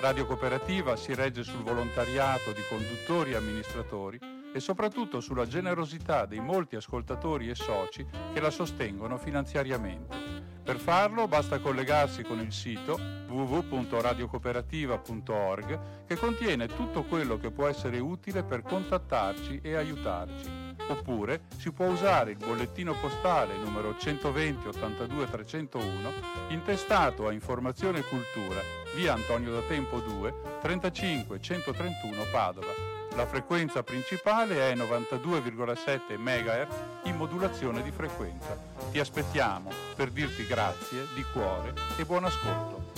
Radio 0.00 0.24
Cooperativa 0.24 0.96
si 0.96 1.14
regge 1.14 1.42
sul 1.42 1.62
volontariato 1.62 2.52
di 2.52 2.62
conduttori 2.70 3.32
e 3.32 3.36
amministratori 3.36 4.18
e 4.50 4.58
soprattutto 4.58 5.20
sulla 5.20 5.46
generosità 5.46 6.24
dei 6.24 6.40
molti 6.40 6.74
ascoltatori 6.74 7.50
e 7.50 7.54
soci 7.54 8.06
che 8.32 8.40
la 8.40 8.48
sostengono 8.48 9.18
finanziariamente. 9.18 10.16
Per 10.64 10.78
farlo 10.78 11.28
basta 11.28 11.58
collegarsi 11.58 12.22
con 12.22 12.40
il 12.40 12.50
sito 12.50 12.98
www.radiocooperativa.org 13.28 16.06
che 16.06 16.16
contiene 16.16 16.66
tutto 16.66 17.02
quello 17.02 17.38
che 17.38 17.50
può 17.50 17.66
essere 17.66 17.98
utile 17.98 18.42
per 18.42 18.62
contattarci 18.62 19.60
e 19.62 19.74
aiutarci. 19.74 20.78
Oppure 20.88 21.42
si 21.58 21.72
può 21.72 21.84
usare 21.86 22.30
il 22.30 22.38
bollettino 22.38 22.94
postale 22.94 23.54
numero 23.58 23.94
120 23.98 24.68
82 24.68 25.30
301 25.30 26.10
intestato 26.48 27.28
a 27.28 27.32
Informazione 27.32 27.98
e 27.98 28.04
Cultura, 28.04 28.79
via 28.94 29.14
Antonio 29.14 29.52
da 29.52 29.60
Tempo 29.62 30.00
2, 30.00 30.34
35 30.60 31.40
131 31.40 32.24
Padova 32.30 32.98
la 33.16 33.26
frequenza 33.26 33.82
principale 33.82 34.70
è 34.70 34.74
92,7 34.76 36.16
MHz 36.16 37.08
in 37.08 37.16
modulazione 37.16 37.82
di 37.82 37.90
frequenza. 37.90 38.56
Ti 38.90 39.00
aspettiamo 39.00 39.70
per 39.96 40.10
dirti 40.10 40.46
grazie 40.46 41.06
di 41.14 41.24
cuore 41.32 41.74
e 41.98 42.04
buon 42.04 42.24
ascolto. 42.24 42.88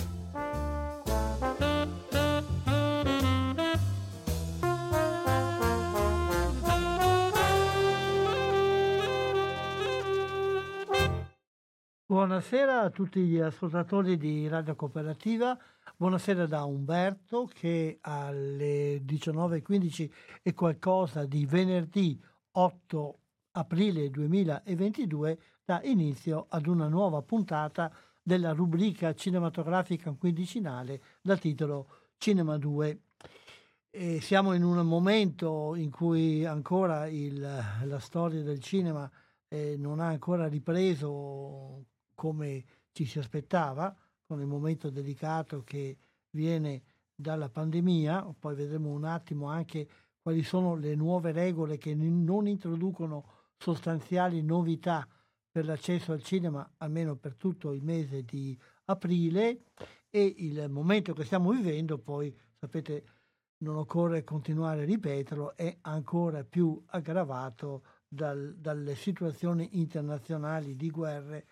Buonasera 12.05 12.81
a 12.81 12.89
tutti 12.91 13.21
gli 13.21 13.39
ascoltatori 13.39 14.17
di 14.17 14.47
Radio 14.47 14.75
Cooperativa. 14.75 15.57
Buonasera 16.03 16.47
da 16.47 16.65
Umberto 16.65 17.45
che 17.45 17.99
alle 18.01 18.97
19.15 19.05 20.11
e 20.41 20.53
qualcosa 20.53 21.23
di 21.23 21.45
venerdì 21.45 22.21
8 22.51 23.19
aprile 23.51 24.09
2022 24.09 25.39
dà 25.63 25.81
inizio 25.83 26.47
ad 26.49 26.67
una 26.67 26.89
nuova 26.89 27.21
puntata 27.21 27.89
della 28.21 28.51
rubrica 28.51 29.13
cinematografica 29.13 30.11
quindicinale 30.11 31.01
dal 31.21 31.39
titolo 31.39 31.87
Cinema 32.17 32.57
2. 32.57 33.01
E 33.89 34.19
siamo 34.19 34.51
in 34.55 34.63
un 34.65 34.85
momento 34.85 35.73
in 35.73 35.89
cui 35.89 36.43
ancora 36.43 37.07
il, 37.07 37.39
la 37.39 37.99
storia 37.99 38.43
del 38.43 38.59
cinema 38.59 39.09
eh, 39.47 39.77
non 39.77 40.01
ha 40.01 40.07
ancora 40.07 40.49
ripreso 40.49 41.85
come 42.13 42.65
ci 42.91 43.05
si 43.05 43.19
aspettava, 43.19 43.95
con 44.25 44.39
il 44.39 44.47
momento 44.47 44.89
delicato 44.89 45.63
che 45.63 45.97
viene 46.31 46.83
dalla 47.15 47.49
pandemia, 47.49 48.33
poi 48.37 48.55
vedremo 48.55 48.89
un 48.89 49.05
attimo 49.05 49.47
anche 49.47 49.87
quali 50.21 50.43
sono 50.43 50.75
le 50.75 50.95
nuove 50.95 51.31
regole 51.31 51.77
che 51.77 51.93
non 51.93 52.47
introducono 52.47 53.25
sostanziali 53.57 54.41
novità 54.41 55.07
per 55.51 55.65
l'accesso 55.65 56.11
al 56.11 56.23
cinema, 56.23 56.67
almeno 56.77 57.15
per 57.15 57.35
tutto 57.35 57.73
il 57.73 57.83
mese 57.83 58.23
di 58.23 58.57
aprile 58.85 59.65
e 60.09 60.33
il 60.37 60.67
momento 60.69 61.13
che 61.13 61.25
stiamo 61.25 61.51
vivendo, 61.51 61.97
poi 61.99 62.35
sapete, 62.59 63.05
non 63.57 63.77
occorre 63.77 64.23
continuare 64.23 64.81
a 64.81 64.85
ripeterlo, 64.85 65.55
è 65.55 65.77
ancora 65.81 66.43
più 66.43 66.81
aggravato 66.87 67.83
dal, 68.07 68.55
dalle 68.57 68.95
situazioni 68.95 69.79
internazionali 69.79 70.75
di 70.75 70.89
guerre 70.89 71.45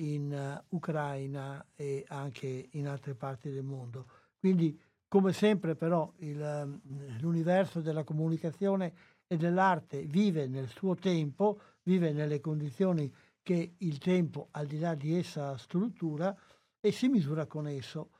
in 0.00 0.62
uh, 0.68 0.74
Ucraina 0.76 1.64
e 1.74 2.04
anche 2.08 2.68
in 2.72 2.86
altre 2.86 3.14
parti 3.14 3.50
del 3.50 3.64
mondo. 3.64 4.06
Quindi, 4.38 4.78
come 5.08 5.32
sempre, 5.32 5.74
però, 5.74 6.12
il, 6.18 6.40
um, 6.40 6.80
l'universo 7.20 7.80
della 7.80 8.04
comunicazione 8.04 8.92
e 9.26 9.36
dell'arte 9.36 10.02
vive 10.04 10.46
nel 10.46 10.68
suo 10.68 10.94
tempo, 10.94 11.60
vive 11.82 12.12
nelle 12.12 12.40
condizioni 12.40 13.12
che 13.42 13.74
il 13.78 13.98
tempo, 13.98 14.48
al 14.52 14.66
di 14.66 14.78
là 14.78 14.94
di 14.94 15.16
essa, 15.16 15.56
struttura 15.56 16.36
e 16.80 16.92
si 16.92 17.08
misura 17.08 17.46
con 17.46 17.66
esso. 17.66 18.10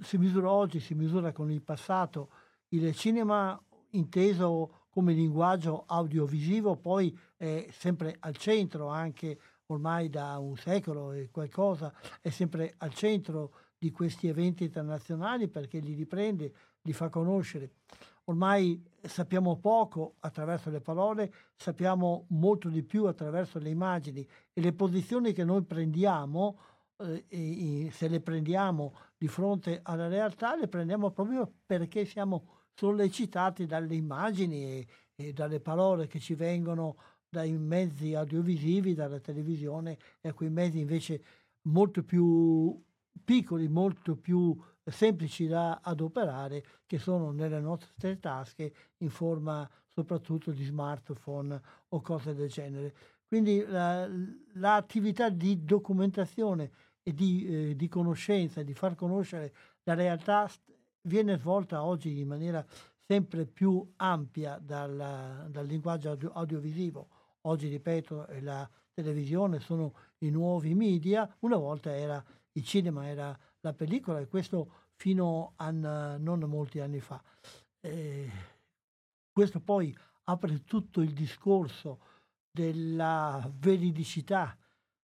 Si 0.00 0.18
misura 0.18 0.50
oggi, 0.50 0.80
si 0.80 0.94
misura 0.94 1.32
con 1.32 1.50
il 1.50 1.62
passato. 1.62 2.30
Il 2.68 2.94
cinema 2.94 3.60
inteso 3.90 4.86
come 4.90 5.12
linguaggio 5.12 5.84
audiovisivo 5.86 6.76
poi 6.76 7.16
è 7.36 7.66
sempre 7.70 8.16
al 8.18 8.36
centro 8.36 8.88
anche 8.88 9.38
ormai 9.68 10.08
da 10.08 10.38
un 10.38 10.56
secolo 10.56 11.12
e 11.12 11.30
qualcosa, 11.30 11.92
è 12.20 12.30
sempre 12.30 12.74
al 12.78 12.94
centro 12.94 13.52
di 13.78 13.90
questi 13.90 14.28
eventi 14.28 14.64
internazionali 14.64 15.48
perché 15.48 15.78
li 15.78 15.94
riprende, 15.94 16.52
li 16.82 16.92
fa 16.92 17.08
conoscere. 17.08 17.72
Ormai 18.24 18.82
sappiamo 19.02 19.56
poco 19.58 20.16
attraverso 20.20 20.70
le 20.70 20.80
parole, 20.80 21.32
sappiamo 21.56 22.26
molto 22.28 22.68
di 22.68 22.82
più 22.82 23.06
attraverso 23.06 23.58
le 23.58 23.70
immagini 23.70 24.26
e 24.52 24.60
le 24.60 24.72
posizioni 24.72 25.32
che 25.32 25.44
noi 25.44 25.62
prendiamo, 25.62 26.58
eh, 26.98 27.88
se 27.92 28.08
le 28.08 28.20
prendiamo 28.20 28.94
di 29.16 29.28
fronte 29.28 29.80
alla 29.82 30.08
realtà, 30.08 30.56
le 30.56 30.68
prendiamo 30.68 31.10
proprio 31.10 31.50
perché 31.64 32.04
siamo 32.04 32.66
sollecitati 32.74 33.66
dalle 33.66 33.94
immagini 33.94 34.64
e, 34.64 34.86
e 35.14 35.32
dalle 35.32 35.60
parole 35.60 36.06
che 36.06 36.20
ci 36.20 36.34
vengono 36.34 36.96
dai 37.30 37.56
mezzi 37.58 38.14
audiovisivi, 38.14 38.94
dalla 38.94 39.20
televisione 39.20 39.98
e 40.20 40.28
a 40.28 40.32
quei 40.32 40.50
mezzi 40.50 40.78
invece 40.78 41.22
molto 41.62 42.02
più 42.02 42.82
piccoli, 43.22 43.68
molto 43.68 44.16
più 44.16 44.56
semplici 44.84 45.46
da 45.46 45.80
adoperare 45.82 46.64
che 46.86 46.98
sono 46.98 47.30
nelle 47.30 47.60
nostre 47.60 48.18
tasche 48.18 48.72
in 48.98 49.10
forma 49.10 49.68
soprattutto 49.88 50.50
di 50.52 50.64
smartphone 50.64 51.60
o 51.88 52.00
cose 52.00 52.34
del 52.34 52.48
genere. 52.48 52.94
Quindi 53.26 53.62
la, 53.66 54.08
l'attività 54.54 55.28
di 55.28 55.64
documentazione 55.64 56.70
e 57.02 57.12
di, 57.12 57.46
eh, 57.46 57.76
di 57.76 57.88
conoscenza, 57.88 58.62
di 58.62 58.72
far 58.72 58.94
conoscere 58.94 59.52
la 59.82 59.94
realtà 59.94 60.50
viene 61.02 61.36
svolta 61.36 61.84
oggi 61.84 62.18
in 62.18 62.28
maniera 62.28 62.64
sempre 63.06 63.44
più 63.44 63.86
ampia 63.96 64.58
dal, 64.58 65.46
dal 65.50 65.66
linguaggio 65.66 66.10
audio, 66.10 66.32
audiovisivo 66.32 67.08
Oggi, 67.42 67.68
ripeto, 67.68 68.26
la 68.40 68.68
televisione 68.92 69.60
sono 69.60 69.94
i 70.18 70.30
nuovi 70.30 70.74
media, 70.74 71.32
una 71.40 71.56
volta 71.56 71.94
era 71.94 72.22
il 72.52 72.64
cinema, 72.64 73.06
era 73.06 73.38
la 73.60 73.72
pellicola 73.72 74.18
e 74.18 74.26
questo 74.26 74.86
fino 74.96 75.52
a 75.56 75.70
non 75.70 76.40
molti 76.46 76.80
anni 76.80 77.00
fa. 77.00 77.22
Eh, 77.80 78.30
questo 79.30 79.60
poi 79.60 79.96
apre 80.24 80.64
tutto 80.64 81.00
il 81.00 81.12
discorso 81.12 82.00
della 82.50 83.48
veridicità 83.56 84.56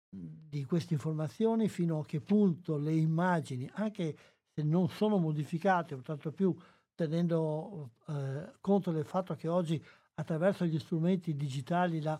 di 0.09 0.63
queste 0.65 0.93
informazioni, 0.93 1.67
fino 1.67 1.99
a 1.99 2.05
che 2.05 2.21
punto 2.21 2.77
le 2.77 2.93
immagini, 2.93 3.69
anche 3.73 4.17
se 4.53 4.63
non 4.63 4.89
sono 4.89 5.17
modificate, 5.17 5.95
o 5.95 6.01
tanto 6.01 6.31
più 6.31 6.55
tenendo 6.95 7.91
eh, 8.07 8.53
conto 8.61 8.91
del 8.91 9.05
fatto 9.05 9.35
che 9.35 9.47
oggi 9.47 9.83
attraverso 10.15 10.65
gli 10.65 10.79
strumenti 10.79 11.35
digitali 11.35 12.01
la 12.01 12.19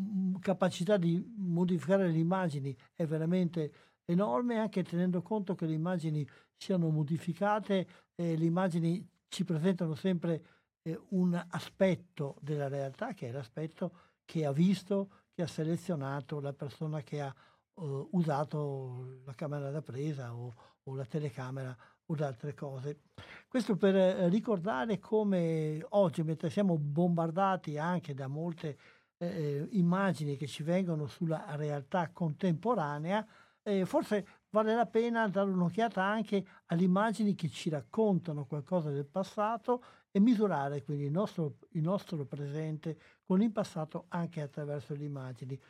mm, 0.00 0.36
capacità 0.36 0.96
di 0.96 1.22
modificare 1.36 2.08
le 2.08 2.18
immagini 2.18 2.76
è 2.94 3.06
veramente 3.06 3.72
enorme, 4.04 4.58
anche 4.58 4.82
tenendo 4.82 5.22
conto 5.22 5.54
che 5.54 5.66
le 5.66 5.74
immagini 5.74 6.26
siano 6.56 6.90
modificate, 6.90 7.86
eh, 8.14 8.36
le 8.36 8.44
immagini 8.44 9.06
ci 9.28 9.44
presentano 9.44 9.94
sempre 9.94 10.42
eh, 10.82 11.00
un 11.10 11.34
aspetto 11.50 12.36
della 12.40 12.68
realtà 12.68 13.12
che 13.12 13.28
è 13.28 13.32
l'aspetto 13.32 14.12
che 14.24 14.44
ha 14.44 14.52
visto, 14.52 15.10
che 15.34 15.42
ha 15.42 15.46
selezionato 15.46 16.40
la 16.40 16.52
persona 16.52 17.02
che 17.02 17.20
ha 17.20 17.34
uh, 17.74 18.08
usato 18.12 19.20
la 19.24 19.34
camera 19.34 19.70
da 19.70 19.82
presa 19.82 20.34
o, 20.34 20.54
o 20.84 20.94
la 20.94 21.04
telecamera 21.04 21.76
o 22.06 22.16
altre 22.20 22.54
cose. 22.54 23.00
Questo 23.48 23.76
per 23.76 23.94
eh, 23.94 24.28
ricordare 24.28 24.98
come 24.98 25.84
oggi, 25.90 26.22
mentre 26.22 26.50
siamo 26.50 26.76
bombardati 26.76 27.78
anche 27.78 28.14
da 28.14 28.26
molte 28.26 28.78
eh, 29.16 29.26
eh, 29.26 29.68
immagini 29.72 30.36
che 30.36 30.46
ci 30.46 30.62
vengono 30.62 31.06
sulla 31.06 31.44
realtà 31.56 32.10
contemporanea, 32.12 33.26
eh, 33.62 33.86
forse 33.86 34.26
vale 34.50 34.74
la 34.74 34.86
pena 34.86 35.26
dare 35.28 35.50
un'occhiata 35.50 36.02
anche 36.02 36.44
alle 36.66 36.82
immagini 36.82 37.34
che 37.34 37.48
ci 37.48 37.70
raccontano 37.70 38.44
qualcosa 38.44 38.90
del 38.90 39.06
passato 39.06 39.82
e 40.10 40.20
misurare 40.20 40.82
quindi 40.84 41.04
il 41.04 41.10
nostro, 41.10 41.56
il 41.70 41.82
nostro 41.82 42.24
presente 42.24 42.98
con 43.24 43.40
il 43.40 43.50
passato 43.50 44.04
anche 44.08 44.42
attraverso 44.42 44.94
le 44.94 45.04
immagini. 45.04 45.60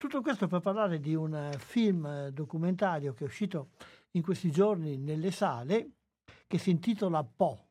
Tutto 0.00 0.22
questo 0.22 0.46
per 0.46 0.60
parlare 0.60 0.98
di 0.98 1.14
un 1.14 1.54
film 1.58 2.28
documentario 2.28 3.12
che 3.12 3.24
è 3.24 3.26
uscito 3.26 3.72
in 4.12 4.22
questi 4.22 4.50
giorni 4.50 4.96
nelle 4.96 5.30
sale, 5.30 5.90
che 6.46 6.56
si 6.56 6.70
intitola 6.70 7.22
Po 7.22 7.66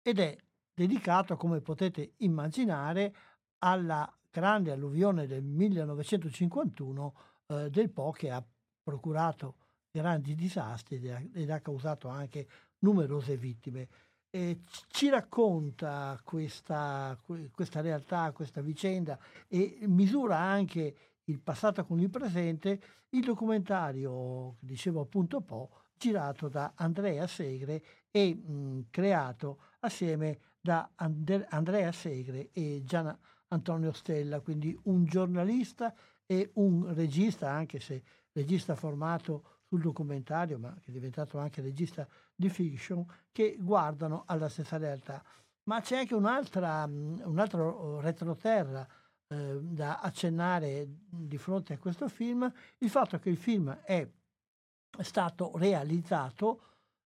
ed 0.00 0.18
è 0.18 0.34
dedicato, 0.72 1.36
come 1.36 1.60
potete 1.60 2.14
immaginare, 2.20 3.14
alla 3.58 4.10
grande 4.30 4.72
alluvione 4.72 5.26
del 5.26 5.42
1951 5.42 7.14
eh, 7.48 7.68
del 7.68 7.90
Po 7.90 8.12
che 8.12 8.30
ha 8.30 8.42
procurato 8.82 9.56
grandi 9.90 10.34
disastri 10.34 11.06
ed 11.34 11.50
ha 11.50 11.60
causato 11.60 12.08
anche 12.08 12.48
numerose 12.78 13.36
vittime. 13.36 13.88
E 14.30 14.62
ci 14.86 15.10
racconta 15.10 16.18
questa, 16.24 17.14
questa 17.50 17.82
realtà, 17.82 18.32
questa 18.32 18.62
vicenda 18.62 19.18
e 19.48 19.80
misura 19.82 20.38
anche 20.38 21.17
il 21.28 21.40
passato 21.40 21.84
con 21.84 22.00
il 22.00 22.10
presente 22.10 22.80
il 23.10 23.24
documentario, 23.24 24.56
dicevo 24.60 25.00
appunto 25.00 25.40
Po, 25.40 25.70
girato 25.96 26.48
da 26.48 26.72
Andrea 26.76 27.26
Segre 27.26 27.82
e 28.10 28.34
mh, 28.34 28.86
creato 28.90 29.60
assieme 29.80 30.38
da 30.60 30.90
And- 30.96 31.46
Andrea 31.50 31.92
Segre 31.92 32.50
e 32.52 32.82
Gian 32.84 33.16
Antonio 33.48 33.92
Stella, 33.92 34.40
quindi 34.40 34.78
un 34.84 35.04
giornalista 35.04 35.94
e 36.26 36.50
un 36.54 36.92
regista, 36.94 37.50
anche 37.50 37.80
se 37.80 38.02
regista 38.32 38.74
formato 38.74 39.60
sul 39.68 39.80
documentario, 39.80 40.58
ma 40.58 40.74
che 40.74 40.90
è 40.90 40.92
diventato 40.92 41.38
anche 41.38 41.62
regista 41.62 42.06
di 42.34 42.48
fiction, 42.48 43.04
che 43.32 43.56
guardano 43.58 44.24
alla 44.26 44.48
stessa 44.48 44.76
realtà. 44.76 45.22
Ma 45.64 45.80
c'è 45.80 45.98
anche 45.98 46.14
un'altra, 46.14 46.84
un 46.84 47.38
altro 47.38 48.00
retroterra 48.00 48.86
eh, 49.28 49.58
da 49.60 50.00
accennare 50.00 50.86
di 51.08 51.36
fronte 51.38 51.74
a 51.74 51.78
questo 51.78 52.08
film, 52.08 52.50
il 52.78 52.90
fatto 52.90 53.18
che 53.18 53.28
il 53.28 53.36
film 53.36 53.70
è 53.82 54.08
stato 55.00 55.52
realizzato, 55.56 56.62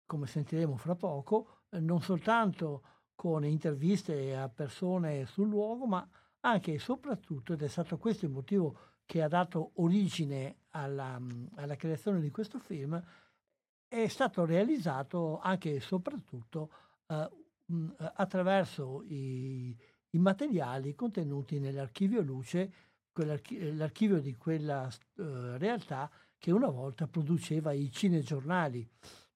come 0.04 0.26
sentiremo 0.26 0.76
fra 0.76 0.94
poco, 0.94 1.62
eh, 1.70 1.80
non 1.80 2.02
soltanto 2.02 2.82
con 3.14 3.44
interviste 3.44 4.36
a 4.36 4.48
persone 4.48 5.24
sul 5.26 5.48
luogo, 5.48 5.86
ma 5.86 6.06
anche 6.40 6.74
e 6.74 6.78
soprattutto, 6.78 7.52
ed 7.52 7.62
è 7.62 7.68
stato 7.68 7.98
questo 7.98 8.26
il 8.26 8.32
motivo 8.32 8.76
che 9.06 9.22
ha 9.22 9.28
dato 9.28 9.72
origine 9.74 10.56
alla, 10.70 11.20
alla 11.56 11.76
creazione 11.76 12.20
di 12.20 12.30
questo 12.30 12.58
film, 12.58 13.02
è 13.88 14.06
stato 14.08 14.44
realizzato 14.44 15.40
anche 15.40 15.74
e 15.74 15.80
soprattutto 15.80 16.70
eh, 17.06 17.30
attraverso 18.14 19.02
i, 19.08 19.76
i, 20.10 20.18
materiali 20.18 20.94
contenuti 20.94 21.58
nell'archivio 21.58 22.20
Luce, 22.22 22.72
l'archivio 23.12 24.20
di 24.20 24.36
quella 24.36 24.88
eh, 24.88 25.58
realtà 25.58 26.10
che 26.38 26.50
una 26.52 26.68
volta 26.68 27.06
produceva 27.06 27.72
i 27.72 27.90
cinegiornali. 27.90 28.88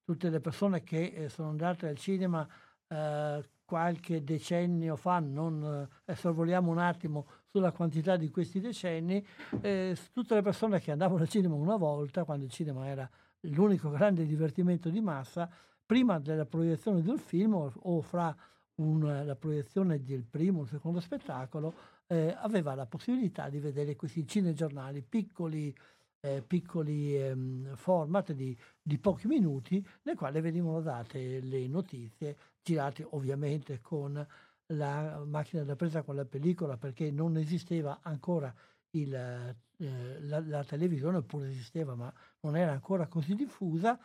Tutte 0.03 0.29
le 0.29 0.39
persone 0.39 0.83
che 0.83 1.05
eh, 1.05 1.29
sono 1.29 1.49
andate 1.49 1.87
al 1.87 1.97
cinema 1.97 2.47
eh, 2.87 3.43
qualche 3.65 4.23
decennio 4.23 4.95
fa, 4.95 5.19
non 5.19 5.87
eh, 6.05 6.15
sorvoliamo 6.15 6.71
un 6.71 6.77
attimo 6.77 7.25
sulla 7.47 7.71
quantità 7.71 8.15
di 8.15 8.29
questi 8.29 8.59
decenni, 8.59 9.25
eh, 9.61 9.97
tutte 10.13 10.35
le 10.35 10.41
persone 10.41 10.79
che 10.79 10.91
andavano 10.91 11.21
al 11.21 11.29
cinema 11.29 11.55
una 11.55 11.75
volta, 11.75 12.23
quando 12.23 12.45
il 12.45 12.51
cinema 12.51 12.87
era 12.87 13.09
l'unico 13.41 13.89
grande 13.89 14.25
divertimento 14.25 14.89
di 14.89 15.01
massa, 15.01 15.49
prima 15.85 16.19
della 16.19 16.45
proiezione 16.45 17.01
del 17.01 17.19
film 17.19 17.55
o, 17.55 17.71
o 17.75 18.01
fra 18.01 18.35
un, 18.75 19.23
la 19.25 19.35
proiezione 19.35 20.03
del 20.03 20.23
primo 20.23 20.61
o 20.61 20.65
secondo 20.65 20.99
spettacolo, 20.99 21.73
eh, 22.07 22.35
aveva 22.37 22.75
la 22.75 22.85
possibilità 22.85 23.49
di 23.49 23.59
vedere 23.59 23.95
questi 23.95 24.27
cinegiornali 24.27 25.01
piccoli, 25.01 25.75
eh, 26.21 26.43
piccoli 26.45 27.15
ehm, 27.15 27.75
format 27.75 28.31
di, 28.33 28.57
di, 28.81 28.97
pochi 28.97 29.27
minuti 29.27 29.85
nel 30.03 30.15
quale 30.15 30.41
venivano 30.41 30.81
date 30.81 31.39
le 31.39 31.67
notizie, 31.67 32.37
girate 32.61 33.05
ovviamente 33.11 33.79
con 33.81 34.25
la 34.69 35.23
macchina 35.25 35.63
da 35.63 35.75
presa 35.75 36.01
con 36.01 36.15
la 36.15 36.25
pellicola 36.25 36.77
perché 36.77 37.11
non 37.11 37.37
esisteva 37.37 37.99
ancora 38.01 38.53
il, 38.91 39.13
eh, 39.13 40.19
la, 40.21 40.39
la, 40.39 40.63
televisione, 40.63 41.17
oppure 41.17 41.49
esisteva 41.49 41.95
ma 41.95 42.11
non 42.41 42.57
era 42.57 42.71
ancora 42.71 43.07
così 43.07 43.35
diffusa. 43.35 43.99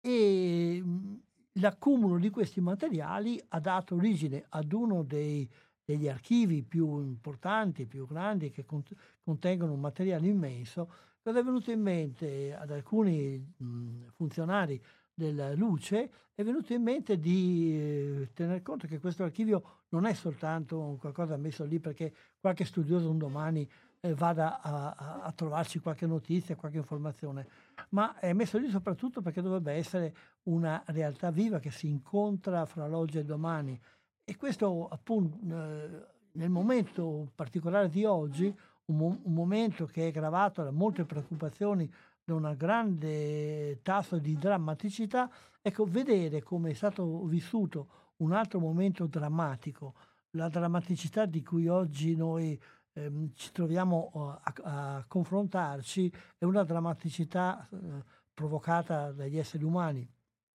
E 0.00 0.80
mh, 0.82 1.20
l'accumulo 1.54 2.18
di 2.18 2.30
questi 2.30 2.60
materiali 2.60 3.40
ha 3.48 3.60
dato 3.60 3.94
origine 3.94 4.44
ad 4.48 4.72
uno 4.72 5.02
dei, 5.02 5.48
degli 5.84 6.08
archivi 6.08 6.62
più 6.62 7.00
importanti, 7.02 7.86
più 7.86 8.06
grandi, 8.06 8.50
che 8.50 8.64
cont- 8.64 8.94
contengono 9.22 9.72
un 9.72 9.80
materiale 9.80 10.26
immenso, 10.26 10.90
cosa 11.22 11.38
è 11.38 11.42
venuto 11.42 11.70
in 11.70 11.80
mente 11.80 12.54
ad 12.54 12.70
alcuni 12.70 13.38
mh, 13.38 14.06
funzionari 14.14 14.82
della 15.14 15.54
luce, 15.54 16.10
è 16.34 16.42
venuto 16.42 16.72
in 16.72 16.82
mente 16.82 17.18
di 17.18 17.72
eh, 17.72 18.30
tener 18.34 18.62
conto 18.62 18.88
che 18.88 18.98
questo 18.98 19.22
archivio 19.22 19.82
non 19.90 20.06
è 20.06 20.12
soltanto 20.12 20.96
qualcosa 20.98 21.36
messo 21.36 21.64
lì 21.64 21.78
perché 21.78 22.12
qualche 22.40 22.64
studioso 22.64 23.08
un 23.08 23.18
domani 23.18 23.68
eh, 24.04 24.14
vada 24.14 24.60
a, 24.60 24.90
a, 24.90 25.20
a, 25.22 25.32
trovarci 25.32 25.78
qualche 25.78 26.06
notizia, 26.06 26.56
qualche 26.56 26.76
informazione, 26.76 27.46
ma 27.90 28.18
è 28.18 28.34
messo 28.34 28.58
lì 28.58 28.68
soprattutto 28.68 29.22
perché 29.22 29.40
dovrebbe 29.40 29.72
essere 29.72 30.14
una 30.44 30.82
realtà 30.88 31.30
viva 31.30 31.58
che 31.58 31.70
si 31.70 31.88
incontra 31.88 32.66
fra 32.66 32.86
l'oggi 32.86 33.16
e 33.16 33.20
il 33.20 33.26
domani. 33.26 33.80
E 34.22 34.36
questo 34.36 34.88
appunto 34.88 35.38
eh, 35.50 36.06
nel 36.32 36.50
momento 36.50 37.30
particolare 37.34 37.88
di 37.88 38.04
oggi, 38.04 38.54
un, 38.86 38.96
mo- 38.96 39.20
un 39.22 39.32
momento 39.32 39.86
che 39.86 40.08
è 40.08 40.10
gravato 40.10 40.62
da 40.62 40.70
molte 40.70 41.04
preoccupazioni, 41.04 41.90
da 42.22 42.34
un 42.34 42.54
grande 42.58 43.80
tasso 43.80 44.18
di 44.18 44.36
drammaticità, 44.36 45.30
ecco, 45.62 45.86
vedere 45.86 46.42
come 46.42 46.70
è 46.70 46.74
stato 46.74 47.24
vissuto 47.24 48.12
un 48.18 48.32
altro 48.32 48.60
momento 48.60 49.06
drammatico, 49.06 49.94
la 50.32 50.48
drammaticità 50.48 51.24
di 51.24 51.42
cui 51.42 51.68
oggi 51.68 52.14
noi 52.16 52.60
ehm, 52.94 53.32
ci 53.34 53.52
troviamo 53.52 54.10
uh, 54.12 54.18
a, 54.20 54.54
a, 54.96 55.04
confrontarci, 55.06 56.12
è 56.38 56.44
una 56.44 56.64
drammaticità 56.64 57.66
uh, 57.70 58.02
provocata 58.32 59.12
dagli 59.12 59.38
esseri 59.38 59.64
umani, 59.64 60.08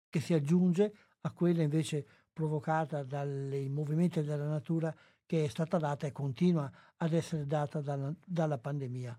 che 0.09 0.21
si 0.21 0.35
aggiunge 0.35 0.95
a 1.23 1.33
quella 1.33 1.63
invece 1.63 2.07
provocata 2.33 3.03
dai 3.03 3.69
movimenti 3.69 4.23
della 4.23 4.47
natura 4.47 4.95
che 5.27 5.45
è 5.45 5.49
stata 5.49 5.79
data 5.79 6.07
e 6.07 6.13
continua 6.13 6.71
ad 6.99 7.13
essere 7.13 7.47
data 7.47 7.81
dalla, 7.81 8.13
dalla 8.25 8.59
pandemia. 8.59 9.17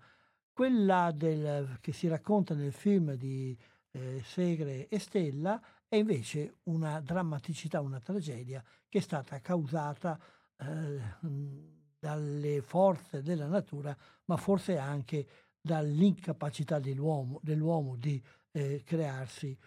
Quella 0.52 1.10
del, 1.14 1.78
che 1.80 1.92
si 1.92 2.08
racconta 2.08 2.54
nel 2.54 2.72
film 2.72 3.14
di 3.14 3.56
eh, 3.90 4.22
Segre 4.24 4.88
e 4.88 4.98
Stella 4.98 5.60
è 5.88 5.96
invece 5.96 6.58
una 6.64 7.00
drammaticità, 7.00 7.80
una 7.80 8.00
tragedia 8.00 8.62
che 8.88 8.98
è 8.98 9.02
stata 9.02 9.40
causata 9.40 10.18
eh, 10.58 11.75
dalle 12.06 12.62
forze 12.62 13.20
della 13.20 13.48
natura, 13.48 13.96
ma 14.26 14.36
forse 14.36 14.78
anche 14.78 15.26
dall'incapacità 15.60 16.78
dell'uomo, 16.78 17.40
dell'uomo 17.42 17.96
di 17.96 18.22
eh, 18.52 18.84
crearsi 18.84 19.58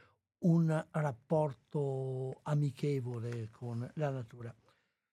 un 0.45 0.85
rapporto 0.91 2.39
amichevole 2.43 3.49
con 3.51 3.85
la 3.95 4.09
natura. 4.09 4.55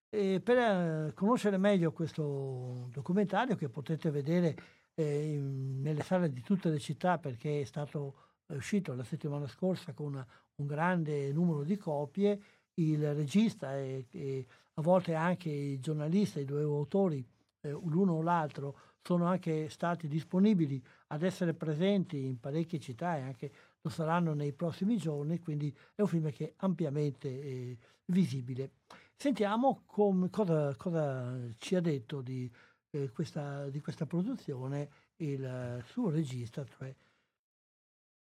E 0.08 0.40
per 0.40 0.56
eh, 0.56 1.12
conoscere 1.14 1.58
meglio 1.58 1.90
questo 1.90 2.88
documentario 2.92 3.56
che 3.56 3.68
potete 3.68 4.10
vedere 4.10 4.56
eh, 4.94 5.32
in, 5.32 5.80
nelle 5.80 6.02
sale 6.02 6.32
di 6.32 6.42
tutte 6.42 6.70
le 6.70 6.78
città 6.78 7.18
perché 7.18 7.62
è 7.62 7.64
stato 7.64 8.18
è 8.46 8.54
uscito 8.54 8.94
la 8.94 9.02
settimana 9.02 9.48
scorsa 9.48 9.92
con 9.92 10.06
una, 10.06 10.26
un 10.60 10.66
grande 10.68 11.32
numero 11.32 11.64
di 11.64 11.76
copie, 11.76 12.40
il 12.74 13.12
regista 13.14 13.76
e, 13.76 14.06
e, 14.12 14.46
a 14.78 14.82
volte 14.82 15.14
anche 15.14 15.48
i 15.48 15.80
giornalisti, 15.80 16.40
i 16.40 16.44
due 16.44 16.62
autori, 16.62 17.26
eh, 17.60 17.70
l'uno 17.70 18.14
o 18.14 18.22
l'altro, 18.22 18.78
sono 19.02 19.26
anche 19.26 19.68
stati 19.68 20.08
disponibili 20.08 20.82
ad 21.08 21.22
essere 21.22 21.54
presenti 21.54 22.26
in 22.26 22.40
parecchie 22.40 22.80
città 22.80 23.16
e 23.16 23.20
anche 23.20 23.52
lo 23.80 23.88
saranno 23.88 24.34
nei 24.34 24.52
prossimi 24.52 24.96
giorni, 24.96 25.40
quindi 25.40 25.74
è 25.94 26.02
un 26.02 26.08
film 26.08 26.30
che 26.32 26.48
è 26.48 26.52
ampiamente 26.58 27.28
eh, 27.28 27.78
visibile. 28.06 28.72
Sentiamo 29.14 29.84
com, 29.86 30.28
cosa, 30.28 30.74
cosa, 30.76 31.38
ci 31.58 31.76
ha 31.76 31.80
detto 31.80 32.20
di, 32.20 32.50
eh, 32.90 33.10
questa, 33.12 33.68
di 33.70 33.80
questa 33.80 34.06
produzione 34.06 34.90
il 35.16 35.82
suo 35.86 36.10
regista, 36.10 36.64
cioè 36.66 36.94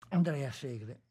Andrea 0.09 0.51
Segre. 0.51 1.04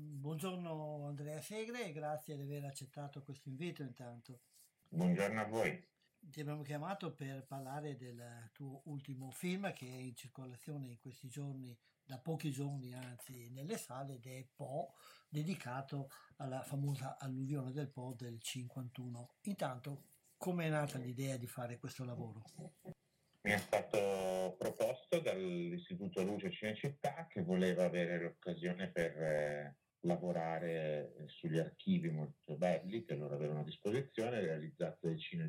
Buongiorno 0.00 1.06
Andrea 1.08 1.40
Segre 1.40 1.86
e 1.86 1.92
grazie 1.92 2.36
di 2.36 2.42
aver 2.42 2.66
accettato 2.66 3.24
questo 3.24 3.48
invito 3.48 3.82
intanto. 3.82 4.42
Buongiorno 4.90 5.40
a 5.40 5.44
voi. 5.44 5.84
Ti 6.20 6.40
abbiamo 6.40 6.62
chiamato 6.62 7.12
per 7.12 7.44
parlare 7.44 7.96
del 7.96 8.48
tuo 8.52 8.82
ultimo 8.84 9.32
film 9.32 9.72
che 9.72 9.86
è 9.86 9.96
in 9.96 10.14
circolazione 10.14 10.86
in 10.86 10.98
questi 11.00 11.26
giorni 11.26 11.76
da 12.04 12.16
pochi 12.18 12.52
giorni 12.52 12.94
anzi 12.94 13.50
nelle 13.50 13.76
sale 13.76 14.14
ed 14.14 14.26
è 14.26 14.46
Po 14.54 14.94
dedicato 15.28 16.10
alla 16.36 16.62
famosa 16.62 17.18
alluvione 17.18 17.72
del 17.72 17.88
Po 17.88 18.14
del 18.16 18.40
51. 18.40 19.38
Intanto, 19.42 20.04
come 20.36 20.66
è 20.66 20.68
nata 20.68 20.98
l'idea 20.98 21.36
di 21.36 21.48
fare 21.48 21.76
questo 21.76 22.04
lavoro? 22.04 22.44
Mi 23.40 23.50
è 23.50 23.58
stato 23.58 24.54
proposto 24.56 25.18
dall'Istituto 25.18 26.22
Luce 26.22 26.52
Cinecittà 26.52 27.26
che 27.28 27.42
voleva 27.42 27.84
avere 27.84 28.20
l'occasione 28.20 28.90
per 28.90 29.22
eh, 29.22 29.76
lavorare 30.00 31.24
sugli 31.26 31.58
archivi 31.58 32.10
molto 32.10 32.56
belli 32.56 33.04
che 33.04 33.14
loro 33.14 33.34
avevano 33.34 33.60
a 33.60 33.64
disposizione, 33.64 34.40
realizzati 34.40 35.06
dai, 35.06 35.18
cine, 35.18 35.48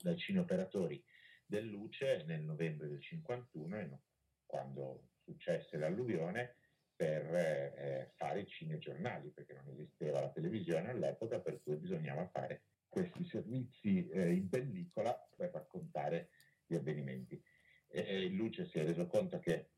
dai 0.00 0.16
cineoperatori 0.16 1.02
del 1.44 1.66
Luce 1.66 2.24
nel 2.26 2.42
novembre 2.42 2.88
del 2.88 3.00
51, 3.00 4.02
quando 4.46 5.08
successe 5.22 5.76
l'alluvione, 5.76 6.56
per 6.94 7.34
eh, 7.34 8.12
fare 8.16 8.40
i 8.40 8.46
cinegiornali, 8.46 9.30
perché 9.30 9.54
non 9.54 9.68
esisteva 9.68 10.20
la 10.20 10.30
televisione 10.30 10.90
all'epoca, 10.90 11.40
per 11.40 11.60
cui 11.62 11.76
bisognava 11.76 12.28
fare 12.28 12.62
questi 12.88 13.24
servizi 13.24 14.08
eh, 14.08 14.32
in 14.32 14.48
pellicola 14.48 15.12
per 15.34 15.50
raccontare 15.52 16.30
gli 16.64 16.74
avvenimenti. 16.74 17.42
E, 17.88 18.24
il 18.24 18.34
Luce 18.34 18.66
si 18.66 18.78
è 18.78 18.84
reso 18.84 19.06
conto 19.06 19.38
che 19.40 19.70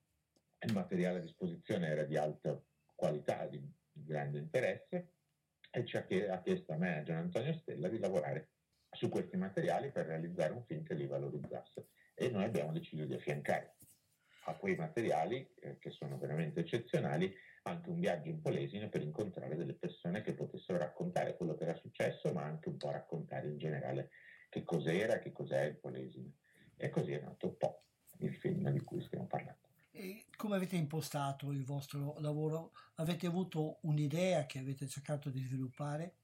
il 0.61 0.73
materiale 0.73 1.19
a 1.19 1.23
disposizione 1.23 1.89
era 1.89 2.05
di 2.05 2.17
alta 2.17 2.61
qualità, 2.95 3.47
di, 3.47 3.59
di 3.91 4.05
grande 4.05 4.39
interesse, 4.39 5.13
e 5.71 5.85
ci 5.87 5.97
ha, 5.97 6.05
Gian 7.05 7.17
Antonio 7.17 7.53
Stella 7.55 7.89
di 7.89 7.99
lavorare 7.99 8.51
su 8.91 9.09
questi 9.09 9.37
materiali 9.37 9.91
per 9.91 10.07
realizzare 10.07 10.53
un 10.53 10.65
film 10.65 10.85
che 10.85 10.95
li 10.95 11.07
valorizzasse. 11.07 11.89
E 12.15 12.29
noi 12.31 12.45
abbiamo 12.45 12.73
deciso 12.73 13.05
di 13.05 13.15
affiancare 13.15 13.77
a 14.47 14.55
quei 14.55 14.77
materiali, 14.77 15.49
eh, 15.61 15.79
che 15.79 15.91
sono 15.91 16.19
veramente 16.19 16.61
eccezionali, 16.61 17.35
anche 17.63 17.89
un 17.89 17.99
viaggio 17.99 18.29
in 18.29 18.41
Polesine 18.41 18.89
per 18.89 19.03
incontrare 19.03 19.57
delle 19.57 19.75
persone 19.75 20.23
che 20.23 20.35
potessero 20.35 20.79
raccontare 20.79 21.37
quello 21.37 21.55
che 21.55 21.65
era 21.65 21.75
successo, 21.75 22.33
ma 22.33 22.43
anche 22.43 22.69
un 22.69 22.77
po' 22.77 22.91
raccontare 22.91 23.49
in 23.49 23.57
generale 23.57 24.11
che 24.51 24.63
cos'era, 24.63 25.19
che 25.19 25.33
cos'è 25.33 25.63
il 25.65 25.77
Polesine. 25.77 26.33
E 26.77 26.91
così 26.91 27.13
è 27.13 27.21
nato 27.21 27.47
un 27.47 27.57
po' 27.57 27.85
il 28.19 28.35
film 28.35 28.71
di 28.71 28.81
cui 28.81 29.03
stiamo 29.03 29.27
parlando. 29.27 29.63
E 29.91 30.25
come 30.37 30.57
avete 30.57 30.77
impostato 30.77 31.53
il 31.53 31.65
vostro 31.65 32.17
lavoro? 32.19 32.73
Avete 32.97 33.27
avuto 33.27 33.79
un'idea 33.83 34.45
che 34.45 34.59
avete 34.59 34.87
cercato 34.89 35.31
di 35.31 35.41
sviluppare? 35.41 36.15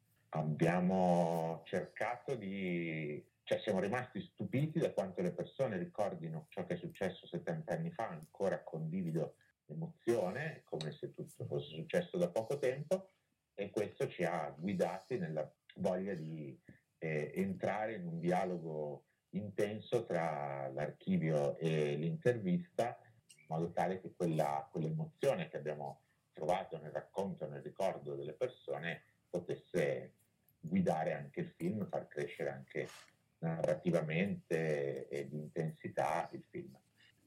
Abbiamo 0.60 1.62
cercato 1.64 2.34
di 2.34 3.26
cioè 3.44 3.58
siamo 3.60 3.80
rimasti 3.80 4.20
stupiti 4.20 4.78
da 4.78 4.92
quanto 4.92 5.22
le 5.22 5.32
persone 5.32 5.78
ricordino 5.78 6.48
ciò 6.50 6.66
che 6.66 6.74
è 6.74 6.76
successo 6.76 7.26
70 7.26 7.72
anni 7.72 7.90
fa, 7.90 8.08
ancora 8.08 8.62
condivido 8.62 9.36
l'emozione, 9.64 10.60
come 10.66 10.92
se 10.92 11.14
tutto 11.14 11.46
fosse 11.46 11.74
successo 11.74 12.18
da 12.18 12.28
poco 12.28 12.58
tempo, 12.58 13.08
e 13.54 13.70
questo 13.70 14.06
ci 14.08 14.22
ha 14.22 14.54
guidati 14.54 15.16
nella 15.16 15.50
voglia 15.76 16.12
di 16.12 16.60
eh, 16.98 17.32
entrare 17.36 17.94
in 17.94 18.04
un 18.04 18.20
dialogo 18.20 19.06
intenso 19.30 20.04
tra 20.04 20.68
l'archivio 20.68 21.56
e 21.56 21.94
l'intervista, 21.96 22.98
in 23.38 23.46
modo 23.48 23.72
tale 23.72 23.98
che 24.02 24.12
quella, 24.14 24.68
quell'emozione 24.70 25.48
che 25.48 25.56
abbiamo 25.56 26.02
trovato 26.34 26.76
nel 26.76 26.92
racconto, 26.92 27.48
nel 27.48 27.62
ricordo 27.62 28.14
delle 28.14 28.34
persone, 28.34 29.04
potesse 29.30 30.16
guidare 30.60 31.14
anche 31.14 31.40
il 31.40 31.52
film, 31.56 31.88
far 31.88 32.06
crescere 32.06 32.50
anche 32.50 32.88
narrativamente 33.38 35.08
e 35.08 35.28
di 35.28 35.36
intensità 35.36 36.28
il 36.32 36.44
film. 36.48 36.76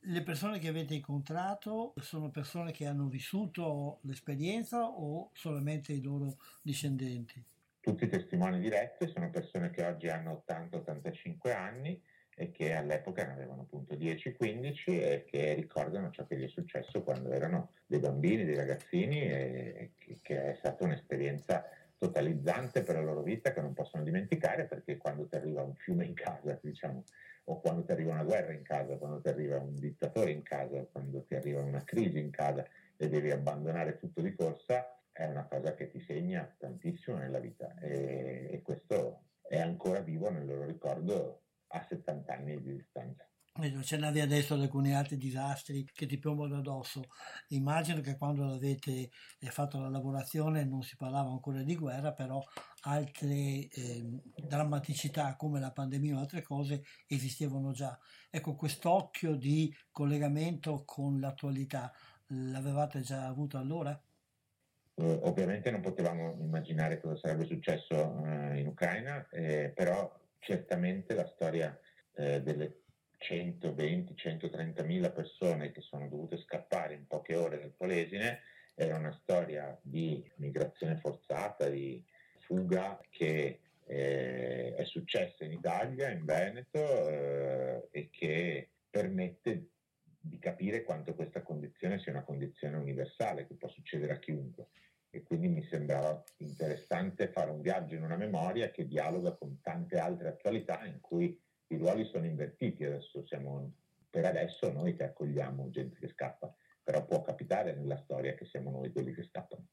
Le 0.06 0.22
persone 0.22 0.60
che 0.60 0.68
avete 0.68 0.96
incontrato 0.96 1.94
sono 2.02 2.30
persone 2.30 2.72
che 2.72 2.86
hanno 2.86 3.08
vissuto 3.08 4.00
l'esperienza 4.04 4.86
o 4.86 5.30
solamente 5.34 5.94
i 5.94 6.02
loro 6.02 6.38
discendenti? 6.62 7.42
Tutti 7.80 8.04
i 8.04 8.10
testimoni 8.10 8.60
diretti 8.60 9.08
sono 9.08 9.30
persone 9.30 9.70
che 9.70 9.86
oggi 9.86 10.10
hanno 10.10 10.44
80-85 10.46 11.54
anni 11.54 12.02
e 12.36 12.52
che 12.52 12.74
all'epoca 12.74 13.26
ne 13.26 13.34
avevano 13.34 13.62
appunto 13.62 13.96
10-15 13.96 14.76
e 14.88 15.26
che 15.26 15.54
ricordano 15.54 16.10
ciò 16.12 16.26
che 16.26 16.38
gli 16.38 16.46
è 16.46 16.50
successo 16.50 17.04
quando 17.04 17.32
erano 17.32 17.72
dei 17.86 18.00
bambini, 18.00 18.44
dei 18.44 18.56
ragazzini 18.56 19.22
e 19.22 19.92
che 20.22 20.52
è 20.52 20.56
stata 20.56 20.84
un'esperienza 20.84 21.64
totalizzante 21.98 22.84
per 22.84 22.96
la 22.96 23.02
loro 23.02 23.22
vita 23.22 23.54
che 23.54 23.62
non 23.62 23.74
possono 23.74 24.04
dimenticare 24.04 24.66
perché 24.66 24.98
quando 24.98 25.28
ti 25.28 25.36
arriva 25.36 25.62
un 25.64 25.76
fiume 25.76 26.06
in 26.06 26.14
casa, 26.14 26.60
diciamo, 26.62 27.04
o 27.46 27.60
quando 27.60 27.84
ti 27.84 27.92
arriva 27.92 28.14
una 28.14 28.24
guerra 28.24 28.54
in 28.54 28.64
casa, 28.64 28.98
quando 28.98 29.22
ti 29.22 29.30
arriva 29.30 29.58
un 29.60 29.80
dittatore 29.80 30.32
in 30.32 30.44
casa, 30.44 30.86
quando 30.92 31.24
ti 31.24 31.36
arriva 31.36 31.62
una 31.62 31.84
crisi 31.84 32.20
in 32.20 32.30
casa 32.30 32.66
e 32.96 33.10
devi 33.10 33.32
abbandonare 33.32 33.98
tutto 33.98 34.22
di 34.22 34.34
corsa, 34.34 35.02
è 35.12 35.26
una 35.26 35.46
cosa 35.46 35.74
che 35.76 35.90
ti 35.90 36.00
segna 36.00 36.54
tantissimo 36.58 37.18
nella 37.18 37.40
vita 37.40 37.76
e, 37.80 38.48
e 38.52 38.62
questo 38.62 39.26
è 39.42 39.60
ancora 39.60 40.00
vivo 40.00 40.30
nel 40.30 40.46
loro 40.46 40.66
ricordo 40.66 41.42
a 41.68 41.86
70 41.88 42.34
anni 42.34 42.62
di 42.62 42.76
distanza. 42.76 43.28
Accennavi 43.56 44.20
adesso 44.20 44.56
ad 44.56 44.62
alcuni 44.62 44.96
altri 44.96 45.16
disastri 45.16 45.88
che 45.94 46.08
ti 46.08 46.18
piombano 46.18 46.58
addosso. 46.58 47.04
Immagino 47.50 48.02
che 48.02 48.18
quando 48.18 48.52
avete 48.52 49.12
eh, 49.38 49.50
fatto 49.52 49.80
la 49.80 49.90
lavorazione 49.90 50.64
non 50.66 50.82
si 50.82 50.96
parlava 50.96 51.30
ancora 51.30 51.62
di 51.62 51.76
guerra, 51.76 52.14
però 52.14 52.44
altre 52.82 53.68
eh, 53.68 54.04
drammaticità 54.48 55.36
come 55.36 55.60
la 55.60 55.72
pandemia 55.72 56.16
o 56.16 56.20
altre 56.20 56.42
cose 56.42 56.82
esistevano 57.06 57.74
già. 57.74 57.96
Ecco, 58.32 58.56
quest'occhio 58.56 59.36
di 59.36 59.72
collegamento 59.92 60.82
con 60.84 61.20
l'attualità 61.20 61.94
l'avevate 62.30 63.02
già 63.02 63.28
avuto 63.28 63.60
allora? 63.60 64.02
Uh, 64.96 65.20
ovviamente 65.24 65.70
non 65.70 65.82
potevamo 65.82 66.38
immaginare 66.40 67.00
cosa 67.00 67.18
sarebbe 67.18 67.46
successo 67.46 67.96
uh, 67.96 68.56
in 68.56 68.66
Ucraina, 68.66 69.28
eh, 69.30 69.72
però 69.76 70.12
certamente 70.40 71.14
la 71.14 71.28
storia 71.28 71.80
eh, 72.16 72.42
delle 72.42 72.83
120-130 73.24 74.86
mila 74.86 75.12
persone 75.12 75.72
che 75.72 75.82
sono 75.82 76.08
dovute 76.08 76.38
scappare 76.38 76.94
in 76.94 77.08
poche 77.08 77.36
ore 77.36 77.60
dal 77.60 77.72
Polesine, 77.72 78.42
era 78.76 78.98
una 78.98 79.18
storia 79.22 79.78
di 79.82 80.30
migrazione 80.38 80.98
forzata, 80.98 81.70
di 81.70 82.04
fuga 82.40 83.00
che 83.10 83.60
eh, 83.86 84.76
è 84.76 84.84
successa 84.86 85.44
in 85.46 85.54
Italia, 85.54 86.10
in 86.10 86.26
Veneto 86.26 87.10
eh, 87.10 87.88
e 87.92 88.10
che 88.10 88.70
permette 88.90 89.70
di 90.20 90.40
capire 90.40 90.84
quanto 90.84 91.14
questa 91.16 91.42
condizione 91.42 92.00
sia 92.00 92.12
una 92.12 92.24
condizione 92.24 92.78
universale 92.78 93.46
che 93.46 93.56
può 93.56 93.68
succedere 93.70 94.14
a 94.14 94.20
chiunque. 94.20 94.68
E 95.10 95.22
quindi 95.22 95.48
mi 95.48 95.64
sembrava 95.70 96.24
interessante 96.38 97.28
fare 97.28 97.52
un 97.52 97.62
viaggio 97.62 97.94
in 97.94 98.04
una 98.04 98.16
memoria 98.16 98.72
che 98.72 98.88
dialoga 98.88 99.34
con 99.34 99.60
tante 99.62 100.00
altre 100.00 100.30
attualità 100.30 100.84
in 100.86 101.00
cui 101.02 101.40
i 101.74 101.78
ruoli 101.78 102.06
sono 102.06 102.26
invertiti, 102.26 102.84
adesso 102.84 103.26
siamo, 103.26 103.74
per 104.10 104.26
adesso 104.26 104.72
noi 104.72 104.96
che 104.96 105.04
accogliamo 105.04 105.70
gente 105.70 105.98
che 106.00 106.10
scappa, 106.10 106.54
però 106.84 107.06
può 107.06 107.22
capitare 107.22 107.76
nella 107.76 107.98
storia 107.98 108.36
che 108.36 108.46
siamo 108.46 108.72
noi 108.72 108.92
quelli 108.92 109.14
che 109.14 109.24
scappano. 109.24 109.68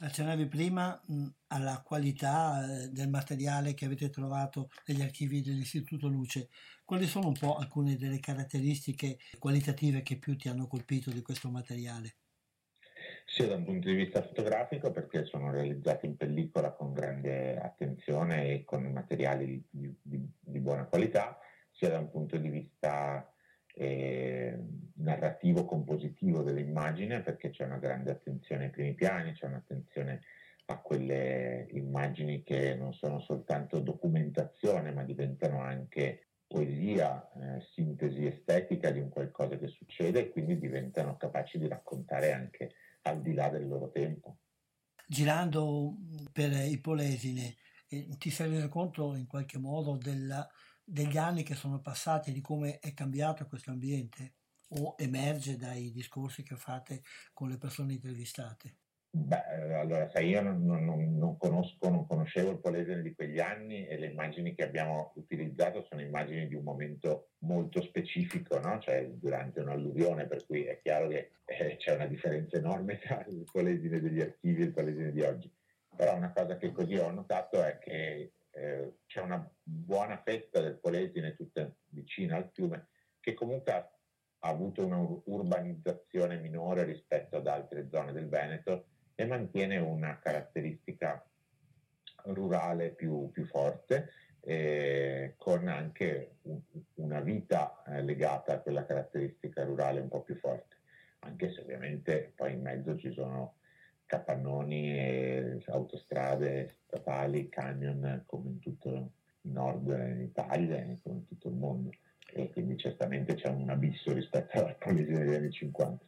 Accennavi 0.00 0.46
prima 0.46 1.00
mh, 1.06 1.26
alla 1.48 1.82
qualità 1.82 2.82
eh, 2.82 2.88
del 2.88 3.08
materiale 3.08 3.74
che 3.74 3.84
avete 3.84 4.10
trovato 4.10 4.70
negli 4.86 5.02
archivi 5.02 5.42
dell'Istituto 5.42 6.06
Luce. 6.06 6.50
Quali 6.84 7.06
sono 7.06 7.28
un 7.28 7.36
po' 7.36 7.56
alcune 7.56 7.96
delle 7.96 8.20
caratteristiche 8.20 9.18
qualitative 9.38 10.02
che 10.02 10.18
più 10.18 10.36
ti 10.36 10.48
hanno 10.48 10.68
colpito 10.68 11.10
di 11.10 11.20
questo 11.20 11.50
materiale? 11.50 12.16
Sia 13.30 13.46
da 13.46 13.56
un 13.56 13.64
punto 13.64 13.88
di 13.88 13.94
vista 13.94 14.22
fotografico, 14.22 14.90
perché 14.90 15.24
sono 15.26 15.50
realizzati 15.50 16.06
in 16.06 16.16
pellicola 16.16 16.72
con 16.72 16.94
grande 16.94 17.58
attenzione 17.58 18.54
e 18.54 18.64
con 18.64 18.84
materiali 18.90 19.62
di, 19.68 19.94
di, 20.00 20.26
di 20.40 20.58
buona 20.60 20.86
qualità, 20.86 21.38
sia 21.70 21.90
da 21.90 21.98
un 21.98 22.10
punto 22.10 22.38
di 22.38 22.48
vista 22.48 23.30
eh, 23.74 24.58
narrativo 24.94 25.66
compositivo 25.66 26.42
dell'immagine 26.42 27.20
perché 27.20 27.50
c'è 27.50 27.64
una 27.64 27.76
grande 27.76 28.12
attenzione 28.12 28.64
ai 28.64 28.70
primi 28.70 28.94
piani, 28.94 29.32
c'è 29.32 29.46
un'attenzione 29.46 30.22
a 30.64 30.78
quelle 30.78 31.66
immagini 31.72 32.42
che 32.42 32.74
non 32.76 32.94
sono 32.94 33.20
soltanto 33.20 33.78
documentazione 33.80 34.90
ma 34.90 35.04
diventano 35.04 35.60
anche 35.60 36.28
poesia, 36.46 37.30
eh, 37.34 37.60
sintesi 37.74 38.24
estetica 38.24 38.90
di 38.90 39.00
un 39.00 39.10
qualcosa 39.10 39.58
che 39.58 39.68
succede 39.68 40.20
e 40.20 40.28
quindi 40.30 40.58
diventano 40.58 41.18
capaci 41.18 41.58
di 41.58 41.68
raccontare 41.68 42.32
anche 42.32 42.72
al 43.02 43.22
di 43.22 43.34
là 43.34 43.48
del 43.48 43.66
loro 43.66 43.90
tempo. 43.90 44.38
Girando 45.06 45.96
per 46.32 46.52
i 46.52 46.78
Polesine, 46.80 47.56
eh, 47.88 48.08
ti 48.18 48.30
sei 48.30 48.50
reso 48.50 48.68
conto 48.68 49.14
in 49.14 49.26
qualche 49.26 49.58
modo 49.58 49.96
della 49.96 50.46
degli 50.90 51.18
anni 51.18 51.42
che 51.42 51.54
sono 51.54 51.80
passati, 51.82 52.32
di 52.32 52.40
come 52.40 52.78
è 52.78 52.94
cambiato 52.94 53.46
questo 53.46 53.70
ambiente 53.70 54.36
o 54.68 54.94
emerge 54.96 55.56
dai 55.56 55.92
discorsi 55.92 56.42
che 56.42 56.56
fate 56.56 57.02
con 57.34 57.50
le 57.50 57.58
persone 57.58 57.92
intervistate? 57.92 58.78
Beh, 59.10 59.74
allora, 59.74 60.08
sai, 60.10 60.28
io 60.28 60.42
non, 60.42 60.64
non, 60.64 60.84
non, 60.84 61.38
conosco, 61.38 61.88
non 61.88 62.06
conoscevo 62.06 62.50
il 62.50 62.60
Polesine 62.60 63.00
di 63.00 63.14
quegli 63.14 63.40
anni 63.40 63.86
e 63.86 63.96
le 63.98 64.06
immagini 64.06 64.54
che 64.54 64.64
abbiamo 64.64 65.12
utilizzato 65.16 65.82
sono 65.88 66.02
immagini 66.02 66.46
di 66.46 66.54
un 66.54 66.62
momento 66.62 67.30
molto 67.38 67.80
specifico, 67.80 68.58
no? 68.58 68.78
cioè 68.80 69.08
durante 69.08 69.60
un'alluvione, 69.60 70.26
per 70.26 70.44
cui 70.44 70.64
è 70.64 70.78
chiaro 70.82 71.08
che 71.08 71.30
eh, 71.46 71.76
c'è 71.78 71.94
una 71.94 72.06
differenza 72.06 72.58
enorme 72.58 72.98
tra 72.98 73.24
il 73.28 73.44
Polesine 73.50 73.98
degli 74.00 74.20
archivi 74.20 74.62
e 74.62 74.66
il 74.66 74.72
Polesine 74.72 75.10
di 75.10 75.22
oggi. 75.22 75.50
Però 75.96 76.14
una 76.14 76.32
cosa 76.32 76.58
che 76.58 76.70
così 76.70 76.96
ho 76.96 77.10
notato 77.10 77.62
è 77.62 77.78
che 77.78 78.32
eh, 78.50 78.92
c'è 79.06 79.22
una 79.22 79.50
buona 79.62 80.20
fetta 80.22 80.60
del 80.60 80.78
Polesine 80.78 81.34
tutta 81.34 81.70
vicina 81.88 82.36
al 82.36 82.50
fiume 82.52 82.88
che 83.20 83.32
comunque 83.32 83.72
ha, 83.72 83.90
ha 84.40 84.48
avuto 84.48 84.84
un'urbanizzazione 84.84 86.38
minore 86.38 86.84
rispetto 86.84 87.36
ad 87.36 87.46
altre 87.46 87.88
zone 87.90 88.12
del 88.12 88.28
Veneto 88.28 88.84
e 89.20 89.26
mantiene 89.26 89.78
una 89.78 90.16
caratteristica 90.20 91.20
rurale 92.26 92.90
più, 92.90 93.28
più 93.32 93.46
forte, 93.46 94.10
eh, 94.42 95.34
con 95.36 95.66
anche 95.66 96.36
un, 96.42 96.60
una 96.94 97.20
vita 97.20 97.82
eh, 97.88 98.02
legata 98.04 98.52
a 98.52 98.58
quella 98.60 98.86
caratteristica 98.86 99.64
rurale 99.64 99.98
un 99.98 100.06
po' 100.06 100.22
più 100.22 100.36
forte, 100.36 100.76
anche 101.20 101.52
se 101.52 101.62
ovviamente 101.62 102.32
poi 102.36 102.52
in 102.52 102.62
mezzo 102.62 102.96
ci 102.96 103.10
sono 103.10 103.56
capannoni, 104.06 105.60
autostrade 105.66 106.76
statali, 106.86 107.48
canyon 107.48 108.22
come 108.24 108.50
in 108.50 108.60
tutto 108.60 108.88
il 108.88 109.10
nord 109.50 109.88
Italia 110.20 110.76
e 110.76 110.96
come 111.02 111.16
in 111.16 111.26
tutto 111.26 111.48
il 111.48 111.54
mondo. 111.54 111.90
E 112.32 112.52
quindi 112.52 112.76
certamente 112.76 113.34
c'è 113.34 113.48
un 113.48 113.68
abisso 113.68 114.12
rispetto 114.12 114.58
alla 114.58 114.76
politica 114.78 115.18
degli 115.18 115.34
anni 115.34 115.50
50 115.50 116.06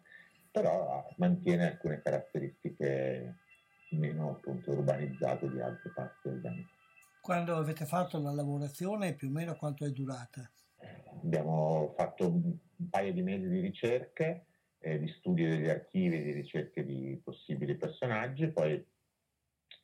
però 0.51 1.09
mantiene 1.17 1.69
alcune 1.69 2.01
caratteristiche 2.03 3.37
meno 3.91 4.31
appunto 4.31 4.71
urbanizzate 4.71 5.51
di 5.51 5.61
altre 5.61 5.91
parti 5.95 6.29
del 6.29 6.41
Veneto. 6.41 6.69
Quando 7.21 7.57
avete 7.57 7.85
fatto 7.85 8.21
la 8.21 8.33
lavorazione, 8.33 9.15
più 9.15 9.29
o 9.29 9.31
meno 9.31 9.57
quanto 9.57 9.85
è 9.85 9.91
durata? 9.91 10.51
Abbiamo 11.23 11.93
fatto 11.97 12.29
un 12.29 12.57
paio 12.89 13.13
di 13.13 13.23
mesi 13.23 13.49
di 13.49 13.61
ricerche, 13.61 14.47
eh, 14.79 14.99
di 14.99 15.09
studio 15.09 15.49
degli 15.49 15.69
archivi, 15.69 16.23
di 16.23 16.33
ricerche 16.33 16.85
di 16.85 17.21
possibili 17.23 17.77
personaggi, 17.77 18.49
poi 18.49 18.85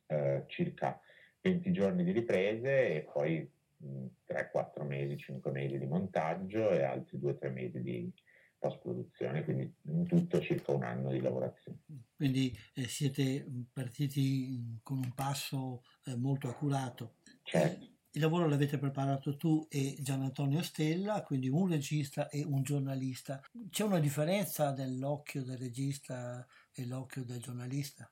eh, 0.07 0.43
circa 0.47 0.99
20 1.41 1.71
giorni 1.71 2.03
di 2.03 2.11
riprese 2.11 2.95
e 2.95 3.09
poi 3.11 3.49
3-4 4.27 4.83
mesi, 4.83 5.17
5 5.17 5.51
mesi 5.51 5.77
di 5.77 5.85
montaggio 5.85 6.71
e 6.71 6.81
altri 6.81 7.19
2-3 7.19 7.51
mesi 7.51 7.81
di, 7.81 8.11
post 8.67 8.79
produzione, 8.79 9.43
quindi 9.43 9.73
in 9.83 10.05
tutto 10.05 10.41
circa 10.41 10.73
un 10.73 10.83
anno 10.83 11.11
di 11.11 11.21
lavorazione. 11.21 11.79
Quindi 12.15 12.55
eh, 12.73 12.87
siete 12.87 13.45
partiti 13.71 14.79
con 14.83 14.97
un 14.97 15.13
passo 15.13 15.83
eh, 16.05 16.15
molto 16.15 16.49
accurato. 16.49 17.15
Certo. 17.43 17.95
Il 18.11 18.21
lavoro 18.21 18.47
l'avete 18.47 18.77
preparato 18.77 19.37
tu 19.37 19.67
e 19.69 19.95
Gian 19.99 20.23
Antonio 20.23 20.61
Stella, 20.63 21.21
quindi 21.23 21.49
un 21.49 21.69
regista 21.69 22.29
e 22.29 22.43
un 22.43 22.63
giornalista. 22.63 23.41
C'è 23.69 23.83
una 23.83 23.99
differenza 23.99 24.73
nell'occhio 24.73 25.43
del 25.43 25.57
regista 25.57 26.45
e 26.73 26.85
l'occhio 26.85 27.23
del 27.23 27.39
giornalista? 27.39 28.09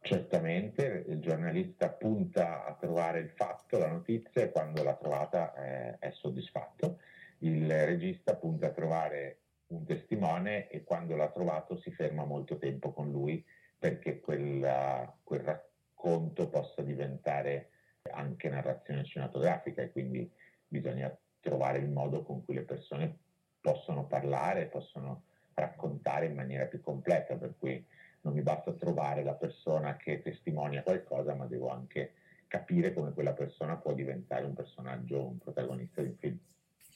Certamente, 0.00 1.04
il 1.08 1.20
giornalista 1.20 1.90
punta 1.90 2.64
a 2.64 2.74
trovare 2.74 3.20
il 3.20 3.30
fatto, 3.30 3.78
la 3.78 3.90
notizia 3.90 4.42
e 4.42 4.50
quando 4.50 4.82
l'ha 4.82 4.94
trovata 4.94 5.54
eh, 5.54 5.98
è 5.98 6.10
soddisfatto. 6.10 6.98
Il 7.38 7.68
regista 7.68 8.34
punta 8.34 8.68
a 8.68 8.70
trovare 8.70 9.45
un 9.68 9.84
testimone 9.84 10.68
e 10.68 10.84
quando 10.84 11.16
l'ha 11.16 11.30
trovato 11.30 11.76
si 11.78 11.90
ferma 11.90 12.24
molto 12.24 12.56
tempo 12.58 12.92
con 12.92 13.10
lui 13.10 13.44
perché 13.78 14.20
quella, 14.20 15.12
quel 15.22 15.40
racconto 15.40 16.48
possa 16.48 16.82
diventare 16.82 17.70
anche 18.12 18.48
narrazione 18.48 19.04
cinematografica 19.04 19.82
e 19.82 19.90
quindi 19.90 20.30
bisogna 20.66 21.14
trovare 21.40 21.78
il 21.78 21.88
modo 21.88 22.22
con 22.22 22.44
cui 22.44 22.54
le 22.54 22.62
persone 22.62 23.18
possono 23.60 24.06
parlare, 24.06 24.66
possono 24.66 25.24
raccontare 25.54 26.26
in 26.26 26.34
maniera 26.34 26.66
più 26.66 26.80
completa, 26.80 27.36
per 27.36 27.56
cui 27.58 27.84
non 28.22 28.34
mi 28.34 28.42
basta 28.42 28.72
trovare 28.72 29.22
la 29.24 29.34
persona 29.34 29.96
che 29.96 30.20
testimonia 30.22 30.82
qualcosa, 30.82 31.34
ma 31.34 31.46
devo 31.46 31.68
anche 31.68 32.12
capire 32.46 32.92
come 32.92 33.12
quella 33.12 33.32
persona 33.32 33.76
può 33.76 33.92
diventare 33.92 34.44
un 34.44 34.54
personaggio, 34.54 35.26
un 35.26 35.38
protagonista 35.38 36.02
di 36.02 36.08
un 36.08 36.16
film 36.16 36.38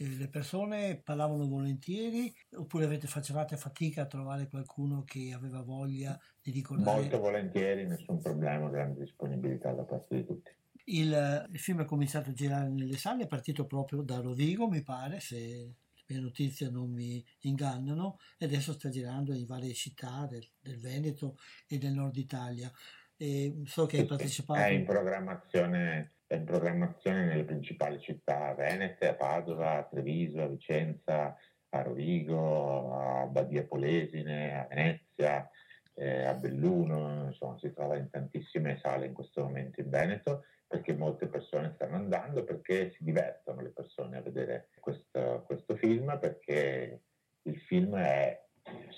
le 0.02 0.28
persone 0.28 0.96
parlavano 0.96 1.46
volentieri 1.46 2.32
oppure 2.56 2.86
avete, 2.86 3.06
facevate 3.06 3.56
fatica 3.56 4.02
a 4.02 4.06
trovare 4.06 4.48
qualcuno 4.48 5.04
che 5.04 5.32
aveva 5.34 5.60
voglia 5.62 6.18
di 6.40 6.50
ricordare? 6.50 7.00
Molto 7.00 7.18
volentieri, 7.18 7.86
nessun 7.86 8.18
problema, 8.18 8.70
grande 8.70 9.00
disponibilità 9.00 9.72
da 9.72 9.82
parte 9.82 10.16
di 10.16 10.24
tutti. 10.24 10.50
Il, 10.84 11.48
il, 11.52 11.58
film 11.58 11.82
è 11.82 11.84
cominciato 11.84 12.30
a 12.30 12.32
girare 12.32 12.68
nelle 12.70 12.96
sale, 12.96 13.24
è 13.24 13.26
partito 13.26 13.66
proprio 13.66 14.00
da 14.00 14.20
Rovigo, 14.20 14.68
mi 14.68 14.82
pare, 14.82 15.20
se 15.20 15.36
le 15.36 15.74
mie 16.06 16.20
notizie 16.20 16.70
non 16.70 16.90
mi 16.90 17.22
ingannano, 17.40 18.18
e 18.38 18.46
adesso 18.46 18.72
sta 18.72 18.88
girando 18.88 19.34
in 19.34 19.44
varie 19.44 19.74
città 19.74 20.26
del, 20.28 20.44
del 20.58 20.80
Veneto 20.80 21.36
e 21.68 21.76
del 21.76 21.92
nord 21.92 22.16
Italia. 22.16 22.72
E 23.22 23.62
so 23.66 23.84
che 23.84 23.98
hai 23.98 24.06
partecipato. 24.06 24.58
È 24.58 24.68
in 24.68 24.86
programmazione 24.86 26.14
è 26.30 26.36
in 26.36 26.44
programmazione 26.44 27.24
nelle 27.24 27.42
principali 27.42 28.00
città 28.00 28.54
venete, 28.54 29.08
a 29.08 29.14
Padova, 29.14 29.78
a 29.78 29.82
Treviso, 29.82 30.40
a 30.40 30.46
Vicenza, 30.46 31.36
a 31.70 31.82
Rovigo, 31.82 32.94
a 32.94 33.26
Badia 33.26 33.64
Polesine, 33.64 34.60
a 34.60 34.66
Venezia, 34.68 35.50
eh, 35.94 36.22
a 36.22 36.34
Belluno, 36.34 37.26
insomma 37.26 37.58
si 37.58 37.72
trova 37.72 37.96
in 37.96 38.08
tantissime 38.08 38.78
sale 38.80 39.06
in 39.06 39.12
questo 39.12 39.42
momento 39.42 39.80
in 39.80 39.90
Veneto 39.90 40.44
perché 40.68 40.94
molte 40.94 41.26
persone 41.26 41.72
stanno 41.74 41.96
andando, 41.96 42.44
perché 42.44 42.92
si 42.92 43.02
divertono 43.02 43.60
le 43.60 43.70
persone 43.70 44.18
a 44.18 44.22
vedere 44.22 44.68
questo, 44.78 45.42
questo 45.44 45.74
film, 45.74 46.16
perché 46.20 47.02
il 47.42 47.58
film 47.62 47.96
è 47.96 48.40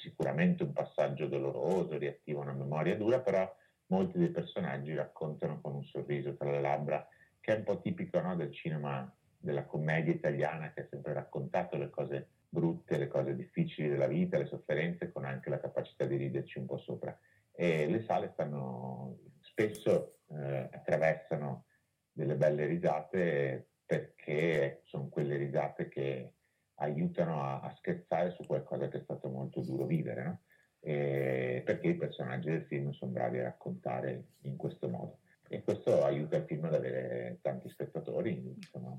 sicuramente 0.02 0.64
un 0.64 0.74
passaggio 0.74 1.26
doloroso, 1.28 1.96
riattiva 1.96 2.40
una 2.40 2.52
memoria 2.52 2.94
dura, 2.94 3.20
però 3.20 3.50
molti 3.92 4.16
dei 4.16 4.31
personaggi 4.31 4.94
raccontano 4.94 5.61
con 5.61 5.74
un 5.74 5.85
sorriso 5.85 6.35
tra 6.35 6.50
le 6.50 6.62
labbra 6.62 7.07
che 7.40 7.52
è 7.52 7.57
un 7.59 7.64
po' 7.64 7.78
tipico 7.78 8.20
no, 8.20 8.35
del 8.37 8.50
cinema, 8.52 9.14
della 9.37 9.64
commedia 9.64 10.14
italiana 10.14 10.72
che 10.72 10.81
ha 10.81 10.87
sempre 10.88 11.12
raccontato 11.12 11.76
le 11.76 11.90
cose 11.90 12.28
brutte, 12.48 12.96
le 12.96 13.09
cose 13.09 13.35
difficili 13.35 13.88
della 13.88 14.07
vita, 14.07 14.38
le 14.38 14.46
sofferenze, 14.46 15.12
con 15.12 15.24
anche 15.24 15.50
la 15.50 15.61
capacità 15.61 16.07
di 16.07 16.16
riderci 16.16 16.59
un 16.59 16.66
po' 16.66 16.78
sopra. 16.78 17.16
E 17.52 17.87
le 17.87 18.02
sale 18.05 18.31
stanno 18.33 19.18
spesso 19.40 20.20
eh, 20.31 20.68
attraversano 20.72 21.64
delle 22.12 22.37
belle 22.37 22.64
risate 22.66 23.66
perché 23.85 24.83
sono 24.85 25.09
quelle 25.09 25.37
risate 25.37 25.88
che 25.88 26.33
aiutano 26.76 27.42
a, 27.42 27.61
a 27.61 27.74
scherzare 27.76 28.31
su 28.31 28.46
qualcosa 28.46 28.88
che 28.88 28.98
è 28.98 29.02
stato 29.02 29.28
molto 29.28 29.61
duro 29.61 29.85
vivere, 29.85 30.22
no? 30.22 30.40
Perché 30.83 31.88
i 31.88 31.95
personaggi 31.95 32.51
del 32.51 32.64
film 32.64 32.90
sono 32.90 33.12
bravi 33.12 33.38
a 33.38 33.45
raccontare 33.45 34.25
in 34.42 34.57
questo 34.57 34.88
modo. 34.88 35.18
E 35.49 35.62
questo 35.62 36.03
aiuta 36.03 36.37
il 36.37 36.45
film 36.45 36.64
ad 36.64 36.75
avere 36.75 37.38
tanti 37.42 37.68
spettatori, 37.68 38.55
insomma, 38.57 38.99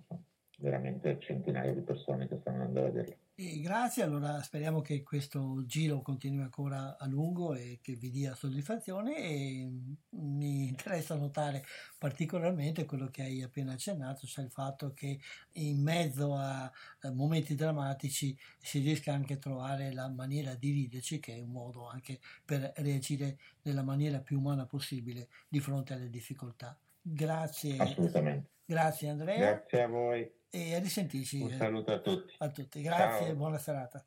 veramente 0.64 1.20
centinaia 1.20 1.74
di 1.74 1.82
persone 1.82 2.28
che 2.28 2.38
stanno 2.40 2.64
andando 2.64 2.80
a 2.80 2.84
vederlo. 2.84 3.16
E 3.36 3.60
grazie, 3.60 4.04
allora 4.04 4.42
speriamo 4.42 4.82
che 4.82 5.04
questo 5.04 5.66
giro 5.66 6.02
continui 6.02 6.42
ancora 6.42 6.98
a 6.98 7.06
lungo 7.08 7.54
e 7.54 7.80
che 7.82 7.96
vi 7.96 8.10
dia 8.10 8.34
soddisfazione 8.34 9.18
e 9.18 9.72
mi 10.10 10.68
interessa 10.68 11.16
notare 11.16 11.66
particolarmente 11.98 12.86
quello 12.86 13.10
che 13.10 13.24
hai 13.24 13.42
appena 13.42 13.74
accennato, 13.74 14.26
cioè 14.26 14.46
il 14.46 14.52
fatto 14.52 14.94
che 14.94 15.20
in 15.54 15.82
mezzo 15.82 16.36
a 16.36 16.72
momenti 17.12 17.56
drammatici 17.56 18.38
si 18.60 18.80
riesca 18.80 19.12
anche 19.12 19.34
a 19.34 19.38
trovare 19.38 19.92
la 19.92 20.08
maniera 20.10 20.56
di 20.56 20.72
riderci, 20.72 21.20
che 21.20 21.36
è 21.36 21.42
un 21.42 21.52
modo 21.52 21.90
anche 21.90 22.20
per 22.46 22.72
reagire 22.78 23.38
nella 23.64 23.84
maniera 23.84 24.20
più 24.20 24.38
umana 24.38 24.66
possibile 24.66 25.28
di 25.50 25.60
fronte 25.60 25.94
alle 25.94 26.10
difficoltà. 26.10 26.78
Grazie. 27.02 27.78
Assolutamente. 27.78 28.52
Grazie 28.64 29.10
Andrea. 29.10 29.38
Grazie 29.38 29.82
a 29.82 29.88
voi 29.88 30.42
e 30.56 30.76
a 30.76 30.80
risentirci. 30.80 31.42
Un 31.42 31.50
saluto 31.58 31.92
a 31.92 31.98
tutti. 31.98 32.36
A 32.38 32.50
tutti, 32.50 32.82
grazie 32.84 33.30
e 33.30 33.34
buona 33.34 33.58
serata. 33.58 34.06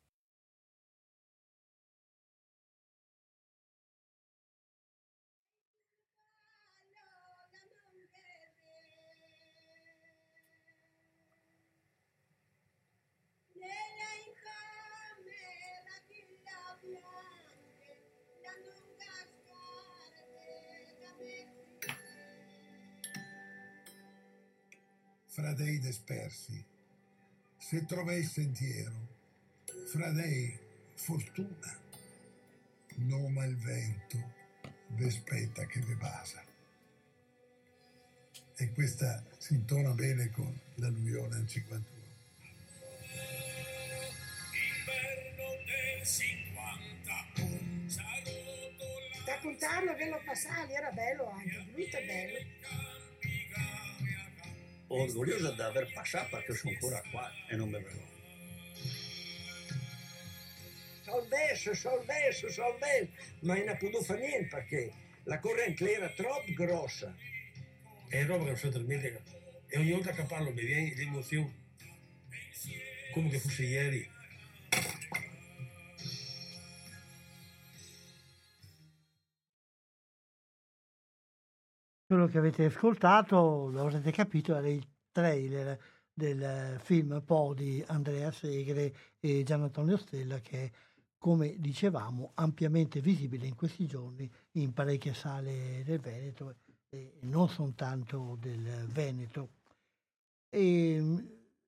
Fra 25.37 25.53
dei 25.53 25.77
dispersi. 25.77 26.65
Se 27.57 27.85
trovai 27.85 28.23
sentiero, 28.23 29.07
fra 29.85 30.09
dei 30.09 30.57
fortuna, 30.95 31.79
noma 32.95 33.45
il 33.45 33.55
vento, 33.55 34.33
Vespetta 34.87 35.67
che 35.67 35.79
ve 35.81 35.93
basa. 35.93 36.43
E 38.55 38.71
questa 38.73 39.23
si 39.37 39.53
intona 39.53 39.91
bene 39.91 40.31
con 40.31 40.59
l'alluvione 40.75 41.35
del 41.35 41.47
51. 41.47 41.95
raccontarlo 49.25 49.95
Vello 49.95 50.21
Passali 50.25 50.73
era 50.73 50.89
bello 50.91 51.29
anche, 51.29 51.65
lui 51.73 51.83
è 51.83 52.05
bello. 52.05 52.86
orgullosa 54.89 55.51
de 55.51 55.63
haber 55.63 55.93
pasado 55.93 56.27
porque 56.31 56.53
es 56.53 56.63
un 56.65 56.75
cura 56.75 57.01
qua 57.11 57.31
en 57.49 57.61
un 57.61 57.71
bebedor. 57.71 58.17
Soldesso, 61.03 61.73
soldesso, 61.73 62.49
soldesso, 62.49 63.11
ma 63.41 63.55
non 63.55 63.69
ha 63.69 63.75
potuto 63.77 64.03
fare 64.03 64.27
niente 64.27 64.47
perché 64.49 64.91
la 65.23 65.39
corrente 65.39 65.93
era 65.93 66.09
troppo 66.09 66.51
grossa. 66.53 67.15
È 68.09 68.23
roba 68.25 68.45
che 68.45 68.55
sono 68.55 68.73
si 68.73 69.17
e 69.69 69.79
ogni 69.79 69.91
volta 69.91 70.11
che 70.11 70.23
parlo 70.23 70.51
mi 70.51 70.63
viene 70.63 70.93
l'emozione 70.95 71.65
come 73.13 73.29
che 73.29 73.39
fosse 73.39 73.63
ieri. 73.63 74.16
Quello 82.07 82.27
che 82.27 82.37
avete 82.37 82.63
ascoltato, 82.63 83.67
lo 83.69 83.81
avrete 83.81 84.11
capito, 84.11 84.55
era 84.55 84.69
il 84.69 84.81
trailer 85.11 85.77
del 86.13 86.79
film 86.79 87.21
Po 87.25 87.53
di 87.53 87.83
Andrea 87.85 88.31
Segre 88.31 88.95
e 89.19 89.43
Gian 89.43 89.63
Antonio 89.63 89.97
Stella 89.97 90.39
che 90.39 90.71
come 91.17 91.55
dicevamo 91.59 92.31
ampiamente 92.35 93.01
visibile 93.01 93.45
in 93.45 93.55
questi 93.55 93.87
giorni 93.87 94.31
in 94.51 94.71
parecchie 94.71 95.13
sale 95.13 95.83
del 95.83 95.99
Veneto 95.99 96.55
e 96.87 97.17
non 97.23 97.49
soltanto 97.49 98.37
del 98.39 98.87
Veneto. 98.87 99.49
E 100.47 101.03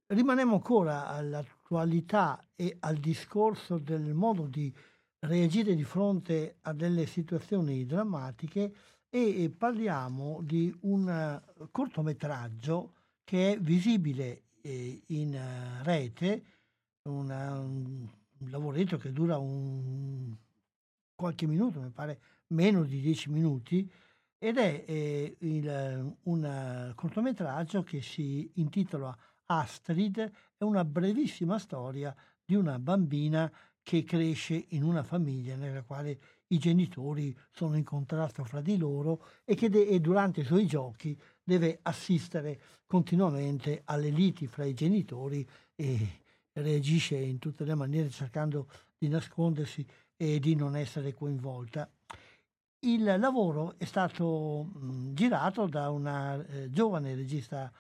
rimaniamo 0.05 0.53
ancora 0.53 1.07
all'attualità 1.07 2.47
e 2.55 2.77
al 2.79 2.95
discorso 2.95 3.77
del 3.77 4.13
modo 4.13 4.47
di 4.47 4.73
reagire 5.19 5.75
di 5.75 5.83
fronte 5.83 6.59
a 6.61 6.71
delle 6.71 7.05
situazioni 7.07 7.85
drammatiche 7.85 8.73
e 9.09 9.51
parliamo 9.55 10.39
di 10.43 10.73
un 10.81 11.09
eh, 11.09 11.67
cortometraggio 11.71 12.93
che 13.23 13.53
è 13.53 13.59
visibile 13.59 14.43
eh, 14.61 15.01
in 15.07 15.33
eh, 15.33 15.83
rete, 15.83 16.43
un 17.03 18.07
lavoretto 18.49 18.97
che 18.97 19.11
dura 19.11 19.37
un, 19.37 20.35
qualche 21.15 21.47
minuto, 21.47 21.79
mi 21.79 21.89
pare 21.89 22.19
meno 22.47 22.83
di 22.83 23.01
dieci 23.01 23.31
minuti, 23.31 23.89
ed 24.37 24.57
è 24.57 25.35
un 26.23 26.91
cortometraggio 26.95 27.83
che 27.83 28.01
si 28.01 28.49
intitola 28.55 29.17
Astrid, 29.47 30.31
è 30.55 30.63
una 30.63 30.85
brevissima 30.85 31.57
storia 31.57 32.15
di 32.45 32.55
una 32.55 32.77
bambina 32.77 33.51
che 33.81 34.03
cresce 34.03 34.65
in 34.69 34.83
una 34.83 35.03
famiglia 35.03 35.55
nella 35.55 35.81
quale 35.81 36.19
i 36.51 36.57
genitori 36.57 37.35
sono 37.51 37.75
in 37.75 37.83
contrasto 37.83 38.43
fra 38.43 38.61
di 38.61 38.77
loro 38.77 39.25
e 39.43 39.55
che 39.55 39.69
de- 39.69 39.87
e 39.87 39.99
durante 39.99 40.41
i 40.41 40.45
suoi 40.45 40.65
giochi 40.65 41.19
deve 41.43 41.79
assistere 41.83 42.61
continuamente 42.85 43.81
alle 43.85 44.09
liti 44.09 44.47
fra 44.47 44.65
i 44.65 44.73
genitori 44.73 45.47
e 45.75 46.21
reagisce 46.53 47.15
in 47.15 47.39
tutte 47.39 47.63
le 47.65 47.75
maniere 47.75 48.09
cercando 48.09 48.67
di 48.97 49.07
nascondersi 49.07 49.85
e 50.15 50.39
di 50.39 50.55
non 50.55 50.75
essere 50.75 51.13
coinvolta. 51.13 51.89
Il 52.81 53.03
lavoro 53.03 53.75
è 53.77 53.85
stato 53.85 54.63
mh, 54.63 55.13
girato 55.13 55.67
da 55.67 55.89
una 55.89 56.43
eh, 56.45 56.69
giovane 56.69 57.13
regista 57.13 57.71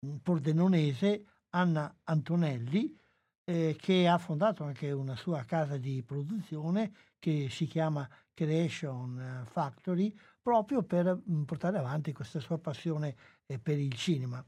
mh, 0.00 0.16
pordenonese, 0.22 1.24
Anna 1.50 1.94
Antonelli, 2.04 2.96
eh, 3.44 3.76
che 3.78 4.08
ha 4.08 4.18
fondato 4.18 4.64
anche 4.64 4.90
una 4.92 5.16
sua 5.16 5.44
casa 5.44 5.76
di 5.76 6.02
produzione 6.02 6.92
che 7.20 7.48
si 7.50 7.66
chiama 7.66 8.08
Creation 8.34 9.44
Factory, 9.46 10.12
proprio 10.42 10.82
per 10.82 11.20
mm, 11.30 11.42
portare 11.42 11.78
avanti 11.78 12.12
questa 12.12 12.40
sua 12.40 12.58
passione 12.58 13.14
eh, 13.46 13.60
per 13.60 13.78
il 13.78 13.92
cinema. 13.94 14.44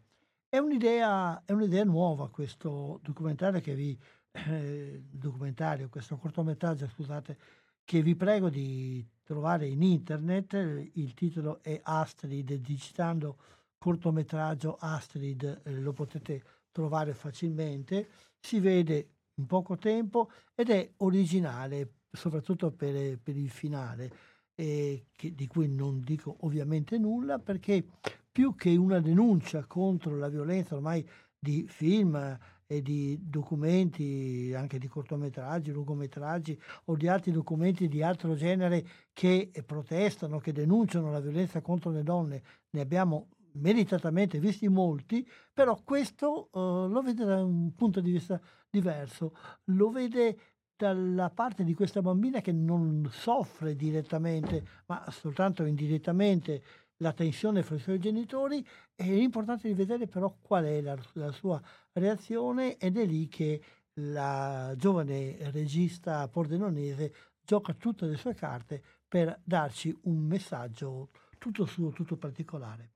È 0.49 0.59
un'idea, 0.59 1.45
è 1.45 1.53
un'idea 1.53 1.85
nuova 1.85 2.29
questo 2.31 2.99
documentario 3.03 3.61
che 3.61 3.75
vi 3.75 3.97
eh, 4.33 5.05
documentario, 5.11 5.89
questo 5.89 6.17
cortometraggio, 6.17 6.89
scusate, 6.89 7.39
che 7.85 8.03
vi 8.03 8.17
prego 8.17 8.49
di 8.49 9.07
trovare 9.23 9.67
in 9.67 9.83
internet. 9.83 10.55
Il 10.95 11.15
titolo 11.15 11.63
è 11.63 11.79
Astrid, 11.83 12.55
digitando 12.55 13.37
cortometraggio 13.79 14.77
Astrid 14.81 15.63
eh, 15.65 15.81
lo 15.81 15.93
potete 15.93 16.43
trovare 16.71 17.13
facilmente. 17.15 18.09
Si 18.41 18.59
vede 18.59 19.09
in 19.35 19.47
poco 19.47 19.77
tempo 19.77 20.31
ed 20.55 20.71
è 20.71 20.93
originale 20.99 22.02
soprattutto 22.13 22.71
per, 22.71 23.19
per 23.19 23.37
il 23.37 23.51
finale, 23.51 24.13
eh, 24.55 25.07
che, 25.17 25.35
di 25.35 25.47
cui 25.47 25.69
non 25.69 26.01
dico 26.01 26.37
ovviamente 26.41 26.99
nulla, 26.99 27.39
perché 27.39 27.85
più 28.31 28.55
che 28.55 28.77
una 28.77 29.01
denuncia 29.01 29.65
contro 29.67 30.17
la 30.17 30.29
violenza 30.29 30.75
ormai 30.75 31.07
di 31.39 31.67
film 31.67 32.39
e 32.67 32.81
di 32.81 33.19
documenti, 33.21 34.53
anche 34.57 34.79
di 34.79 34.89
cortometraggi, 34.89 35.73
lungometraggi 35.73 36.59
o 36.87 36.97
di 36.97 37.09
altri 37.09 37.33
documenti 37.33 37.89
di 37.89 38.03
altro 38.03 38.35
genere 38.35 38.87
che 39.13 39.51
protestano, 39.67 40.39
che 40.39 40.53
denunciano 40.53 41.11
la 41.11 41.21
violenza 41.21 41.61
contro 41.61 41.91
le 41.91 42.03
donne, 42.03 42.43
ne 42.71 42.81
abbiamo 42.81 43.29
meritatamente 43.55 44.39
visti 44.39 44.69
molti, 44.69 45.29
però 45.53 45.79
questo 45.85 46.49
uh, 46.53 46.89
lo 46.89 47.03
vede 47.03 47.25
da 47.25 47.45
un 47.45 47.75
punto 47.75 48.01
di 48.01 48.13
vista 48.13 48.41
diverso, 48.71 49.35
lo 49.65 49.91
vede 49.91 50.52
dalla 50.83 51.31
parte 51.31 51.63
di 51.63 51.75
questa 51.75 52.03
bambina 52.03 52.41
che 52.41 52.51
non 52.51 53.09
soffre 53.13 53.77
direttamente, 53.77 54.67
ma 54.87 55.09
soltanto 55.13 55.65
indirettamente 55.65 56.61
la 56.97 57.13
tensione 57.13 57.63
fra 57.63 57.77
i 57.77 57.79
suoi 57.79 58.01
genitori, 58.01 58.67
è 58.93 59.05
importante 59.05 59.69
di 59.69 59.75
vedere 59.75 60.09
però 60.09 60.37
qual 60.41 60.65
è 60.65 60.81
la, 60.81 60.99
la 61.13 61.31
sua 61.31 61.63
reazione 61.93 62.79
ed 62.79 62.97
è 62.97 63.07
lì 63.07 63.29
che 63.29 63.63
la 64.01 64.75
giovane 64.77 65.37
regista 65.53 66.27
pordenonese 66.27 67.15
gioca 67.41 67.75
tutte 67.75 68.07
le 68.07 68.17
sue 68.17 68.35
carte 68.35 68.83
per 69.07 69.41
darci 69.45 69.97
un 70.03 70.19
messaggio 70.19 71.11
tutto 71.39 71.65
suo, 71.65 71.91
tutto 71.91 72.17
particolare. 72.17 72.95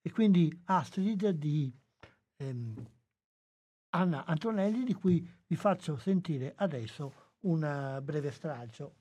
E 0.00 0.10
quindi 0.10 0.50
Astrid 0.64 1.28
di 1.30 1.70
ehm, 2.36 2.90
Anna 3.90 4.24
Antonelli, 4.24 4.84
di 4.84 4.94
cui 4.94 5.28
vi 5.46 5.56
faccio 5.56 5.98
sentire 5.98 6.54
adesso 6.56 7.25
un 7.40 8.00
breve 8.02 8.30
stralcio. 8.30 8.94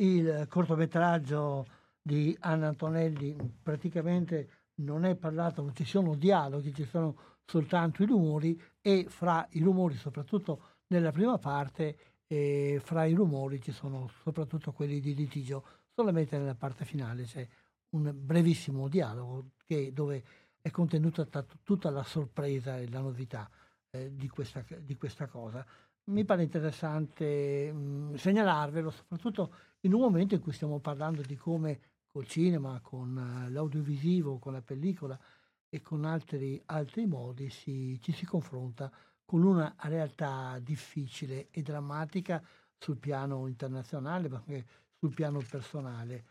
Il 0.00 0.46
cortometraggio 0.48 1.66
di 2.00 2.34
Anna 2.40 2.68
Antonelli 2.68 3.36
praticamente 3.62 4.68
non 4.76 5.04
è 5.04 5.14
parlato, 5.14 5.60
non 5.60 5.74
ci 5.74 5.84
sono 5.84 6.14
dialoghi, 6.14 6.72
ci 6.72 6.86
sono 6.86 7.38
soltanto 7.44 8.02
i 8.02 8.06
rumori 8.06 8.58
e 8.80 9.04
fra 9.08 9.46
i 9.50 9.60
rumori, 9.60 9.96
soprattutto 9.96 10.62
nella 10.86 11.12
prima 11.12 11.36
parte, 11.36 11.98
eh, 12.26 12.80
fra 12.82 13.04
i 13.04 13.12
rumori 13.12 13.60
ci 13.60 13.72
sono 13.72 14.08
soprattutto 14.22 14.72
quelli 14.72 15.00
di 15.00 15.14
litigio, 15.14 15.66
solamente 15.94 16.38
nella 16.38 16.54
parte 16.54 16.86
finale 16.86 17.24
c'è 17.24 17.46
un 17.90 18.10
brevissimo 18.14 18.88
dialogo 18.88 19.50
che, 19.66 19.92
dove 19.92 20.24
è 20.62 20.70
contenuta 20.70 21.26
tutta 21.62 21.90
la 21.90 22.04
sorpresa 22.04 22.78
e 22.78 22.88
la 22.88 23.00
novità 23.00 23.50
eh, 23.90 24.14
di, 24.14 24.28
questa, 24.28 24.64
di, 24.78 24.96
questa, 24.96 25.26
cosa. 25.26 25.66
Mi 26.10 26.24
pare 26.24 26.42
interessante 26.42 27.72
mh, 27.72 28.14
segnalarvelo, 28.16 28.90
soprattutto 28.90 29.54
in 29.80 29.94
un 29.94 30.00
momento 30.00 30.34
in 30.34 30.40
cui 30.40 30.52
stiamo 30.52 30.78
parlando 30.80 31.22
di 31.22 31.36
come 31.36 31.80
col 32.06 32.26
cinema, 32.26 32.80
con 32.80 33.16
uh, 33.16 33.50
l'audiovisivo, 33.50 34.38
con 34.38 34.52
la 34.52 34.60
pellicola 34.60 35.18
e 35.68 35.80
con 35.80 36.04
altri, 36.04 36.60
altri 36.66 37.06
modi 37.06 37.48
si, 37.48 37.98
ci 38.02 38.12
si 38.12 38.26
confronta 38.26 38.90
con 39.24 39.44
una 39.44 39.72
realtà 39.82 40.58
difficile 40.60 41.48
e 41.50 41.62
drammatica 41.62 42.42
sul 42.76 42.98
piano 42.98 43.46
internazionale, 43.46 44.28
ma 44.28 44.38
anche 44.38 44.66
sul 44.98 45.14
piano 45.14 45.40
personale. 45.48 46.24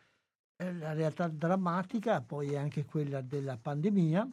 Eh, 0.57 0.73
la 0.73 0.91
realtà 0.91 1.29
drammatica 1.29 2.21
poi 2.21 2.51
è 2.51 2.57
anche 2.57 2.83
quella 2.83 3.21
della 3.21 3.57
pandemia. 3.57 4.27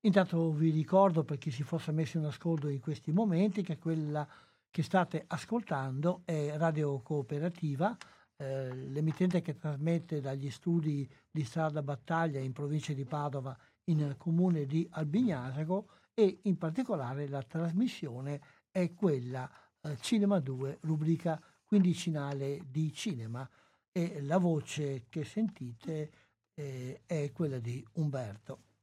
Intanto 0.00 0.50
vi 0.52 0.70
ricordo 0.70 1.24
per 1.24 1.36
chi 1.36 1.50
si 1.50 1.62
fosse 1.62 1.92
messo 1.92 2.16
in 2.16 2.24
ascolto 2.24 2.68
in 2.68 2.80
questi 2.80 3.12
momenti 3.12 3.62
che 3.62 3.76
quella 3.76 4.26
che 4.74 4.82
state 4.82 5.22
ascoltando 5.28 6.22
è 6.24 6.56
Radio 6.56 7.00
Cooperativa, 7.00 7.96
eh, 8.34 8.74
l'emittente 8.74 9.40
che 9.40 9.54
trasmette 9.54 10.20
dagli 10.20 10.50
studi 10.50 11.08
di 11.30 11.44
Strada 11.44 11.80
Battaglia 11.80 12.40
in 12.40 12.52
provincia 12.52 12.92
di 12.92 13.04
Padova 13.04 13.56
in 13.84 14.16
comune 14.18 14.66
di 14.66 14.84
Albignasago 14.90 15.90
e 16.12 16.40
in 16.42 16.58
particolare 16.58 17.28
la 17.28 17.44
trasmissione 17.44 18.40
è 18.72 18.92
quella 18.94 19.48
eh, 19.80 19.96
Cinema 20.00 20.40
2, 20.40 20.78
rubrica 20.80 21.40
quindicinale 21.64 22.62
di 22.68 22.92
cinema 22.92 23.48
e 23.92 24.20
la 24.22 24.38
voce 24.38 25.04
che 25.08 25.22
sentite 25.22 26.10
eh, 26.52 27.02
è 27.06 27.30
quella 27.30 27.60
di 27.60 27.86
Umberto. 27.92 28.73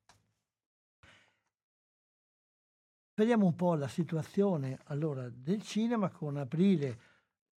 Vediamo 3.21 3.45
un 3.45 3.55
po' 3.55 3.75
la 3.75 3.87
situazione 3.87 4.79
allora 4.85 5.29
del 5.31 5.61
cinema 5.61 6.09
con 6.09 6.37
aprile 6.37 6.97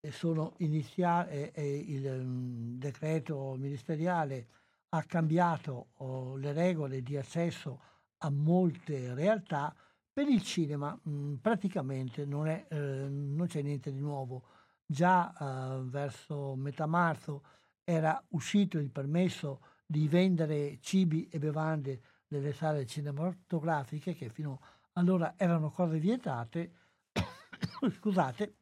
sono 0.09 0.55
iniziati 0.57 1.51
e 1.53 1.77
il 1.87 2.05
um, 2.05 2.77
decreto 2.77 3.55
ministeriale 3.57 4.47
ha 4.89 5.01
cambiato 5.03 5.91
oh, 5.99 6.35
le 6.35 6.51
regole 6.51 7.01
di 7.01 7.15
accesso 7.15 7.79
a 8.17 8.29
molte 8.29 9.13
realtà, 9.13 9.73
per 10.11 10.27
il 10.27 10.43
cinema 10.43 10.99
mh, 11.01 11.35
praticamente 11.35 12.25
non, 12.25 12.47
è, 12.47 12.65
eh, 12.67 13.07
non, 13.07 13.47
c'è 13.47 13.61
niente 13.61 13.93
di 13.93 14.01
nuovo. 14.01 14.43
Già 14.85 15.31
eh, 15.33 15.79
verso 15.85 16.55
metà 16.57 16.87
marzo 16.87 17.41
era 17.85 18.21
uscito 18.31 18.77
il 18.79 18.89
permesso 18.89 19.61
di 19.85 20.09
vendere 20.09 20.77
cibi 20.81 21.29
e 21.29 21.39
bevande 21.39 22.01
nelle 22.27 22.51
sale 22.51 22.85
cinematografiche 22.85 24.13
che 24.13 24.27
fino 24.27 24.59
allora 24.93 25.35
erano 25.37 25.71
cose 25.71 25.99
vietate. 25.99 26.71
Scusate. 27.97 28.55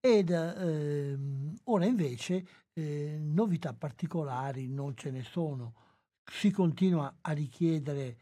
Ed 0.00 0.30
eh, 0.30 1.18
ora 1.64 1.86
invece 1.86 2.46
eh, 2.74 3.18
novità 3.20 3.72
particolari 3.72 4.68
non 4.68 4.96
ce 4.96 5.10
ne 5.10 5.22
sono. 5.22 5.74
Si 6.24 6.50
continua 6.50 7.18
a 7.20 7.32
richiedere 7.32 8.18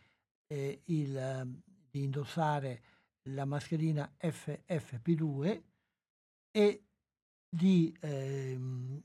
eh, 0.47 0.83
il, 0.87 1.17
ehm, 1.17 1.63
di 1.91 2.05
indossare 2.05 2.83
la 3.31 3.45
mascherina 3.45 4.13
FFP2 4.21 5.63
e 6.51 6.85
di 7.49 7.95
eh, 8.01 8.59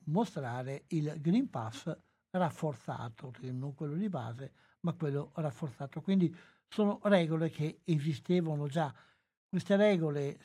mostrare 0.06 0.86
il 0.90 1.16
Green 1.20 1.50
Pass 1.50 1.96
rafforzato, 2.32 3.34
non 3.52 3.74
quello 3.74 3.96
di 3.96 4.10
base, 4.10 4.54
ma 4.82 4.94
quello 4.94 5.32
rafforzato. 5.36 6.02
Quindi 6.02 6.34
sono 6.68 7.00
regole 7.04 7.50
che 7.50 7.82
esistevano 7.84 8.68
già. 8.68 8.94
Queste 9.50 9.76
regole 9.76 10.40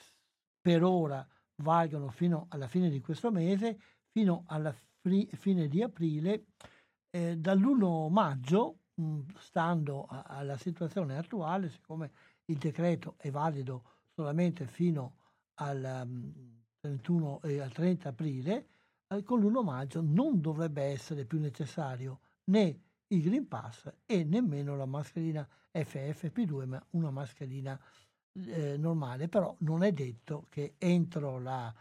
per 0.60 0.82
ora 0.82 1.26
valgono 1.62 2.10
fino 2.10 2.46
alla 2.50 2.68
fine 2.68 2.88
di 2.88 3.00
questo 3.00 3.30
mese, 3.30 3.78
fino 4.10 4.44
alla 4.46 4.72
fri- 4.72 5.28
fine 5.32 5.68
di 5.68 5.82
aprile. 5.82 6.46
Eh, 7.10 7.36
dall'1 7.36 8.08
maggio 8.10 8.78
Mhmm, 8.94 9.24
stando 9.38 10.04
a, 10.04 10.22
alla 10.26 10.56
situazione 10.58 11.16
attuale, 11.16 11.70
siccome 11.70 12.12
il 12.46 12.58
decreto 12.58 13.14
è 13.16 13.30
valido 13.30 13.84
solamente 14.14 14.66
fino 14.66 15.16
al, 15.54 16.02
um, 16.04 16.64
31, 16.80 17.40
eh, 17.42 17.60
al 17.60 17.72
30 17.72 18.10
aprile, 18.10 18.68
eh, 19.08 19.22
con 19.22 19.40
l'1 19.40 19.62
maggio 19.64 20.02
non 20.02 20.40
dovrebbe 20.40 20.82
essere 20.82 21.24
più 21.24 21.38
necessario 21.40 22.20
né 22.44 22.80
il 23.12 23.22
Green 23.22 23.46
Pass 23.46 23.92
e 24.06 24.24
nemmeno 24.24 24.76
la 24.76 24.86
mascherina 24.86 25.46
FFP2, 25.72 26.66
ma 26.66 26.84
una 26.90 27.10
mascherina 27.10 27.78
eh, 28.32 28.76
normale. 28.76 29.28
Però 29.28 29.54
non 29.60 29.82
è 29.82 29.92
detto 29.92 30.46
che 30.48 30.74
entro 30.78 31.38
la, 31.38 31.72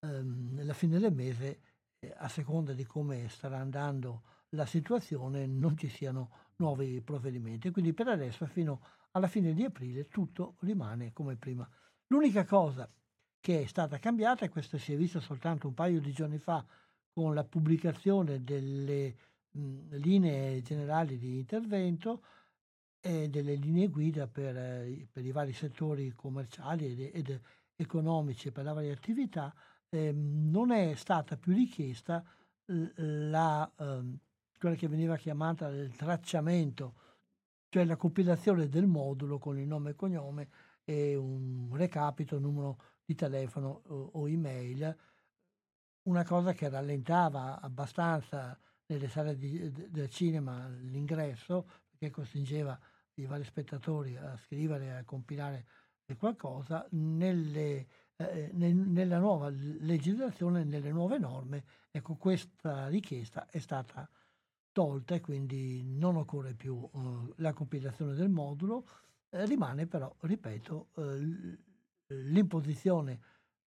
ehm, 0.00 0.64
la 0.64 0.74
fine 0.74 0.98
del 0.98 1.12
mese, 1.12 1.60
eh, 1.98 2.14
a 2.16 2.28
seconda 2.28 2.72
di 2.72 2.84
come 2.84 3.28
starà 3.28 3.58
andando 3.58 4.22
la 4.50 4.66
situazione, 4.66 5.46
non 5.46 5.76
ci 5.76 5.88
siano 5.88 6.30
nuovi 6.56 7.00
provvedimenti. 7.02 7.70
Quindi 7.70 7.92
per 7.92 8.08
adesso, 8.08 8.46
fino 8.46 8.80
alla 9.10 9.28
fine 9.28 9.52
di 9.52 9.64
aprile, 9.64 10.08
tutto 10.08 10.56
rimane 10.60 11.12
come 11.12 11.36
prima. 11.36 11.68
L'unica 12.08 12.44
cosa 12.44 12.88
che 13.40 13.62
è 13.62 13.66
stata 13.66 13.98
cambiata, 13.98 14.44
e 14.44 14.48
questo 14.48 14.78
si 14.78 14.92
è 14.92 14.96
visto 14.96 15.20
soltanto 15.20 15.66
un 15.66 15.74
paio 15.74 16.00
di 16.00 16.12
giorni 16.12 16.38
fa 16.38 16.64
con 17.12 17.34
la 17.34 17.44
pubblicazione 17.44 18.42
delle 18.42 19.16
linee 19.90 20.62
generali 20.62 21.18
di 21.18 21.38
intervento 21.38 22.22
e 23.00 23.28
delle 23.28 23.54
linee 23.54 23.88
guida 23.88 24.26
per, 24.26 24.56
eh, 24.56 25.08
per 25.10 25.24
i 25.24 25.32
vari 25.32 25.52
settori 25.52 26.12
commerciali 26.14 26.92
ed, 26.92 27.10
ed, 27.14 27.40
economici 27.78 28.50
per 28.52 28.64
le 28.64 28.72
varie 28.72 28.92
attività, 28.92 29.54
eh, 29.90 30.10
non 30.12 30.70
è 30.70 30.94
stata 30.94 31.36
più 31.36 31.52
richiesta 31.52 32.24
la 32.64 33.70
eh, 33.78 34.18
quella 34.58 34.74
che 34.74 34.88
veniva 34.88 35.16
chiamata 35.16 35.68
il 35.68 35.94
tracciamento, 35.94 36.94
cioè 37.68 37.84
la 37.84 37.96
compilazione 37.96 38.68
del 38.68 38.86
modulo 38.86 39.38
con 39.38 39.58
il 39.58 39.66
nome 39.66 39.90
e 39.90 39.94
cognome 39.94 40.48
e 40.84 41.14
un 41.14 41.68
recapito, 41.74 42.38
numero 42.38 42.80
di 43.04 43.14
telefono 43.14 43.82
o, 43.86 44.10
o 44.14 44.28
email, 44.28 44.96
una 46.02 46.24
cosa 46.24 46.52
che 46.52 46.68
rallentava 46.68 47.60
abbastanza 47.60 48.58
nelle 48.86 49.08
sale 49.08 49.36
di, 49.36 49.70
de, 49.70 49.90
del 49.90 50.08
cinema 50.08 50.68
l'ingresso, 50.68 51.68
perché 51.88 52.10
costringeva 52.10 52.78
i 53.14 53.26
vari 53.26 53.44
spettatori 53.44 54.16
a 54.16 54.36
scrivere, 54.36 54.96
a 54.96 55.04
compilare 55.04 55.66
qualcosa, 56.16 56.86
nelle, 56.90 57.86
eh, 58.16 58.50
nel, 58.52 58.74
nella 58.74 59.18
nuova 59.18 59.48
legislazione, 59.50 60.64
nelle 60.64 60.92
nuove 60.92 61.18
norme, 61.18 61.64
ecco 61.90 62.14
questa 62.14 62.86
richiesta 62.88 63.48
è 63.48 63.58
stata 63.58 64.08
tolta 64.70 65.14
e 65.14 65.20
quindi 65.20 65.82
non 65.82 66.16
occorre 66.16 66.54
più 66.54 66.74
uh, 66.76 67.32
la 67.36 67.52
compilazione 67.52 68.14
del 68.14 68.28
modulo, 68.28 68.86
eh, 69.30 69.46
rimane 69.46 69.86
però, 69.86 70.14
ripeto, 70.20 70.90
eh, 70.96 71.58
l'imposizione 72.14 73.20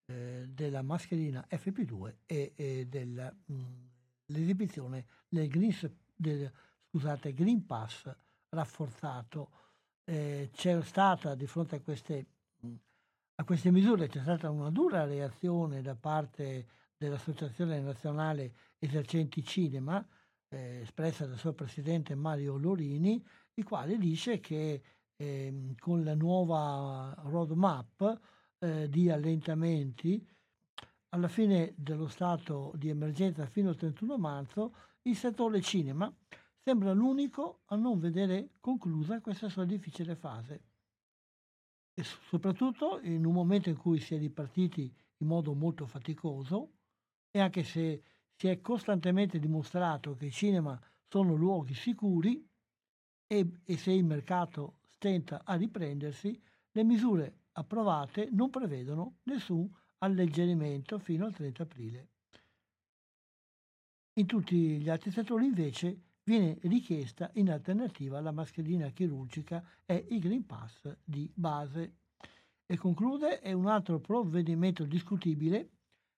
eh, 0.05 0.45
della 0.47 0.81
mascherina 0.81 1.45
FP2 1.49 2.15
e, 2.25 2.53
e 2.55 2.87
dell'esibizione 4.29 5.05
del 5.27 5.47
green, 5.47 5.73
del, 6.15 6.51
scusate, 6.89 7.33
green 7.33 7.65
Pass 7.65 8.09
rafforzato. 8.49 9.51
Eh, 10.05 10.49
c'è 10.53 10.81
stata 10.81 11.35
di 11.35 11.45
fronte 11.45 11.75
a 11.77 11.81
queste, 11.81 12.25
a 13.35 13.43
queste 13.43 13.71
misure 13.71 14.07
c'è 14.07 14.21
stata 14.21 14.49
una 14.49 14.69
dura 14.71 15.05
reazione 15.05 15.81
da 15.81 15.95
parte 15.95 16.67
dell'Associazione 16.97 17.79
Nazionale 17.79 18.53
Esercenti 18.79 19.43
Cinema, 19.43 20.05
eh, 20.49 20.81
espressa 20.81 21.25
dal 21.25 21.37
suo 21.37 21.53
presidente 21.53 22.15
Mario 22.15 22.57
Lorini, 22.57 23.23
il 23.53 23.63
quale 23.63 23.97
dice 23.97 24.39
che 24.39 24.81
eh, 25.15 25.75
con 25.79 26.03
la 26.03 26.15
nuova 26.15 27.13
roadmap 27.25 28.19
eh, 28.59 28.89
di 28.89 29.09
allentamenti, 29.09 30.25
alla 31.09 31.27
fine 31.27 31.73
dello 31.75 32.07
stato 32.07 32.71
di 32.75 32.89
emergenza 32.89 33.45
fino 33.47 33.69
al 33.69 33.75
31 33.75 34.17
marzo, 34.17 34.73
il 35.03 35.15
settore 35.15 35.61
cinema 35.61 36.13
sembra 36.61 36.93
l'unico 36.93 37.61
a 37.65 37.75
non 37.75 37.99
vedere 37.99 38.51
conclusa 38.59 39.21
questa 39.21 39.49
sua 39.49 39.65
difficile 39.65 40.15
fase. 40.15 40.63
E 41.93 42.03
soprattutto 42.03 42.99
in 43.01 43.25
un 43.25 43.33
momento 43.33 43.69
in 43.69 43.77
cui 43.77 43.99
si 43.99 44.15
è 44.15 44.19
ripartiti 44.19 44.93
in 45.17 45.27
modo 45.27 45.53
molto 45.53 45.85
faticoso 45.85 46.73
e 47.31 47.39
anche 47.39 47.63
se 47.63 48.03
si 48.35 48.47
è 48.47 48.61
costantemente 48.61 49.39
dimostrato 49.39 50.15
che 50.15 50.27
i 50.27 50.31
cinema 50.31 50.79
sono 51.07 51.35
luoghi 51.35 51.73
sicuri 51.73 52.47
e, 53.27 53.51
e 53.63 53.77
se 53.77 53.91
il 53.91 54.05
mercato 54.05 54.77
stenta 54.87 55.41
a 55.43 55.55
riprendersi, 55.55 56.39
le 56.71 56.83
misure 56.83 57.39
approvate 57.53 58.29
non 58.31 58.49
prevedono 58.49 59.17
nessun 59.23 59.69
alleggerimento 59.99 60.99
fino 60.99 61.25
al 61.25 61.33
30 61.33 61.63
aprile. 61.63 62.07
In 64.19 64.25
tutti 64.25 64.79
gli 64.79 64.89
altri 64.89 65.11
settori 65.11 65.45
invece 65.45 66.01
viene 66.23 66.57
richiesta 66.63 67.31
in 67.35 67.49
alternativa 67.49 68.19
la 68.19 68.31
mascherina 68.31 68.89
chirurgica 68.89 69.63
e 69.85 70.05
il 70.09 70.19
Green 70.19 70.45
Pass 70.45 70.95
di 71.03 71.31
base. 71.33 71.95
E 72.65 72.77
conclude, 72.77 73.39
è 73.39 73.51
un 73.51 73.67
altro 73.67 73.99
provvedimento 73.99 74.83
discutibile 74.83 75.69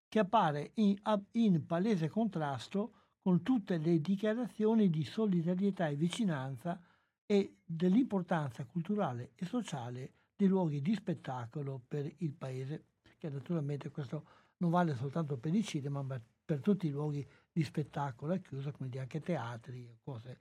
che 0.09 0.19
appare 0.19 0.71
in, 0.75 0.99
in 1.31 1.65
palese 1.65 2.09
contrasto 2.09 2.93
con 3.21 3.43
tutte 3.43 3.77
le 3.77 4.01
dichiarazioni 4.01 4.89
di 4.89 5.05
solidarietà 5.05 5.87
e 5.87 5.95
vicinanza 5.95 6.81
e 7.25 7.59
dell'importanza 7.63 8.65
culturale 8.65 9.31
e 9.35 9.45
sociale 9.45 10.15
dei 10.35 10.49
luoghi 10.49 10.81
di 10.81 10.93
spettacolo 10.95 11.81
per 11.87 12.11
il 12.17 12.33
paese, 12.33 12.87
che 13.21 13.29
naturalmente 13.29 13.91
questo 13.91 14.25
non 14.57 14.71
vale 14.71 14.95
soltanto 14.95 15.37
per 15.37 15.53
il 15.53 15.63
cinema, 15.63 16.01
ma 16.01 16.19
per 16.43 16.59
tutti 16.59 16.87
i 16.87 16.89
luoghi 16.89 17.25
di 17.51 17.63
spettacolo, 17.63 18.33
è 18.33 18.41
chiuso, 18.41 18.71
quindi 18.71 18.97
anche 18.97 19.19
teatri 19.19 19.99
cose, 20.03 20.39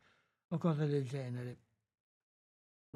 o 0.48 0.56
cose 0.56 0.86
del 0.86 1.04
genere. 1.04 1.58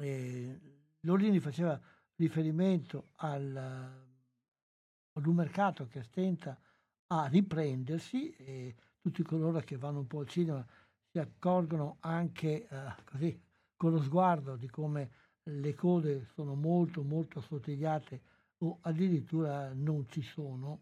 E 0.01 0.59
Lorini 1.01 1.39
faceva 1.39 1.79
riferimento 2.15 3.09
al, 3.17 3.55
ad 3.55 5.25
un 5.25 5.35
mercato 5.35 5.85
che 5.85 6.01
stenta 6.01 6.59
a 7.07 7.27
riprendersi 7.27 8.31
e 8.31 8.75
tutti 8.99 9.21
coloro 9.21 9.59
che 9.59 9.77
vanno 9.77 9.99
un 9.99 10.07
po' 10.07 10.21
al 10.21 10.27
cinema 10.27 10.65
si 11.11 11.19
accorgono 11.19 11.97
anche 11.99 12.67
eh, 12.67 12.95
così 13.03 13.39
con 13.75 13.91
lo 13.91 14.01
sguardo 14.01 14.55
di 14.55 14.67
come 14.67 15.11
le 15.43 15.75
code 15.75 16.25
sono 16.33 16.55
molto 16.55 17.03
molto 17.03 17.37
assottigliate 17.37 18.33
o 18.59 18.79
addirittura 18.81 19.73
non 19.73 20.07
ci 20.07 20.21
sono. 20.21 20.81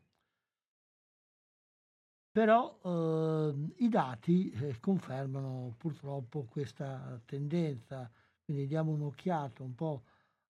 Però 2.31 2.79
eh, 2.83 3.83
i 3.83 3.89
dati 3.89 4.49
eh, 4.51 4.79
confermano 4.79 5.75
purtroppo 5.77 6.45
questa 6.45 7.21
tendenza, 7.25 8.09
quindi 8.43 8.65
diamo 8.65 8.91
un'occhiata 8.91 9.61
un 9.61 9.75
po' 9.75 10.03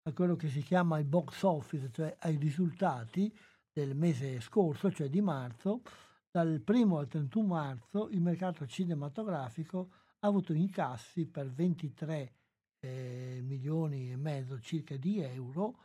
a 0.05 0.13
quello 0.13 0.37
che 0.37 0.49
si 0.49 0.63
chiama 0.63 0.99
il 0.99 1.07
box 1.07 1.43
office, 1.43 1.91
cioè 1.91 2.17
ai 2.21 2.37
risultati 2.37 3.37
del 3.73 3.97
mese 3.97 4.41
scorso, 4.41 4.93
cioè 4.93 5.09
di 5.09 5.21
marzo. 5.21 5.83
Dal 6.31 6.63
1 6.65 6.99
al 6.99 7.09
31 7.09 7.47
marzo 7.47 8.09
il 8.09 8.21
mercato 8.21 8.67
cinematografico 8.67 9.91
ha 10.21 10.29
avuto 10.29 10.53
incassi 10.53 11.27
per 11.27 11.51
23 11.51 12.33
eh, 12.81 13.41
milioni 13.43 14.13
e 14.13 14.17
mezzo 14.17 14.59
circa 14.61 14.97
di 14.97 15.21
euro 15.21 15.79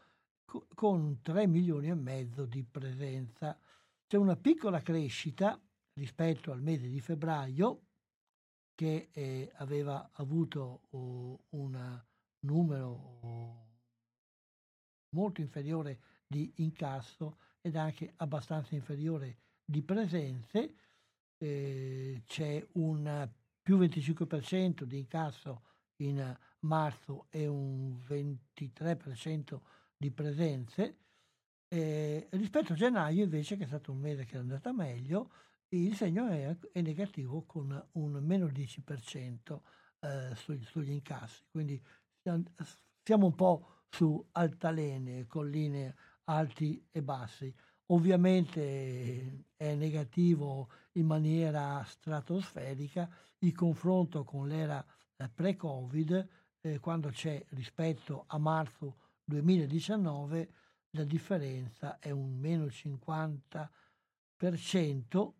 con 0.73 1.19
3 1.21 1.47
milioni 1.47 1.89
e 1.89 1.95
mezzo 1.95 2.45
di 2.45 2.63
presenza. 2.63 3.59
C'è 4.07 4.17
una 4.17 4.37
piccola 4.37 4.81
crescita 4.81 5.59
rispetto 5.93 6.51
al 6.51 6.61
mese 6.61 6.87
di 6.87 7.01
febbraio 7.01 7.81
che 8.73 9.09
eh, 9.11 9.51
aveva 9.55 10.09
avuto 10.13 10.81
oh, 10.91 11.45
un 11.49 12.03
numero 12.41 13.19
oh, 13.21 13.67
molto 15.15 15.41
inferiore 15.41 15.99
di 16.25 16.53
incasso 16.57 17.39
ed 17.61 17.75
anche 17.75 18.13
abbastanza 18.17 18.75
inferiore 18.75 19.39
di 19.65 19.81
presenze. 19.81 20.75
Eh, 21.37 22.21
c'è 22.25 22.65
un 22.73 23.29
più 23.61 23.77
25% 23.79 24.83
di 24.83 24.99
incasso 24.99 25.63
in 25.97 26.37
marzo 26.59 27.27
e 27.29 27.47
un 27.47 27.99
23% 28.07 29.59
di 29.97 30.11
presenze. 30.11 30.97
Eh, 31.67 32.27
rispetto 32.31 32.73
a 32.73 32.75
gennaio 32.75 33.23
invece, 33.23 33.57
che 33.57 33.63
è 33.63 33.67
stato 33.67 33.91
un 33.91 33.99
mese 33.99 34.25
che 34.25 34.35
è 34.35 34.39
andata 34.39 34.71
meglio, 34.71 35.31
il 35.69 35.95
segno 35.95 36.27
è, 36.27 36.55
è 36.71 36.81
negativo 36.81 37.43
con 37.45 37.89
un 37.93 38.11
meno 38.23 38.45
10% 38.45 39.59
eh, 39.99 40.35
sugli, 40.35 40.63
sugli 40.63 40.91
incassi. 40.91 41.43
Quindi 41.49 41.81
siamo 43.03 43.25
un 43.25 43.35
po' 43.35 43.83
su 43.89 44.25
altalene, 44.31 45.25
colline 45.27 45.95
alti 46.25 46.87
e 46.91 47.01
bassi. 47.01 47.53
Ovviamente 47.87 49.45
è 49.55 49.75
negativo 49.75 50.69
in 50.93 51.05
maniera 51.05 51.83
stratosferica 51.85 53.09
il 53.39 53.53
confronto 53.53 54.23
con 54.23 54.47
l'era 54.47 54.85
eh, 55.15 55.29
pre-Covid 55.29 56.27
eh, 56.61 56.79
quando 56.79 57.09
c'è 57.09 57.43
rispetto 57.49 58.25
a 58.27 58.37
marzo 58.37 59.06
2019 59.27 60.53
la 60.91 61.03
differenza 61.03 61.99
è 61.99 62.11
un 62.11 62.39
meno 62.39 62.65
50% 62.65 65.31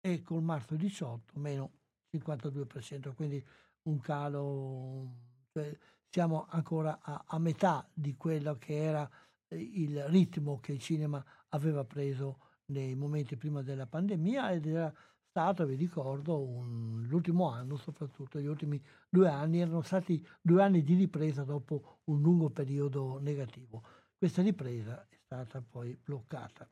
e 0.00 0.22
col 0.22 0.42
marzo 0.42 0.76
18 0.76 1.40
meno 1.40 1.72
52%, 2.16 3.14
quindi 3.14 3.44
un 3.82 3.98
calo, 3.98 5.10
cioè 5.52 5.76
siamo 6.08 6.46
ancora 6.48 7.00
a, 7.02 7.24
a, 7.26 7.38
metà 7.38 7.88
di 7.92 8.16
quello 8.16 8.56
che 8.58 8.76
era 8.76 9.10
eh, 9.48 9.58
il 9.58 10.04
ritmo 10.04 10.60
che 10.60 10.72
il 10.72 10.78
cinema 10.78 11.22
aveva 11.48 11.84
preso 11.84 12.40
nei 12.66 12.94
momenti 12.94 13.36
prima 13.36 13.62
della 13.62 13.86
pandemia 13.86 14.52
ed 14.52 14.66
era 14.66 14.94
stato, 15.36 15.66
vi 15.66 15.74
ricordo, 15.74 16.40
un, 16.40 17.04
l'ultimo 17.08 17.50
anno, 17.50 17.76
soprattutto 17.76 18.40
gli 18.40 18.46
ultimi 18.46 18.82
due 19.06 19.28
anni, 19.28 19.60
erano 19.60 19.82
stati 19.82 20.26
due 20.40 20.62
anni 20.62 20.82
di 20.82 20.94
ripresa 20.94 21.44
dopo 21.44 21.98
un 22.04 22.22
lungo 22.22 22.48
periodo 22.48 23.18
negativo. 23.20 23.82
Questa 24.16 24.40
ripresa 24.40 25.06
è 25.06 25.14
stata 25.22 25.60
poi 25.60 25.94
bloccata. 26.02 26.66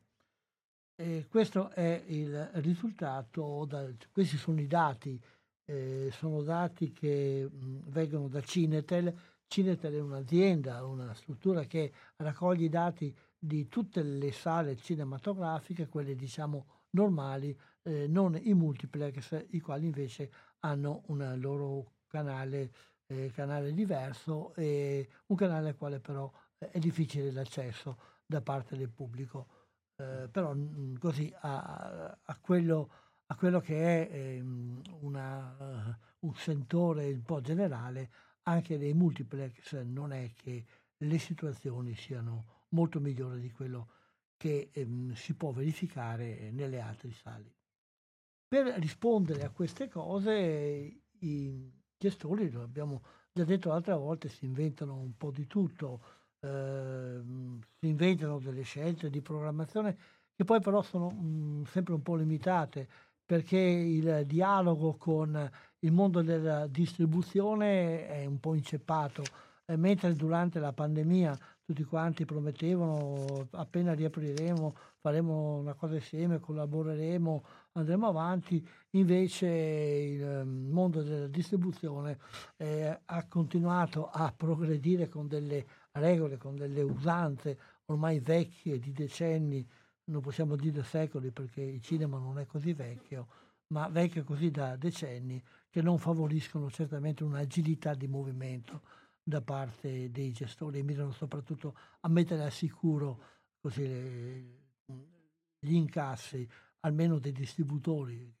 E 0.95 1.27
questo 1.29 1.69
è 1.69 2.05
il 2.07 2.49
risultato, 2.53 3.65
da, 3.65 3.87
questi 4.11 4.35
sono 4.35 4.59
i 4.59 4.65
dati, 4.65 5.21
eh, 5.65 6.09
sono 6.11 6.41
dati 6.41 6.91
che 6.91 7.47
mh, 7.47 7.91
vengono 7.91 8.27
da 8.27 8.41
Cinetel. 8.41 9.15
Cinetel 9.45 9.93
è 9.93 10.01
un'azienda, 10.01 10.83
una 10.83 11.13
struttura 11.13 11.65
che 11.65 11.93
raccoglie 12.15 12.65
i 12.65 12.69
dati 12.69 13.15
di 13.37 13.67
tutte 13.67 14.01
le 14.01 14.31
sale 14.31 14.75
cinematografiche, 14.75 15.87
quelle 15.87 16.15
diciamo 16.15 16.65
normali, 16.95 17.55
eh, 17.85 18.07
non 18.07 18.39
i 18.41 18.53
multiplex, 18.53 19.45
i 19.51 19.59
quali 19.59 19.85
invece 19.85 20.31
hanno 20.59 21.03
un 21.07 21.35
loro 21.39 21.93
canale, 22.07 22.71
eh, 23.07 23.31
canale 23.33 23.73
diverso 23.73 24.53
e 24.55 25.07
un 25.27 25.35
canale 25.35 25.69
al 25.69 25.77
quale 25.77 25.99
però 25.99 26.31
è 26.57 26.79
difficile 26.79 27.31
l'accesso 27.31 27.97
da 28.25 28.41
parte 28.41 28.75
del 28.75 28.89
pubblico. 28.89 29.47
Eh, 29.97 30.27
però 30.29 30.53
mh, 30.53 30.59
mm, 30.59 30.95
così 30.97 31.33
a, 31.41 32.17
a, 32.21 32.37
quello, 32.39 32.89
a, 33.27 33.35
quello, 33.35 33.59
che 33.59 34.07
è 34.07 34.15
ehm, 34.15 34.81
una, 35.01 35.55
uh, 35.57 36.27
un 36.27 36.35
sentore 36.35 37.11
un 37.11 37.23
po' 37.23 37.41
generale, 37.41 38.11
anche 38.43 38.77
dei 38.77 38.93
multiplex 38.93 39.81
non 39.83 40.11
è 40.11 40.33
che 40.35 40.65
le 40.97 41.17
situazioni 41.17 41.95
siano 41.95 42.63
molto 42.69 42.99
migliori 42.99 43.39
di 43.39 43.51
quello 43.51 43.89
che 44.37 44.69
ehm, 44.73 45.13
si 45.13 45.33
può 45.35 45.51
verificare 45.51 46.51
nelle 46.51 46.79
altre 46.81 47.11
sale. 47.11 47.54
Per 48.47 48.65
rispondere 48.79 49.43
a 49.43 49.49
queste 49.49 49.89
cose 49.89 51.01
i 51.19 51.71
gestori, 51.97 52.49
lo 52.51 52.61
abbiamo 52.61 53.01
già 53.31 53.43
detto 53.43 53.69
l'altra 53.69 53.97
volta, 53.97 54.29
si 54.29 54.45
inventano 54.45 54.95
un 54.95 55.17
po' 55.17 55.31
di 55.31 55.47
tutto, 55.47 56.01
eh, 56.39 57.21
si 57.79 57.87
inventano 57.87 58.39
delle 58.39 58.61
scelte 58.61 59.09
di 59.09 59.21
programmazione 59.21 59.97
che 60.35 60.43
poi 60.43 60.59
però 60.59 60.81
sono 60.81 61.09
mh, 61.09 61.25
mm, 61.25 61.63
sempre 61.63 61.93
un 61.93 62.01
po' 62.01 62.15
limitate 62.15 62.87
perché 63.25 63.57
il 63.57 64.23
dialogo 64.25 64.95
con 64.95 65.49
il 65.79 65.91
mondo 65.91 66.21
della 66.21 66.67
distribuzione 66.67 68.07
è 68.07 68.25
un 68.25 68.39
po' 68.39 68.53
inceppato, 68.53 69.23
mentre 69.75 70.13
durante 70.13 70.59
la 70.59 70.73
pandemia 70.73 71.37
tutti 71.63 71.83
quanti 71.83 72.25
promettevano 72.25 73.47
appena 73.51 73.93
riapriremo 73.93 74.75
faremo 75.05 75.57
una 75.57 75.75
cosa 75.75 75.93
insieme, 75.93 76.39
collaboreremo, 76.39 77.45
andremo 77.73 78.07
avanti, 78.07 78.67
invece 78.95 79.45
il 79.45 80.23
ehm, 80.23 80.69
mondo 80.71 81.03
della 81.03 81.27
distribuzione 81.27 82.17
eh, 82.57 83.01
ha 83.05 83.27
continuato 83.27 84.09
a 84.09 84.33
progredire 84.35 85.07
con 85.07 85.27
delle 85.27 85.63
regole, 85.91 86.37
con 86.37 86.55
delle 86.55 86.81
usanze 86.81 87.59
ormai 87.85 88.19
vecchie 88.19 88.79
di 88.79 88.91
decenni, 88.93 89.63
non 90.05 90.21
possiamo 90.21 90.55
dire 90.55 90.81
secoli 90.81 91.29
perché 91.29 91.61
il 91.61 91.81
cinema 91.83 92.17
non 92.17 92.39
è 92.39 92.47
così 92.47 92.73
vecchio, 92.73 93.27
ma 93.73 93.87
vecchio 93.89 94.23
così 94.23 94.49
da 94.49 94.75
decenni, 94.75 95.39
che 95.69 95.83
non 95.83 95.99
favoriscono 95.99 96.71
certamente 96.71 97.23
un'agilità 97.23 97.93
di 97.93 98.07
movimento 98.07 98.81
da 99.27 99.41
parte 99.41 100.11
dei 100.11 100.31
gestori, 100.31 100.83
mirano 100.83 101.11
soprattutto 101.11 101.75
a 102.01 102.09
mettere 102.09 102.43
al 102.43 102.51
sicuro 102.51 103.23
così 103.59 103.87
le, 103.87 104.65
gli 105.59 105.73
incassi, 105.73 106.47
almeno 106.81 107.17
dei 107.17 107.31
distributori, 107.31 108.31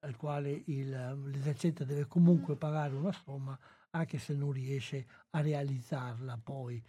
al 0.00 0.16
quale 0.16 0.62
il, 0.66 0.90
l'esercente 1.24 1.86
deve 1.86 2.06
comunque 2.06 2.54
pagare 2.56 2.94
una 2.94 3.12
somma, 3.12 3.58
anche 3.90 4.18
se 4.18 4.34
non 4.34 4.52
riesce 4.52 5.06
a 5.30 5.40
realizzarla 5.40 6.36
poi. 6.36 6.82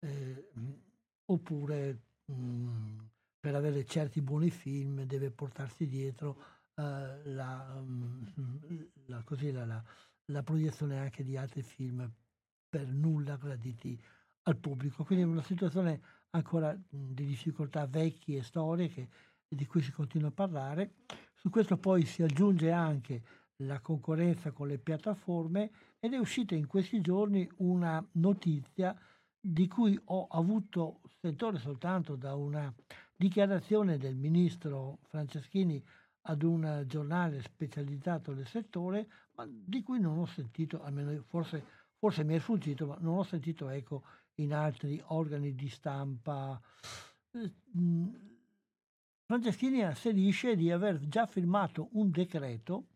Eh, 0.00 0.50
oppure 1.26 2.00
mh, 2.24 2.34
mm, 2.34 2.98
per 3.38 3.54
avere 3.54 3.84
certi 3.84 4.20
buoni 4.20 4.50
film 4.50 5.04
deve 5.04 5.30
portarsi 5.30 5.86
dietro 5.86 6.42
eh, 6.74 7.22
la, 7.26 7.80
mh, 7.80 8.32
mm, 8.40 8.82
la, 9.06 9.22
così, 9.22 9.52
la, 9.52 9.84
la 10.32 10.42
proiezione 10.42 10.98
anche 10.98 11.22
di 11.22 11.36
altri 11.36 11.62
film 11.62 12.12
per 12.68 12.86
nulla 12.86 13.36
graditi 13.36 14.00
al 14.42 14.56
pubblico. 14.56 15.04
Quindi 15.04 15.24
è 15.24 15.28
una 15.28 15.42
situazione 15.42 16.00
ancora 16.30 16.72
mh, 16.72 17.12
di 17.12 17.26
difficoltà 17.26 17.86
vecchie 17.86 18.42
storiche 18.42 19.08
di 19.48 19.66
cui 19.66 19.80
si 19.80 19.92
continua 19.92 20.28
a 20.28 20.32
parlare. 20.32 20.94
Su 21.34 21.50
questo 21.50 21.76
poi 21.76 22.04
si 22.04 22.22
aggiunge 22.22 22.70
anche 22.70 23.22
la 23.60 23.80
concorrenza 23.80 24.52
con 24.52 24.68
le 24.68 24.78
piattaforme 24.78 25.70
ed 25.98 26.12
è 26.12 26.18
uscita 26.18 26.54
in 26.54 26.66
questi 26.66 27.00
giorni 27.00 27.48
una 27.58 28.06
notizia 28.12 28.94
di 29.40 29.68
cui 29.68 29.98
ho 30.06 30.26
avuto 30.26 31.00
sentore 31.20 31.58
soltanto 31.58 32.16
da 32.16 32.34
una 32.34 32.72
dichiarazione 33.14 33.96
del 33.96 34.16
ministro 34.16 34.98
Franceschini 35.04 35.82
ad 36.28 36.42
un 36.42 36.84
giornale 36.86 37.40
specializzato 37.40 38.34
nel 38.34 38.46
settore, 38.46 39.08
ma 39.36 39.46
di 39.48 39.82
cui 39.82 40.00
non 40.00 40.18
ho 40.18 40.26
sentito, 40.26 40.82
almeno 40.82 41.22
forse, 41.22 41.64
forse 42.06 42.22
mi 42.22 42.36
è 42.36 42.38
sfuggito, 42.38 42.86
ma 42.86 42.96
non 43.00 43.18
ho 43.18 43.24
sentito 43.24 43.68
eco 43.68 44.04
in 44.34 44.54
altri 44.54 45.02
organi 45.06 45.56
di 45.56 45.68
stampa. 45.68 46.60
Eh, 47.32 47.52
Franceschini 49.24 49.82
asserisce 49.82 50.54
di 50.54 50.70
aver 50.70 51.00
già 51.08 51.26
firmato 51.26 51.88
un 51.94 52.12
decreto 52.12 52.90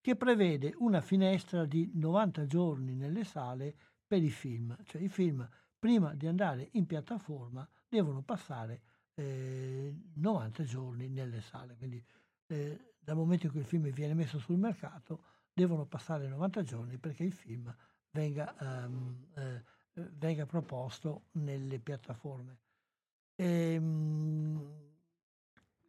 che 0.00 0.16
prevede 0.16 0.72
una 0.78 1.02
finestra 1.02 1.66
di 1.66 1.90
90 1.92 2.46
giorni 2.46 2.94
nelle 2.94 3.24
sale 3.24 3.76
per 4.06 4.22
i 4.22 4.30
film, 4.30 4.74
cioè 4.84 5.02
i 5.02 5.08
film 5.08 5.46
prima 5.78 6.14
di 6.14 6.26
andare 6.26 6.70
in 6.72 6.86
piattaforma 6.86 7.68
devono 7.86 8.22
passare 8.22 8.80
eh, 9.12 9.94
90 10.14 10.62
giorni 10.62 11.10
nelle 11.10 11.42
sale, 11.42 11.76
quindi 11.76 12.02
eh, 12.46 12.94
dal 12.98 13.16
momento 13.16 13.44
in 13.44 13.52
cui 13.52 13.60
il 13.60 13.66
film 13.66 13.90
viene 13.90 14.14
messo 14.14 14.38
sul 14.38 14.56
mercato 14.56 15.22
devono 15.52 15.84
passare 15.84 16.26
90 16.28 16.62
giorni 16.62 16.96
perché 16.96 17.24
il 17.24 17.32
film 17.32 17.70
venga, 18.14 18.54
um, 18.60 19.26
eh, 19.34 19.62
venga 19.92 20.46
proposto 20.46 21.24
nelle 21.32 21.78
piattaforme. 21.80 22.58
E, 23.34 23.76
um, 23.76 24.92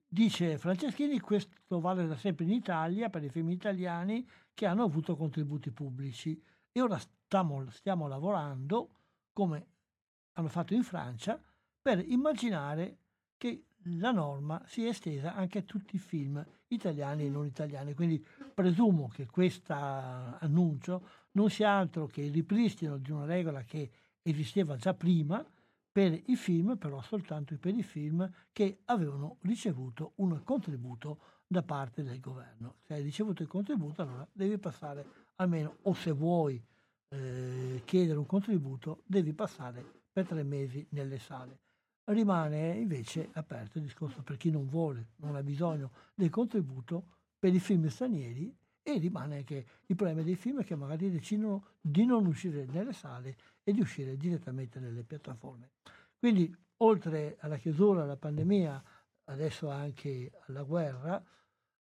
dice 0.08 0.58
Franceschini, 0.58 1.20
questo 1.20 1.80
vale 1.80 2.08
da 2.08 2.18
sempre 2.18 2.46
in 2.46 2.52
Italia 2.52 3.10
per 3.10 3.24
i 3.24 3.30
film 3.30 3.50
italiani 3.52 4.28
che 4.54 4.66
hanno 4.66 4.84
avuto 4.84 5.16
contributi 5.16 5.72
pubblici 5.72 6.42
e 6.72 6.82
ora 6.82 6.98
stiamo, 6.98 7.70
stiamo 7.70 8.08
lavorando, 8.08 8.90
come 9.32 9.68
hanno 10.34 10.50
fatto 10.50 10.74
in 10.74 10.84
Francia, 10.84 11.40
per 11.82 12.04
immaginare 12.06 12.98
che 13.38 13.66
la 13.90 14.12
norma 14.12 14.64
sia 14.66 14.90
estesa 14.90 15.36
anche 15.36 15.60
a 15.60 15.62
tutti 15.62 15.96
i 15.96 16.00
film 16.00 16.44
italiani 16.68 17.26
e 17.26 17.30
non 17.30 17.46
italiani. 17.46 17.94
Quindi 17.94 18.26
presumo 18.54 19.08
che 19.10 19.28
questo 19.28 19.74
annuncio 19.74 21.08
non 21.36 21.50
sia 21.50 21.72
altro 21.72 22.08
che 22.08 22.22
il 22.22 22.32
ripristino 22.32 22.98
di 22.98 23.12
una 23.12 23.26
regola 23.26 23.64
che 23.64 23.90
esisteva 24.22 24.76
già 24.76 24.94
prima 24.94 25.46
per 25.92 26.20
i 26.26 26.36
film, 26.36 26.78
però 26.78 27.02
soltanto 27.02 27.58
per 27.58 27.74
i 27.74 27.84
film 27.84 28.30
che 28.52 28.80
avevano 28.86 29.38
ricevuto 29.42 30.14
un 30.16 30.42
contributo 30.44 31.20
da 31.48 31.64
parte 31.64 32.04
del 32.04 32.20
governo. 32.20 32.76
Se 32.82 32.96
hai 32.96 33.04
ricevuto 33.04 33.44
il 33.44 33.48
contributo 33.48 34.02
allora 34.02 34.28
devi 34.32 34.58
passare 34.58 35.06
almeno, 35.36 35.78
o 35.84 35.94
se 35.94 36.12
vuoi 36.12 36.62
eh, 37.10 37.82
chiedere 37.86 38.18
un 38.18 38.26
contributo, 38.26 39.04
devi 39.06 39.34
passare 39.34 39.86
per 40.12 40.26
tre 40.26 40.44
mesi 40.44 40.86
nelle 40.90 41.20
sale. 41.20 41.60
Rimane 42.06 42.76
invece 42.76 43.30
aperto 43.34 43.78
il 43.78 43.86
discorso 43.86 44.22
per 44.22 44.38
chi 44.38 44.52
non 44.52 44.68
vuole, 44.68 45.12
non 45.18 45.36
ha 45.36 45.44
bisogno 45.44 45.92
del 46.14 46.30
contributo 46.30 47.06
per 47.40 47.54
i 47.54 47.60
film 47.60 47.88
stranieri 47.88 48.54
e 48.88 49.00
rimane 49.00 49.38
anche 49.38 49.66
il 49.88 49.96
problema 49.96 50.22
dei 50.22 50.36
film 50.36 50.64
che 50.64 50.76
magari 50.76 51.10
decidono 51.10 51.70
di 51.82 52.06
non 52.06 52.28
uscire 52.28 52.66
nelle 52.66 52.94
sale 52.94 53.36
e 53.64 53.74
di 53.74 53.82
uscire 53.82 54.16
direttamente 54.16 54.80
nelle 54.80 55.02
piattaforme. 55.02 55.72
Quindi 56.20 56.56
oltre 56.78 57.38
alla 57.40 57.58
chiusura, 57.58 58.04
alla 58.04 58.16
pandemia, 58.16 58.84
adesso 59.24 59.72
anche 59.72 60.32
alla 60.46 60.62
guerra, 60.62 61.24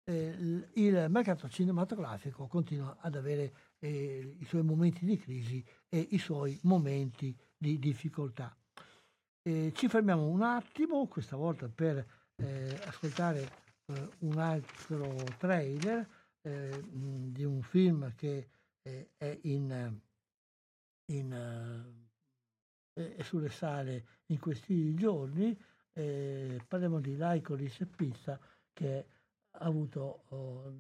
eh, 0.03 0.67
il 0.73 1.07
mercato 1.09 1.49
cinematografico 1.49 2.45
continua 2.45 2.97
ad 2.99 3.15
avere 3.15 3.53
eh, 3.79 4.35
i 4.37 4.45
suoi 4.45 4.61
momenti 4.61 5.03
di 5.03 5.17
crisi 5.17 5.65
e 5.89 6.07
i 6.11 6.19
suoi 6.19 6.59
momenti 6.63 7.35
di 7.57 7.79
difficoltà. 7.79 8.55
Eh, 9.41 9.71
ci 9.73 9.87
fermiamo 9.87 10.27
un 10.27 10.43
attimo, 10.43 11.07
questa 11.07 11.35
volta 11.35 11.67
per 11.67 12.05
eh, 12.35 12.79
ascoltare 12.85 13.49
eh, 13.85 14.09
un 14.19 14.37
altro 14.37 15.15
trailer 15.39 16.07
eh, 16.41 16.83
di 16.89 17.43
un 17.43 17.61
film 17.61 18.13
che 18.15 18.47
eh, 18.81 19.11
è, 19.17 19.39
in, 19.43 19.99
in, 21.05 21.93
eh, 22.93 23.23
sulle 23.23 23.49
sale 23.49 24.05
in 24.27 24.39
questi 24.39 24.93
giorni. 24.95 25.57
parliamo 25.93 26.99
di 26.99 27.15
Laicolis 27.17 27.81
e 27.81 27.85
Pizza 27.85 28.39
che 28.71 29.05
ha 29.51 29.65
avuto 29.65 30.23
oh, 30.29 30.73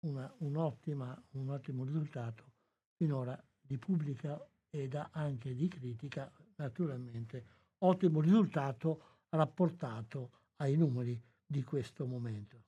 una, 0.00 0.32
un'ottima, 0.38 1.22
un 1.32 1.50
ottimo 1.50 1.84
risultato 1.84 2.52
finora 2.94 3.40
di 3.60 3.76
pubblica 3.78 4.40
ed 4.70 4.94
anche 5.12 5.54
di 5.54 5.68
critica, 5.68 6.30
naturalmente 6.56 7.44
ottimo 7.78 8.20
risultato 8.20 9.18
rapportato 9.30 10.30
ai 10.56 10.76
numeri 10.76 11.20
di 11.44 11.62
questo 11.62 12.06
momento. 12.06 12.67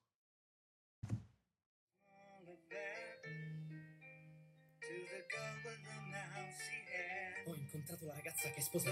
Incontrato 8.00 8.06
la 8.06 8.14
ragazza 8.14 8.50
che 8.50 8.60
sposa. 8.62 8.90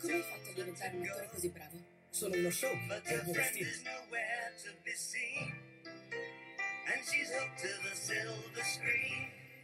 Come 0.00 0.12
hai 0.14 0.22
fatto 0.22 0.48
a 0.48 0.52
diventare 0.54 0.96
un 0.96 1.06
attore 1.06 1.28
così 1.28 1.48
bravo? 1.50 1.78
Sono 2.08 2.36
uno 2.36 2.50
show, 2.50 2.72
è 2.72 3.00
destino. 3.32 3.70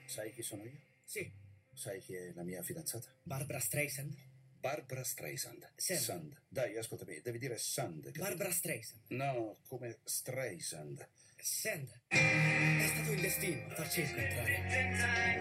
Sai 0.06 0.32
chi 0.32 0.42
sono 0.42 0.64
io? 0.64 0.80
Sì. 1.04 1.32
Sai 1.72 2.00
chi 2.00 2.14
è 2.14 2.32
la 2.34 2.42
mia 2.42 2.62
fidanzata? 2.62 3.08
Barbara 3.22 3.58
Streisand? 3.58 4.14
Barbara 4.60 5.04
Streisand. 5.04 5.72
Sand. 5.76 6.00
Sand. 6.00 6.42
Dai, 6.48 6.76
ascoltami, 6.76 7.20
devi 7.20 7.38
dire 7.38 7.56
Sand. 7.58 8.04
capito? 8.04 8.22
Barbara 8.22 8.50
Streisand. 8.50 9.02
No, 9.08 9.60
come 9.66 10.00
Streisand. 10.04 11.08
Sand. 11.46 11.88
È 12.08 12.86
stato 12.92 13.12
il 13.12 13.20
destino 13.20 13.66
a 13.66 13.74
farci 13.76 14.00
incontrare. 14.00 15.36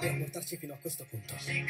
Per 0.00 0.18
portarci 0.18 0.56
fino 0.56 0.74
a 0.74 0.76
questo 0.78 1.04
punto. 1.04 1.36
Tu 1.36 1.52
non 1.52 1.64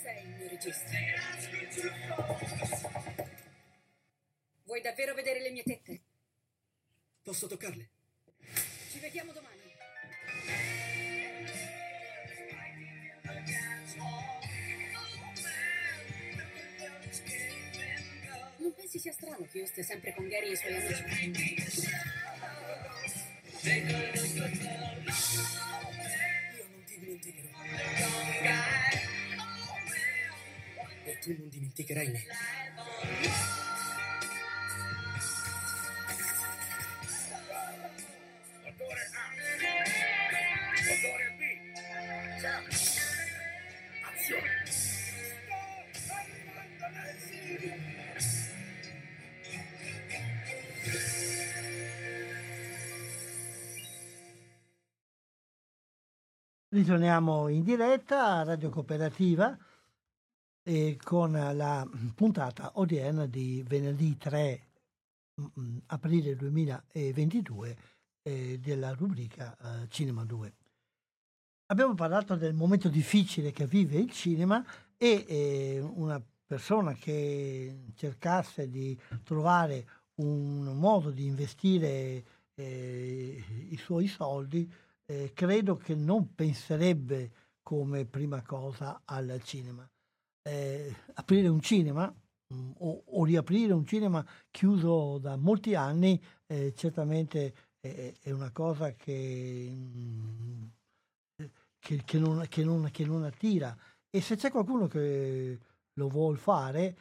sei 0.00 0.22
il 0.22 0.28
mio 0.36 0.48
regista. 0.48 0.86
Vuoi 4.62 4.80
davvero 4.80 5.14
vedere 5.14 5.40
le 5.40 5.50
mie 5.50 5.64
tette? 5.64 6.00
Posso 7.22 7.48
toccarle? 7.48 7.88
Ci 8.92 9.00
vediamo 9.00 9.32
domani. 9.32 9.60
Non 18.62 18.72
pensi 18.74 19.00
sia 19.00 19.10
strano 19.10 19.44
che 19.50 19.58
io 19.58 19.66
stia 19.66 19.82
sempre 19.82 20.14
con 20.14 20.28
Gary 20.28 20.50
e 20.50 20.52
i 20.52 20.56
suoi 20.56 20.76
amici? 20.76 21.02
Io 26.54 26.66
non 26.70 26.84
ti 26.86 26.98
dimenticherò. 27.00 27.48
E 31.06 31.18
tu 31.18 31.34
non 31.36 31.48
dimenticherai 31.48 32.08
me. 32.12 33.61
Ritorniamo 56.72 57.48
in 57.48 57.64
diretta 57.64 58.28
a 58.28 58.44
Radio 58.44 58.70
Cooperativa 58.70 59.54
e 60.62 60.96
con 61.04 61.32
la 61.32 61.86
puntata 62.14 62.70
odierna 62.76 63.26
di 63.26 63.62
venerdì 63.68 64.16
3 64.16 64.68
mm, 65.38 65.76
aprile 65.88 66.34
2022 66.34 67.76
eh, 68.22 68.58
della 68.58 68.94
rubrica 68.94 69.54
eh, 69.54 69.88
Cinema 69.90 70.24
2. 70.24 70.54
Abbiamo 71.66 71.92
parlato 71.92 72.36
del 72.36 72.54
momento 72.54 72.88
difficile 72.88 73.50
che 73.50 73.66
vive 73.66 73.98
il 73.98 74.10
cinema 74.10 74.64
e 74.96 75.26
eh, 75.28 75.78
una 75.78 76.24
persona 76.46 76.94
che 76.94 77.84
cercasse 77.94 78.70
di 78.70 78.98
trovare 79.22 79.86
un 80.14 80.74
modo 80.78 81.10
di 81.10 81.26
investire 81.26 82.24
eh, 82.54 83.44
i 83.68 83.76
suoi 83.76 84.06
soldi 84.06 84.72
eh, 85.12 85.32
credo 85.34 85.76
che 85.76 85.94
non 85.94 86.34
penserebbe 86.34 87.32
come 87.62 88.06
prima 88.06 88.42
cosa 88.42 89.02
al 89.04 89.40
cinema. 89.44 89.88
Eh, 90.42 90.94
aprire 91.14 91.48
un 91.48 91.60
cinema 91.60 92.06
mh, 92.06 92.54
mm, 92.54 92.70
o, 92.78 93.02
o, 93.06 93.24
riaprire 93.24 93.72
un 93.74 93.86
cinema 93.86 94.24
chiuso 94.50 95.18
da 95.18 95.36
molti 95.36 95.74
anni 95.74 96.20
eh, 96.46 96.72
certamente 96.74 97.54
è, 97.78 98.14
è, 98.20 98.30
una 98.30 98.50
cosa 98.50 98.94
che, 98.94 99.70
mh, 99.70 100.72
mm, 101.42 101.46
che, 101.78 102.02
che, 102.04 102.18
non, 102.18 102.46
non, 102.56 102.90
che 102.90 103.04
non 103.04 103.24
attira. 103.24 103.76
E 104.08 104.20
se 104.20 104.36
c'è 104.36 104.50
qualcuno 104.50 104.86
che 104.86 105.58
lo 105.92 106.08
vuol 106.08 106.38
fare 106.38 106.96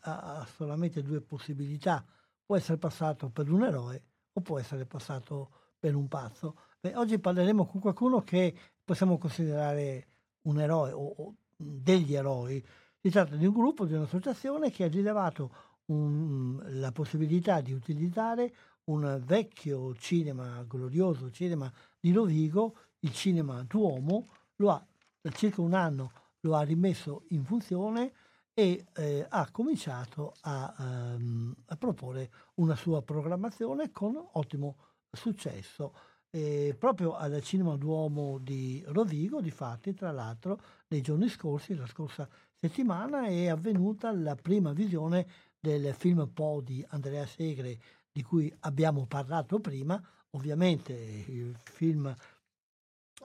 ha 0.00 0.46
solamente 0.56 1.02
due 1.02 1.20
possibilità. 1.20 2.04
Può 2.44 2.56
essere 2.56 2.78
passato 2.78 3.28
per 3.28 3.50
un 3.50 3.64
eroe 3.64 4.02
o 4.32 4.40
può 4.40 4.58
essere 4.58 4.86
passato 4.86 5.74
per 5.78 5.94
un 5.94 6.08
pazzo 6.08 6.56
Beh, 6.84 6.96
oggi 6.96 7.16
parleremo 7.20 7.64
con 7.64 7.80
qualcuno 7.80 8.22
che 8.22 8.52
possiamo 8.82 9.16
considerare 9.16 10.06
un 10.48 10.58
eroe 10.58 10.90
o, 10.90 11.14
o 11.16 11.34
degli 11.56 12.12
eroi. 12.12 12.60
Si 13.00 13.08
tratta 13.08 13.36
di 13.36 13.46
un 13.46 13.52
gruppo, 13.52 13.84
di 13.84 13.92
un'associazione 13.94 14.72
che 14.72 14.82
ha 14.82 14.88
rilevato 14.88 15.54
un, 15.86 16.60
la 16.80 16.90
possibilità 16.90 17.60
di 17.60 17.72
utilizzare 17.72 18.52
un 18.86 19.22
vecchio 19.24 19.94
cinema, 19.94 20.64
glorioso 20.66 21.30
cinema 21.30 21.72
di 22.00 22.10
Rovigo, 22.10 22.76
il 22.98 23.12
cinema 23.12 23.62
Duomo, 23.62 24.26
lo 24.56 24.70
ha 24.70 24.84
da 25.20 25.30
circa 25.30 25.62
un 25.62 25.74
anno 25.74 26.10
lo 26.40 26.56
ha 26.56 26.62
rimesso 26.62 27.26
in 27.28 27.44
funzione 27.44 28.12
e 28.52 28.86
eh, 28.96 29.24
ha 29.28 29.48
cominciato 29.52 30.34
a, 30.40 30.74
um, 30.78 31.54
a 31.66 31.76
proporre 31.76 32.32
una 32.54 32.74
sua 32.74 33.02
programmazione 33.02 33.92
con 33.92 34.20
ottimo 34.32 34.78
successo. 35.12 35.94
E 36.34 36.74
proprio 36.78 37.14
al 37.14 37.42
Cinema 37.42 37.76
Duomo 37.76 38.38
di 38.38 38.82
Rovigo, 38.86 39.42
difatti, 39.42 39.92
tra 39.92 40.10
l'altro, 40.12 40.58
nei 40.88 41.02
giorni 41.02 41.28
scorsi, 41.28 41.74
la 41.74 41.86
scorsa 41.86 42.26
settimana, 42.54 43.26
è 43.26 43.48
avvenuta 43.48 44.10
la 44.12 44.34
prima 44.34 44.72
visione 44.72 45.26
del 45.60 45.92
film 45.92 46.26
Po 46.32 46.62
di 46.62 46.82
Andrea 46.88 47.26
Segre, 47.26 47.78
di 48.10 48.22
cui 48.22 48.50
abbiamo 48.60 49.04
parlato 49.04 49.60
prima. 49.60 50.02
Ovviamente 50.30 50.94
il 50.94 51.54
film 51.64 52.16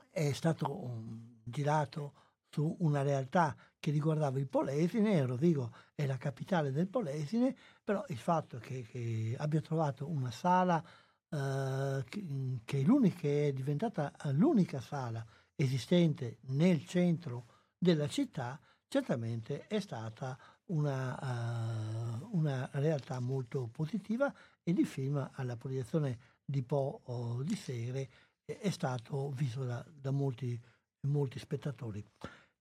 è 0.10 0.34
stato 0.34 0.70
um, 0.70 1.40
girato 1.46 2.12
su 2.50 2.76
una 2.80 3.04
realtà 3.04 3.56
che 3.80 3.92
riguardava 3.92 4.38
il 4.38 4.50
Polesine, 4.50 5.26
Rovigo 5.26 5.72
è 5.96 6.06
la 6.06 6.18
capitale 6.18 6.72
del 6.72 6.90
Polesine, 6.90 7.56
però 7.82 8.04
il 8.10 8.18
fatto 8.18 8.58
che, 8.58 8.82
che 8.82 9.34
abbia 9.38 9.62
trovato 9.62 10.10
una 10.10 10.32
sala 10.32 10.84
eh, 11.30 12.04
che, 12.08 12.26
che, 12.64 13.48
è 13.48 13.54
diventata 13.54 14.14
l'unica 14.32 14.80
sala 14.80 15.26
esistente 15.56 16.38
nel 16.48 16.86
centro 16.86 17.46
della 17.78 18.08
città, 18.08 18.60
certamente 18.88 19.68
è 19.68 19.80
stata 19.80 20.38
una, 20.68 22.20
uh, 22.22 22.38
una 22.38 22.70
realtà 22.74 23.20
molto 23.20 23.68
positiva 23.72 24.34
e 24.64 24.72
il 24.72 24.86
film 24.86 25.30
alla 25.34 25.56
proiezione 25.56 26.36
di 26.44 26.64
Po 26.64 27.02
oh, 27.06 27.44
di 27.44 27.56
Segre 27.56 28.10
è 28.46 28.70
stato 28.70 29.30
visto 29.32 29.64
da, 29.64 29.86
da 29.90 30.12
molti, 30.12 30.60
molti, 31.08 31.40
spettatori. 31.40 32.04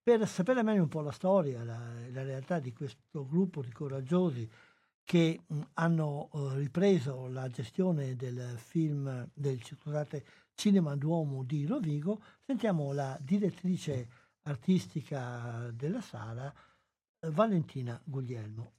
Per 0.03 0.27
sapere 0.29 0.63
meglio 0.63 0.83
un 0.83 0.89
po' 0.89 1.01
la 1.01 1.13
storia, 1.13 1.63
la, 1.65 1.79
la 2.11 2.23
realtà 2.23 2.59
di 2.59 2.73
questo 2.73 3.27
gruppo 3.27 3.63
di 3.63 3.73
coraggiosi 3.73 4.49
che 5.07 5.45
mh, 5.47 5.61
hanno 5.75 6.29
uh, 6.33 6.49
ripreso 6.55 7.29
la 7.29 7.49
gestione 7.49 8.17
del 8.17 8.59
film, 8.59 9.31
del 9.33 9.63
scusate, 9.63 10.25
Cinema 10.55 10.97
Duomo 10.97 11.45
di 11.45 11.65
Rovigo, 11.65 12.21
sentiamo 12.45 12.93
la 12.93 13.17
direttrice 13.23 14.09
artistica 14.43 15.71
della 15.73 16.01
sala, 16.01 16.53
uh, 17.21 17.31
Valentina 17.31 18.01
Guglielmo. 18.05 18.73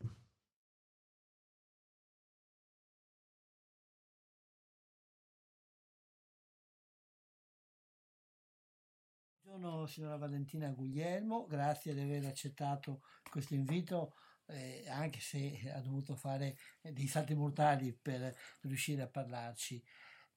Buongiorno 9.43 9.85
signora 9.87 10.17
Valentina 10.17 10.69
Guglielmo, 10.71 11.45
grazie 11.47 11.93
di 11.93 12.01
aver 12.01 12.25
accettato 12.25 13.01
questo 13.29 13.53
invito 13.53 14.13
eh, 14.47 14.85
anche 14.89 15.19
se 15.19 15.71
ha 15.73 15.81
dovuto 15.81 16.15
fare 16.15 16.57
dei 16.81 17.07
salti 17.07 17.35
mortali 17.35 17.93
per 17.93 18.35
riuscire 18.61 19.01
a 19.01 19.07
parlarci. 19.07 19.83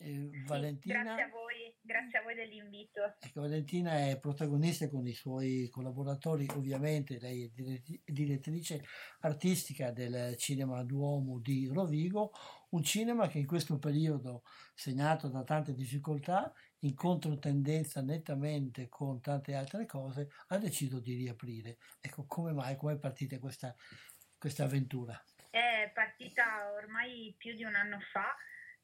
Eh, 0.02 0.30
Valentina, 0.46 1.02
grazie 1.02 1.22
a 1.22 1.28
voi, 1.28 1.76
grazie 1.82 2.18
a 2.18 2.22
voi 2.22 2.34
dell'invito. 2.34 3.16
Ecco, 3.20 3.42
Valentina 3.42 4.08
è 4.08 4.18
protagonista 4.18 4.88
con 4.88 5.06
i 5.06 5.12
suoi 5.12 5.68
collaboratori, 5.70 6.46
ovviamente 6.54 7.18
lei 7.18 7.44
è 7.44 8.10
direttrice 8.10 8.82
artistica 9.20 9.90
del 9.90 10.36
Cinema 10.38 10.82
Duomo 10.84 11.38
di 11.38 11.66
Rovigo, 11.66 12.32
un 12.70 12.82
cinema 12.82 13.28
che 13.28 13.40
in 13.40 13.46
questo 13.46 13.78
periodo 13.78 14.42
segnato 14.74 15.28
da 15.28 15.44
tante 15.44 15.74
difficoltà 15.74 16.50
in 16.80 16.94
controtendenza 16.94 18.00
nettamente 18.00 18.88
con 18.88 19.20
tante 19.20 19.54
altre 19.54 19.86
cose, 19.86 20.30
ha 20.48 20.58
deciso 20.58 21.00
di 21.00 21.14
riaprire. 21.14 21.78
Ecco, 22.00 22.24
come 22.26 22.52
mai, 22.52 22.76
come 22.76 22.94
è 22.94 22.98
partita 22.98 23.38
questa, 23.38 23.74
questa 24.38 24.64
avventura? 24.64 25.22
È 25.50 25.90
partita 25.92 26.70
ormai 26.72 27.34
più 27.36 27.54
di 27.54 27.64
un 27.64 27.74
anno 27.74 27.98
fa, 28.12 28.34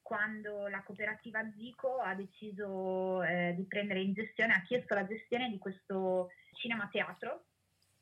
quando 0.01 0.67
la 0.67 0.83
cooperativa 0.83 1.41
Zico 1.51 1.99
ha 1.99 2.13
deciso 2.13 3.23
eh, 3.23 3.53
di 3.55 3.65
prendere 3.65 4.01
in 4.01 4.13
gestione, 4.13 4.53
ha 4.53 4.61
chiesto 4.61 4.93
la 4.93 5.05
gestione 5.05 5.49
di 5.49 5.57
questo 5.57 6.29
cinema 6.53 6.87
teatro 6.89 7.47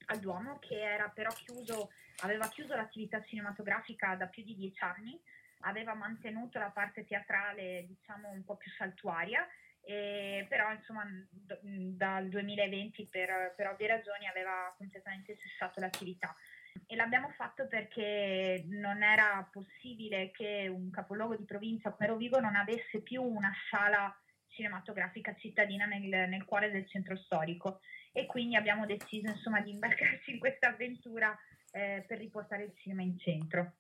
al 0.07 0.19
Duomo, 0.19 0.59
che 0.59 0.79
era 0.79 1.09
però 1.09 1.31
chiuso, 1.31 1.89
aveva 2.21 2.47
chiuso 2.49 2.75
l'attività 2.75 3.23
cinematografica 3.23 4.15
da 4.15 4.27
più 4.27 4.43
di 4.43 4.55
dieci 4.55 4.83
anni, 4.83 5.19
aveva 5.61 5.95
mantenuto 5.95 6.59
la 6.59 6.69
parte 6.69 7.05
teatrale, 7.05 7.85
diciamo, 7.87 8.29
un 8.29 8.43
po' 8.43 8.55
più 8.55 8.69
saltuaria 8.71 9.47
e 9.86 10.45
però 10.49 10.71
insomma 10.73 11.05
d- 11.29 11.59
dal 11.95 12.27
2020 12.27 13.07
per, 13.07 13.53
per 13.55 13.67
ovvie 13.67 13.88
ragioni 13.88 14.27
aveva 14.27 14.73
completamente 14.77 15.38
cessato 15.38 15.79
l'attività 15.79 16.36
e 16.88 16.95
l'abbiamo 16.95 17.29
fatto 17.29 17.67
perché 17.67 18.65
non 18.67 19.01
era 19.01 19.47
possibile 19.51 20.31
che 20.31 20.67
un 20.67 20.89
capoluogo 20.91 21.36
di 21.36 21.45
provincia 21.45 21.91
come 21.91 22.07
Rovigo 22.07 22.39
non 22.39 22.55
avesse 22.55 23.01
più 23.01 23.23
una 23.23 23.53
sala 23.69 24.13
cinematografica 24.47 25.36
cittadina 25.36 25.86
nel, 25.86 26.29
nel 26.29 26.45
cuore 26.45 26.71
del 26.71 26.88
centro 26.88 27.15
storico 27.17 27.79
e 28.11 28.25
quindi 28.25 28.55
abbiamo 28.55 28.86
deciso 28.86 29.27
insomma 29.27 29.61
di 29.61 29.71
imbarcarci 29.71 30.31
in 30.31 30.39
questa 30.39 30.69
avventura 30.69 31.38
eh, 31.71 32.03
per 32.07 32.17
riportare 32.19 32.63
il 32.63 32.73
cinema 32.77 33.01
in 33.01 33.17
centro. 33.19 33.73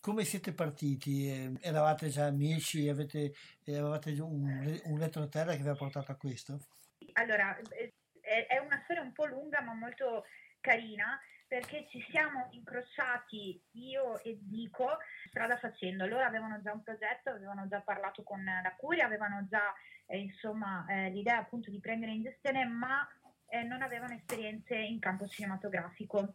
Come 0.00 0.24
siete 0.24 0.54
partiti? 0.54 1.28
Eh, 1.28 1.52
eravate 1.60 2.08
già 2.08 2.24
amici? 2.24 2.88
Avete, 2.88 3.34
eh, 3.64 3.76
avevate 3.76 4.10
un, 4.20 4.80
un 4.84 4.98
retroterra 4.98 5.54
che 5.54 5.62
vi 5.62 5.68
ha 5.68 5.74
portato 5.74 6.12
a 6.12 6.16
questo? 6.16 6.60
Allora, 7.12 7.54
eh, 7.58 8.46
è 8.46 8.58
una 8.58 8.80
storia 8.84 9.02
un 9.02 9.12
po' 9.12 9.26
lunga 9.26 9.60
ma 9.60 9.74
molto 9.74 10.24
carina 10.60 11.20
perché 11.46 11.86
ci 11.90 12.04
siamo 12.10 12.48
incrociati 12.52 13.60
io 13.72 14.18
e 14.22 14.38
Dico 14.40 14.98
strada 15.28 15.58
facendo. 15.58 16.06
Loro 16.06 16.24
avevano 16.24 16.60
già 16.62 16.72
un 16.72 16.82
progetto, 16.82 17.30
avevano 17.30 17.66
già 17.68 17.80
parlato 17.80 18.22
con 18.22 18.44
la 18.44 18.74
Curia, 18.76 19.06
avevano 19.06 19.46
già 19.48 19.74
eh, 20.06 20.18
insomma, 20.18 20.86
eh, 20.88 21.10
l'idea 21.10 21.38
appunto 21.38 21.70
di 21.70 21.80
prendere 21.80 22.12
in 22.12 22.22
gestione, 22.22 22.64
ma 22.64 23.06
eh, 23.48 23.62
non 23.62 23.82
avevano 23.82 24.14
esperienze 24.14 24.74
in 24.74 24.98
campo 25.00 25.26
cinematografico 25.26 26.34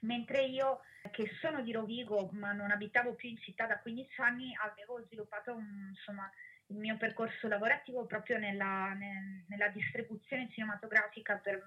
mentre 0.00 0.44
io 0.44 0.80
che 1.10 1.30
sono 1.40 1.60
di 1.62 1.72
Rovigo 1.72 2.30
ma 2.32 2.52
non 2.52 2.70
abitavo 2.70 3.14
più 3.14 3.28
in 3.28 3.38
città 3.38 3.66
da 3.66 3.78
15 3.78 4.20
anni 4.20 4.56
avevo 4.56 5.02
sviluppato 5.04 5.54
un, 5.54 5.88
insomma, 5.90 6.30
il 6.68 6.76
mio 6.76 6.96
percorso 6.96 7.46
lavorativo 7.48 8.06
proprio 8.06 8.38
nella, 8.38 8.92
ne, 8.94 9.44
nella 9.48 9.68
distribuzione 9.68 10.48
cinematografica 10.50 11.36
per, 11.36 11.62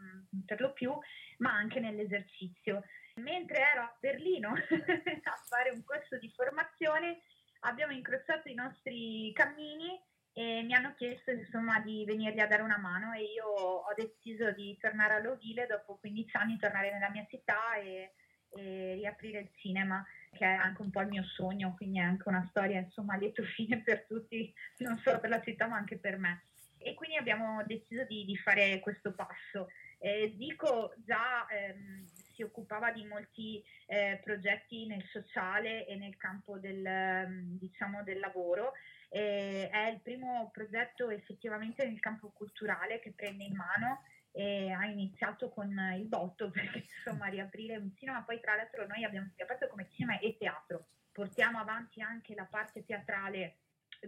per, 0.45 0.59
lo 0.59 0.73
più 0.73 0.97
ma 1.37 1.53
anche 1.53 1.79
nell'esercizio. 1.79 2.83
Mentre 3.15 3.59
ero 3.59 3.81
a 3.81 3.97
Berlino 3.99 4.53
a 4.53 5.43
fare 5.47 5.69
un 5.71 5.83
corso 5.83 6.17
di 6.17 6.31
formazione 6.35 7.21
abbiamo 7.61 7.93
incrociato 7.93 8.49
i 8.49 8.53
nostri 8.53 9.31
cammini 9.33 9.99
e 10.33 10.61
mi 10.61 10.73
hanno 10.73 10.93
chiesto 10.95 11.31
insomma 11.31 11.79
di 11.79 12.05
venirgli 12.05 12.39
a 12.39 12.47
dare 12.47 12.61
una 12.61 12.77
mano 12.77 13.11
e 13.13 13.23
io 13.23 13.45
ho 13.47 13.93
deciso 13.95 14.51
di 14.51 14.77
tornare 14.79 15.15
a 15.15 15.19
Lovile 15.19 15.65
dopo 15.65 15.97
15 15.97 16.37
anni, 16.37 16.57
tornare 16.57 16.91
nella 16.91 17.09
mia 17.09 17.25
città 17.27 17.75
e 17.75 18.13
e 18.55 18.93
riaprire 18.95 19.39
il 19.39 19.49
cinema, 19.55 20.05
che 20.31 20.45
è 20.45 20.53
anche 20.53 20.81
un 20.81 20.89
po' 20.89 21.01
il 21.01 21.07
mio 21.07 21.23
sogno, 21.23 21.73
quindi 21.75 21.99
è 21.99 22.03
anche 22.03 22.27
una 22.27 22.45
storia 22.49 22.79
insomma 22.79 23.13
a 23.13 23.17
lieto 23.17 23.43
fine 23.55 23.79
per 23.79 24.05
tutti, 24.05 24.53
non 24.77 24.97
solo 24.99 25.19
per 25.19 25.29
la 25.29 25.41
città 25.41 25.67
ma 25.67 25.77
anche 25.77 25.97
per 25.97 26.17
me. 26.17 26.43
E 26.77 26.93
quindi 26.93 27.17
abbiamo 27.17 27.63
deciso 27.65 28.03
di, 28.05 28.23
di 28.23 28.37
fare 28.37 28.79
questo 28.79 29.11
passo. 29.13 29.67
Eh, 29.99 30.35
Zico 30.37 30.93
già 30.97 31.47
ehm, 31.47 32.05
si 32.33 32.43
occupava 32.43 32.91
di 32.91 33.03
molti 33.03 33.63
eh, 33.87 34.19
progetti 34.23 34.85
nel 34.85 35.03
sociale 35.11 35.87
e 35.87 35.95
nel 35.95 36.17
campo 36.17 36.59
del, 36.59 36.85
ehm, 36.85 37.57
diciamo, 37.57 38.03
del 38.03 38.19
lavoro. 38.19 38.73
Eh, 39.09 39.69
è 39.71 39.89
il 39.89 39.99
primo 40.01 40.49
progetto 40.53 41.09
effettivamente 41.09 41.85
nel 41.85 41.99
campo 41.99 42.29
culturale 42.29 42.99
che 42.99 43.11
prende 43.15 43.45
in 43.45 43.55
mano 43.55 44.03
e 44.37 44.69
ha 44.69 44.85
iniziato 44.85 45.49
con 45.49 45.75
il 45.97 46.05
botto 46.05 46.51
perché 46.53 46.85
insomma 46.95 47.25
riaprire 47.25 47.75
un 47.77 47.91
cinema, 47.97 48.21
poi 48.21 48.39
tra 48.39 48.55
l'altro 48.55 48.85
noi 48.85 49.03
abbiamo 49.03 49.31
aperto 49.35 49.67
come 49.67 49.89
cinema 49.89 50.19
e 50.19 50.37
teatro, 50.37 50.89
portiamo 51.11 51.57
avanti 51.57 52.01
anche 52.01 52.35
la 52.35 52.45
parte 52.45 52.85
teatrale 52.85 53.57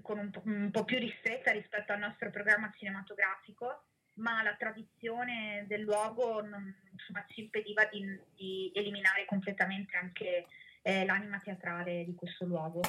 con 0.03 0.19
un 0.19 0.29
po', 0.29 0.43
un 0.45 0.69
po 0.69 0.85
più 0.85 0.99
ristretta 0.99 1.51
rispetto 1.51 1.93
al 1.93 1.99
nostro 1.99 2.29
programma 2.29 2.71
cinematografico, 2.77 3.85
ma 4.17 4.43
la 4.43 4.53
tradizione 4.53 5.65
del 5.67 5.81
luogo 5.81 6.41
non, 6.41 6.75
insomma, 6.91 7.25
ci 7.29 7.41
impediva 7.41 7.85
di, 7.85 8.19
di, 8.35 8.71
eliminare 8.75 9.25
completamente 9.25 9.97
anche 9.97 10.45
eh, 10.83 11.05
l'anima 11.05 11.39
teatrale 11.39 12.05
di 12.05 12.13
questo 12.13 12.45
luogo. 12.45 12.81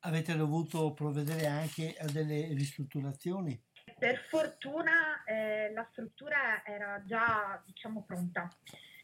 Avete 0.00 0.34
dovuto 0.34 0.92
provvedere 0.92 1.46
anche 1.46 1.94
a 1.96 2.06
delle 2.06 2.48
ristrutturazioni? 2.48 3.62
Per 4.04 4.18
fortuna 4.18 5.24
eh, 5.24 5.72
la 5.72 5.88
struttura 5.90 6.62
era 6.62 7.02
già 7.06 7.58
diciamo, 7.64 8.02
pronta. 8.02 8.54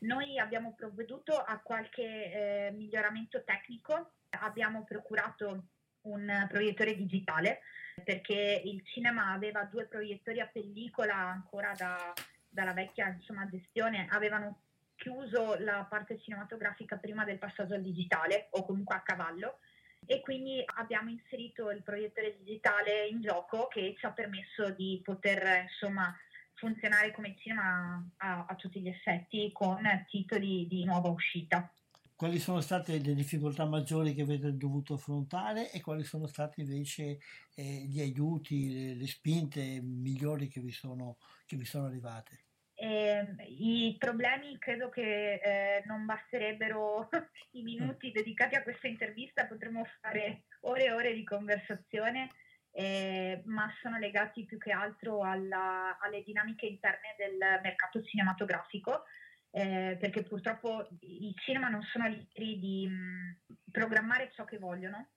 Noi 0.00 0.38
abbiamo 0.38 0.74
provveduto 0.74 1.38
a 1.38 1.58
qualche 1.60 2.02
eh, 2.02 2.70
miglioramento 2.72 3.42
tecnico, 3.42 4.10
abbiamo 4.28 4.84
procurato 4.84 5.68
un 6.02 6.46
proiettore 6.50 6.96
digitale 6.96 7.60
perché 8.04 8.60
il 8.62 8.84
cinema 8.84 9.32
aveva 9.32 9.64
due 9.64 9.86
proiettori 9.86 10.38
a 10.38 10.50
pellicola 10.52 11.16
ancora 11.16 11.72
da, 11.74 12.12
dalla 12.46 12.74
vecchia 12.74 13.08
insomma, 13.08 13.48
gestione, 13.48 14.06
avevano 14.10 14.64
chiuso 14.96 15.56
la 15.60 15.86
parte 15.88 16.20
cinematografica 16.20 16.98
prima 16.98 17.24
del 17.24 17.38
passaggio 17.38 17.72
al 17.72 17.80
digitale 17.80 18.48
o 18.50 18.66
comunque 18.66 18.96
a 18.96 19.00
cavallo 19.00 19.60
e 20.06 20.20
quindi 20.20 20.62
abbiamo 20.76 21.10
inserito 21.10 21.70
il 21.70 21.82
proiettore 21.82 22.36
digitale 22.42 23.06
in 23.06 23.20
gioco 23.20 23.68
che 23.68 23.94
ci 23.98 24.06
ha 24.06 24.12
permesso 24.12 24.70
di 24.70 25.00
poter 25.04 25.62
insomma 25.62 26.14
funzionare 26.54 27.12
come 27.12 27.36
cinema 27.38 28.06
a, 28.18 28.44
a 28.46 28.54
tutti 28.54 28.80
gli 28.80 28.88
effetti 28.88 29.50
con 29.52 29.80
titoli 30.08 30.66
di 30.68 30.84
nuova 30.84 31.08
uscita. 31.08 31.72
Quali 32.14 32.38
sono 32.38 32.60
state 32.60 32.98
le 32.98 33.14
difficoltà 33.14 33.64
maggiori 33.64 34.12
che 34.12 34.20
avete 34.20 34.54
dovuto 34.54 34.94
affrontare 34.94 35.72
e 35.72 35.80
quali 35.80 36.04
sono 36.04 36.26
stati 36.26 36.60
invece 36.60 37.18
eh, 37.54 37.86
gli 37.88 37.98
aiuti, 37.98 38.70
le, 38.70 38.94
le, 38.94 39.06
spinte 39.06 39.80
migliori 39.80 40.48
che 40.48 40.60
vi 40.60 40.70
sono, 40.70 41.16
che 41.46 41.56
vi 41.56 41.64
sono 41.64 41.86
arrivate? 41.86 42.44
Eh, 42.82 43.26
I 43.46 43.94
problemi 43.98 44.56
credo 44.58 44.88
che 44.88 45.34
eh, 45.34 45.82
non 45.84 46.06
basterebbero 46.06 47.10
i 47.52 47.62
minuti 47.62 48.10
dedicati 48.10 48.54
a 48.54 48.62
questa 48.62 48.88
intervista, 48.88 49.44
potremmo 49.44 49.86
fare 50.00 50.44
ore 50.60 50.86
e 50.86 50.92
ore 50.92 51.12
di 51.12 51.22
conversazione, 51.22 52.30
eh, 52.70 53.42
ma 53.44 53.70
sono 53.82 53.98
legati 53.98 54.46
più 54.46 54.56
che 54.56 54.72
altro 54.72 55.22
alla, 55.22 55.98
alle 56.00 56.22
dinamiche 56.22 56.64
interne 56.64 57.14
del 57.18 57.36
mercato 57.62 58.02
cinematografico 58.02 59.04
eh, 59.50 59.98
perché 60.00 60.22
purtroppo 60.22 60.88
i 61.00 61.34
cinema 61.36 61.68
non 61.68 61.82
sono 61.82 62.08
liberi 62.08 62.58
di 62.58 62.86
mh, 62.88 62.92
mm, 62.92 63.56
programmare 63.70 64.30
ciò 64.34 64.44
che 64.44 64.56
vogliono. 64.56 65.08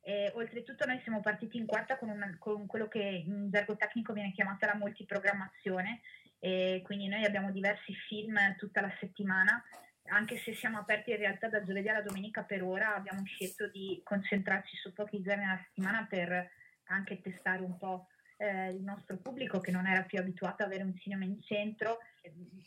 E, 0.00 0.32
oltretutto 0.34 0.84
noi 0.86 0.98
siamo 1.02 1.20
partiti 1.20 1.56
in 1.56 1.66
quarta 1.66 1.96
con, 1.96 2.08
una, 2.08 2.34
con, 2.38 2.66
quello 2.66 2.88
che 2.88 2.98
in 2.98 3.48
gergo 3.50 3.76
tecnico 3.76 4.12
viene 4.12 4.32
chiamata 4.32 4.66
la 4.66 4.74
multiprogrammazione 4.74 6.00
e 6.44 6.82
quindi 6.84 7.06
noi 7.06 7.24
abbiamo 7.24 7.52
diversi 7.52 7.94
film 7.94 8.36
tutta 8.56 8.80
la 8.80 8.92
settimana 8.98 9.62
anche 10.06 10.36
se 10.38 10.54
siamo 10.54 10.78
aperti 10.78 11.10
in 11.10 11.18
realtà 11.18 11.48
da 11.48 11.62
giovedì 11.62 11.88
alla 11.88 12.02
domenica 12.02 12.42
per 12.42 12.64
ora 12.64 12.96
abbiamo 12.96 13.24
scelto 13.24 13.68
di 13.68 14.00
concentrarci 14.02 14.76
su 14.76 14.92
pochi 14.92 15.22
giorni 15.22 15.44
alla 15.44 15.62
settimana 15.64 16.04
per 16.08 16.50
anche 16.86 17.20
testare 17.20 17.62
un 17.62 17.78
po' 17.78 18.08
eh, 18.36 18.70
il 18.70 18.82
nostro 18.82 19.16
pubblico 19.18 19.60
che 19.60 19.70
non 19.70 19.86
era 19.86 20.02
più 20.02 20.18
abituato 20.18 20.62
ad 20.62 20.68
avere 20.68 20.82
un 20.82 20.96
cinema 20.98 21.24
in 21.24 21.40
centro. 21.42 21.98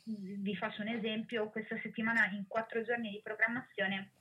Vi 0.05 0.55
faccio 0.55 0.81
un 0.81 0.87
esempio, 0.87 1.49
questa 1.49 1.77
settimana 1.81 2.29
in 2.31 2.47
quattro 2.47 2.81
giorni 2.83 3.09
di 3.09 3.21
programmazione 3.21 4.11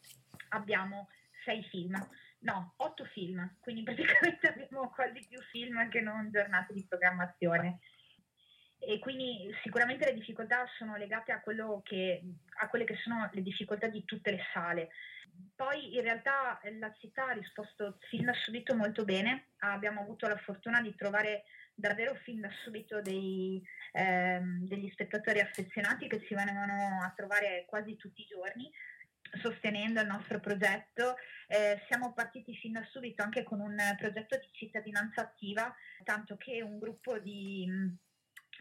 abbiamo 0.49 1.09
sei 1.45 1.63
film, 1.65 1.97
no, 2.41 2.75
otto 2.79 3.05
film, 3.07 3.57
quindi 3.61 3.83
praticamente 3.85 4.49
abbiamo 4.49 4.91
quasi 4.91 5.25
più 5.29 5.41
film 5.51 5.89
che 5.89 6.01
non 6.01 6.31
giornate 6.31 6.73
di 6.73 6.85
programmazione. 6.87 7.79
E 8.87 8.99
quindi 8.99 9.51
sicuramente 9.63 10.05
le 10.05 10.15
difficoltà 10.15 10.67
sono 10.77 10.97
legate 10.97 11.33
a, 11.33 11.43
che, 11.83 12.23
a 12.61 12.69
quelle 12.69 12.85
che 12.85 12.97
sono 12.97 13.29
le 13.33 13.43
difficoltà 13.43 13.89
di 13.89 14.05
tutte 14.05 14.31
le 14.31 14.41
sale. 14.53 14.91
Poi 15.57 15.97
in 15.97 16.03
realtà 16.03 16.61
la 16.79 16.93
città 16.99 17.29
ha 17.29 17.33
risposto 17.33 17.99
fin 18.09 18.25
da 18.25 18.33
subito 18.33 18.75
molto 18.75 19.05
bene, 19.05 19.49
abbiamo 19.59 20.01
avuto 20.01 20.29
la 20.29 20.37
fortuna 20.37 20.81
di 20.81 20.95
trovare 20.95 21.45
davvero 21.75 22.15
fin 22.15 22.41
da 22.41 22.51
subito 22.63 23.01
dei, 23.01 23.61
ehm, 23.93 24.67
degli 24.67 24.89
spettatori 24.91 25.41
affezionati 25.41 26.07
che 26.07 26.25
ci 26.25 26.35
venivano 26.35 27.03
a 27.03 27.13
trovare 27.17 27.65
quasi 27.67 27.97
tutti 27.97 28.23
i 28.23 28.27
giorni 28.27 28.71
sostenendo 29.41 30.01
il 30.01 30.07
nostro 30.07 30.41
progetto. 30.41 31.17
Eh, 31.49 31.83
siamo 31.89 32.13
partiti 32.13 32.55
fin 32.57 32.73
da 32.73 32.85
subito 32.91 33.23
anche 33.23 33.43
con 33.43 33.61
un 33.61 33.77
progetto 33.99 34.37
di 34.37 34.49
cittadinanza 34.53 35.23
attiva, 35.23 35.75
tanto 36.05 36.37
che 36.37 36.63
un 36.63 36.79
gruppo 36.79 37.19
di 37.19 37.67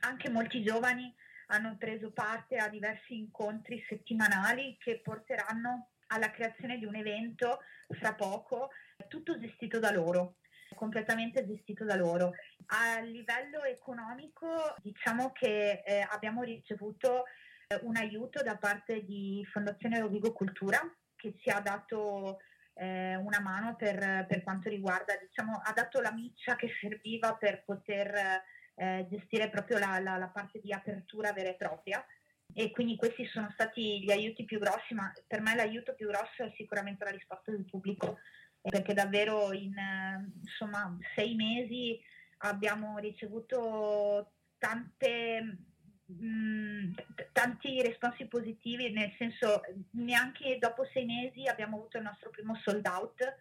anche 0.03 0.29
molti 0.29 0.63
giovani 0.63 1.13
hanno 1.47 1.75
preso 1.77 2.11
parte 2.11 2.57
a 2.57 2.69
diversi 2.69 3.17
incontri 3.17 3.83
settimanali 3.87 4.77
che 4.79 5.01
porteranno 5.01 5.89
alla 6.07 6.31
creazione 6.31 6.77
di 6.77 6.85
un 6.85 6.95
evento 6.95 7.59
fra 7.89 8.13
poco, 8.13 8.69
tutto 9.07 9.39
gestito 9.39 9.79
da 9.79 9.91
loro 9.91 10.35
completamente 10.73 11.45
gestito 11.45 11.85
da 11.85 11.95
loro. 11.95 12.33
A 12.67 12.99
livello 12.99 13.63
economico 13.63 14.75
diciamo 14.81 15.31
che 15.31 15.83
eh, 15.85 16.05
abbiamo 16.09 16.43
ricevuto 16.43 17.25
eh, 17.67 17.79
un 17.83 17.95
aiuto 17.95 18.41
da 18.43 18.57
parte 18.57 19.03
di 19.03 19.47
Fondazione 19.51 19.99
Rovigo 19.99 20.33
Cultura 20.33 20.79
che 21.15 21.35
ci 21.37 21.49
ha 21.49 21.59
dato 21.59 22.39
eh, 22.73 23.15
una 23.15 23.39
mano 23.39 23.75
per, 23.75 24.25
per, 24.27 24.43
quanto 24.43 24.69
riguarda, 24.69 25.15
diciamo, 25.15 25.61
ha 25.63 25.71
dato 25.73 26.01
la 26.01 26.11
miccia 26.11 26.55
che 26.55 26.69
serviva 26.81 27.35
per 27.35 27.63
poter 27.63 28.41
eh, 28.75 29.05
gestire 29.09 29.49
proprio 29.49 29.77
la, 29.77 29.99
la, 29.99 30.17
la 30.17 30.27
parte 30.27 30.59
di 30.59 30.71
apertura 30.71 31.33
vera 31.33 31.49
e 31.49 31.55
propria. 31.55 32.05
E 32.55 32.71
quindi 32.71 32.95
questi 32.95 33.25
sono 33.27 33.49
stati 33.53 34.03
gli 34.03 34.11
aiuti 34.11 34.43
più 34.43 34.59
grossi, 34.59 34.93
ma 34.93 35.11
per 35.25 35.41
me 35.41 35.55
l'aiuto 35.55 35.95
più 35.95 36.07
grosso 36.07 36.43
è 36.43 36.53
sicuramente 36.55 37.03
la 37.03 37.09
risposta 37.09 37.49
del 37.51 37.65
pubblico, 37.65 38.19
perché 38.61 38.93
davvero 38.93 39.51
in 39.53 39.73
insomma, 40.41 40.95
sei 41.15 41.33
mesi 41.33 41.99
abbiamo 42.39 42.99
ricevuto 42.99 44.33
tante, 44.59 45.57
mh, 46.05 46.25
mm, 46.25 46.93
tanti 47.31 47.81
responsi 47.81 48.27
positivi, 48.27 48.91
nel 48.91 49.13
senso 49.17 49.61
neanche 49.91 50.57
dopo 50.59 50.87
sei 50.93 51.05
mesi 51.05 51.47
abbiamo 51.47 51.77
avuto 51.77 51.97
il 51.97 52.03
nostro 52.03 52.29
primo 52.29 52.55
sold 52.57 52.85
out 52.85 53.35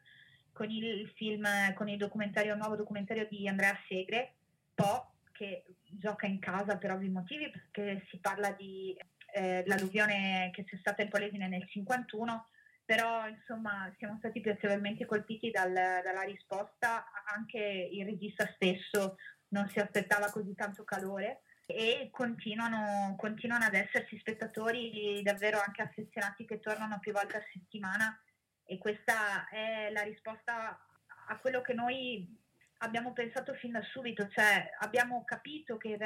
con 0.53 0.71
il 0.71 1.11
film, 1.17 1.47
con 1.75 1.89
il 1.89 1.99
documentario, 1.99 2.53
il 2.53 2.59
nuovo 2.59 2.77
documentario 2.77 3.27
di 3.29 3.47
Andrea 3.47 3.79
Segre, 3.89 4.35
Po, 4.75 5.12
che 5.43 5.65
gioca 5.89 6.27
in 6.27 6.39
casa 6.39 6.77
per 6.77 6.93
ovvi 6.93 7.09
motivi, 7.09 7.51
perché 7.51 8.07
si 8.09 8.19
parla 8.19 8.53
di 8.53 8.97
eh, 9.35 9.65
l'alluvione 9.67 10.51
che 10.53 10.63
c'è 10.63 10.77
stata 10.77 11.03
in 11.03 11.09
Polesine 11.09 11.49
nel 11.49 11.69
51, 11.69 12.47
però 12.85 13.27
insomma 13.27 13.93
siamo 13.99 14.17
stati 14.19 14.41
piacevolmente 14.41 15.05
colpiti 15.05 15.51
dal, 15.51 15.73
dalla 15.73 16.23
risposta, 16.23 17.07
anche 17.35 17.59
il 17.59 18.05
regista 18.05 18.49
stesso 18.55 19.17
non 19.49 19.69
si 19.69 19.81
aspettava 19.81 20.31
così 20.31 20.55
tanto 20.55 20.85
calore 20.85 21.43
e 21.67 22.09
continuano, 22.13 23.17
continuano 23.17 23.65
ad 23.65 23.75
esserci 23.75 24.19
spettatori 24.19 25.21
davvero 25.23 25.61
anche 25.61 25.83
affezionati 25.83 26.45
che 26.45 26.61
tornano 26.61 26.99
più 27.01 27.13
volte 27.13 27.37
a 27.37 27.45
settimana 27.53 28.19
e 28.65 28.79
questa 28.79 29.49
è 29.49 29.91
la 29.91 30.03
risposta 30.03 30.87
a 31.29 31.39
quello 31.39 31.61
che 31.61 31.75
noi 31.75 32.42
abbiamo 32.83 33.13
pensato 33.13 33.55
fin 33.55 33.73
da 33.73 33.83
subito, 33.83 34.29
cioè 34.29 34.71
abbiamo 34.81 35.25
capito 35.25 35.77
che, 35.77 35.97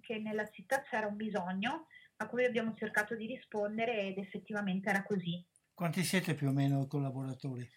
che, 0.00 0.18
nella 0.18 0.48
città 0.50 0.82
c'era 0.82 1.06
un 1.06 1.16
bisogno 1.16 1.86
a 2.18 2.26
cui 2.26 2.44
abbiamo 2.44 2.74
cercato 2.76 3.14
di 3.14 3.26
rispondere 3.26 4.02
ed 4.02 4.18
effettivamente 4.18 4.90
era 4.90 5.02
così. 5.02 5.44
Quanti 5.74 6.02
siete 6.02 6.34
più 6.34 6.48
o 6.48 6.52
meno 6.52 6.86
collaboratori? 6.86 7.68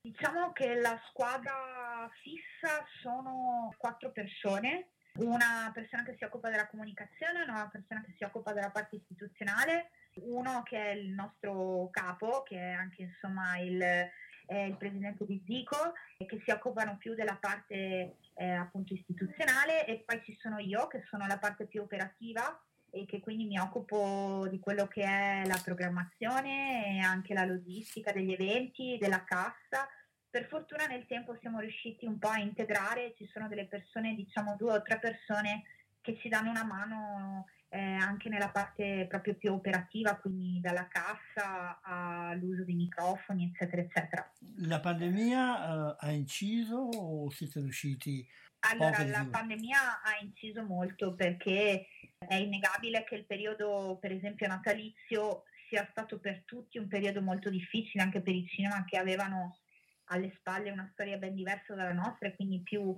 Diciamo 0.00 0.52
che 0.52 0.74
la 0.74 1.00
squadra 1.08 2.10
fissa 2.22 2.84
sono 3.00 3.72
quattro 3.78 4.10
persone, 4.10 4.88
una 5.18 5.70
persona 5.72 6.02
che 6.02 6.16
si 6.18 6.24
occupa 6.24 6.50
della 6.50 6.66
comunicazione, 6.66 7.42
una 7.42 7.68
persona 7.70 8.02
che 8.02 8.14
si 8.16 8.24
occupa 8.24 8.52
della 8.52 8.70
parte 8.70 8.96
istituzionale, 8.96 9.90
uno 10.14 10.62
che 10.64 10.76
è 10.76 10.90
il 10.90 11.10
nostro 11.10 11.88
capo, 11.92 12.42
che 12.42 12.56
è 12.56 12.72
anche 12.72 13.02
insomma 13.02 13.58
il 13.58 14.10
eh, 14.46 14.66
il 14.66 14.76
presidente 14.76 15.24
di 15.24 15.42
Zico, 15.46 15.92
che 16.18 16.40
si 16.44 16.50
occupano 16.50 16.96
più 16.96 17.14
della 17.14 17.36
parte 17.40 18.16
eh, 18.34 18.50
appunto 18.50 18.94
istituzionale 18.94 19.86
e 19.86 20.02
poi 20.04 20.22
ci 20.24 20.36
sono 20.40 20.58
io 20.58 20.86
che 20.86 21.04
sono 21.08 21.26
la 21.26 21.38
parte 21.38 21.66
più 21.66 21.82
operativa 21.82 22.60
e 22.90 23.06
che 23.06 23.20
quindi 23.20 23.44
mi 23.44 23.58
occupo 23.58 24.46
di 24.50 24.60
quello 24.60 24.86
che 24.86 25.02
è 25.02 25.42
la 25.46 25.60
programmazione 25.64 26.96
e 26.96 26.98
anche 27.00 27.32
la 27.32 27.46
logistica 27.46 28.12
degli 28.12 28.32
eventi, 28.32 28.98
della 29.00 29.24
cassa. 29.24 29.88
Per 30.28 30.46
fortuna 30.46 30.86
nel 30.86 31.06
tempo 31.06 31.36
siamo 31.40 31.60
riusciti 31.60 32.06
un 32.06 32.18
po' 32.18 32.28
a 32.28 32.38
integrare, 32.38 33.14
ci 33.16 33.26
sono 33.32 33.48
delle 33.48 33.66
persone, 33.66 34.14
diciamo 34.14 34.56
due 34.56 34.72
o 34.72 34.82
tre 34.82 34.98
persone 34.98 35.62
che 36.02 36.18
ci 36.18 36.28
danno 36.28 36.50
una 36.50 36.64
mano 36.64 37.46
eh, 37.72 37.80
anche 37.80 38.28
nella 38.28 38.50
parte 38.50 39.06
proprio 39.08 39.34
più 39.34 39.50
operativa, 39.50 40.16
quindi 40.16 40.60
dalla 40.60 40.86
cassa 40.88 41.80
all'uso 41.82 42.64
di 42.64 42.74
microfoni, 42.74 43.50
eccetera, 43.50 43.80
eccetera. 43.80 44.32
La 44.58 44.78
pandemia 44.78 45.94
eh, 45.96 45.96
ha 45.98 46.10
inciso 46.10 46.76
o 46.76 47.30
siete 47.30 47.60
riusciti? 47.60 48.28
Allora, 48.70 49.02
la 49.06 49.26
pandemia 49.28 50.02
ha 50.02 50.22
inciso 50.22 50.62
molto 50.64 51.14
perché 51.14 51.86
è 52.18 52.34
innegabile 52.34 53.04
che 53.04 53.14
il 53.14 53.24
periodo, 53.24 53.96
per 53.98 54.12
esempio, 54.12 54.46
natalizio 54.46 55.44
sia 55.68 55.88
stato 55.90 56.18
per 56.18 56.42
tutti 56.44 56.76
un 56.76 56.88
periodo 56.88 57.22
molto 57.22 57.48
difficile, 57.48 58.02
anche 58.02 58.20
per 58.20 58.34
i 58.34 58.46
cinema 58.46 58.84
che 58.84 58.98
avevano 58.98 59.61
alle 60.06 60.32
spalle 60.36 60.70
una 60.70 60.88
storia 60.92 61.16
ben 61.16 61.34
diversa 61.34 61.74
dalla 61.74 61.92
nostra 61.92 62.28
e 62.28 62.34
quindi 62.34 62.60
più, 62.62 62.94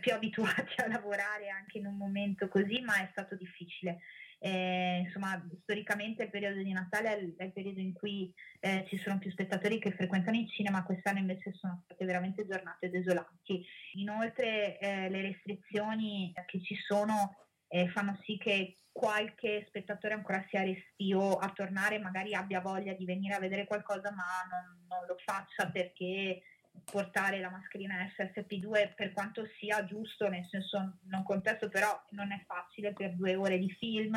più 0.00 0.12
abituati 0.14 0.80
a 0.80 0.88
lavorare 0.88 1.48
anche 1.48 1.78
in 1.78 1.86
un 1.86 1.96
momento 1.96 2.48
così, 2.48 2.80
ma 2.80 2.96
è 2.96 3.08
stato 3.10 3.36
difficile. 3.36 4.00
Eh, 4.44 5.02
insomma, 5.04 5.40
storicamente 5.62 6.24
il 6.24 6.30
periodo 6.30 6.60
di 6.60 6.72
Natale 6.72 7.16
è 7.16 7.20
il, 7.20 7.36
è 7.36 7.44
il 7.44 7.52
periodo 7.52 7.78
in 7.78 7.92
cui 7.92 8.32
eh, 8.58 8.84
ci 8.88 8.96
sono 8.96 9.18
più 9.18 9.30
spettatori 9.30 9.78
che 9.78 9.92
frequentano 9.92 10.36
il 10.36 10.50
cinema, 10.50 10.82
quest'anno 10.82 11.20
invece 11.20 11.52
sono 11.52 11.82
state 11.84 12.04
veramente 12.04 12.44
giornate 12.44 12.90
desolanti. 12.90 13.64
Inoltre 13.92 14.80
eh, 14.80 15.08
le 15.08 15.22
restrizioni 15.22 16.32
che 16.46 16.60
ci 16.60 16.74
sono 16.74 17.36
eh, 17.68 17.88
fanno 17.90 18.18
sì 18.24 18.36
che 18.36 18.81
qualche 18.92 19.64
spettatore 19.68 20.14
ancora 20.14 20.44
sia 20.48 20.62
restio 20.62 21.36
a 21.36 21.50
tornare, 21.50 21.98
magari 21.98 22.34
abbia 22.34 22.60
voglia 22.60 22.92
di 22.92 23.04
venire 23.04 23.34
a 23.34 23.40
vedere 23.40 23.66
qualcosa, 23.66 24.12
ma 24.12 24.46
non, 24.50 24.86
non 24.86 25.06
lo 25.06 25.16
faccia 25.24 25.68
perché 25.70 26.42
portare 26.84 27.40
la 27.40 27.50
mascherina 27.50 28.04
FFP2 28.16 28.94
per 28.94 29.12
quanto 29.12 29.46
sia 29.58 29.84
giusto, 29.84 30.28
nel 30.28 30.46
senso 30.48 30.98
non 31.04 31.22
contesto, 31.22 31.68
però 31.68 32.00
non 32.10 32.32
è 32.32 32.42
facile 32.46 32.92
per 32.92 33.14
due 33.14 33.34
ore 33.34 33.58
di 33.58 33.70
film. 33.70 34.16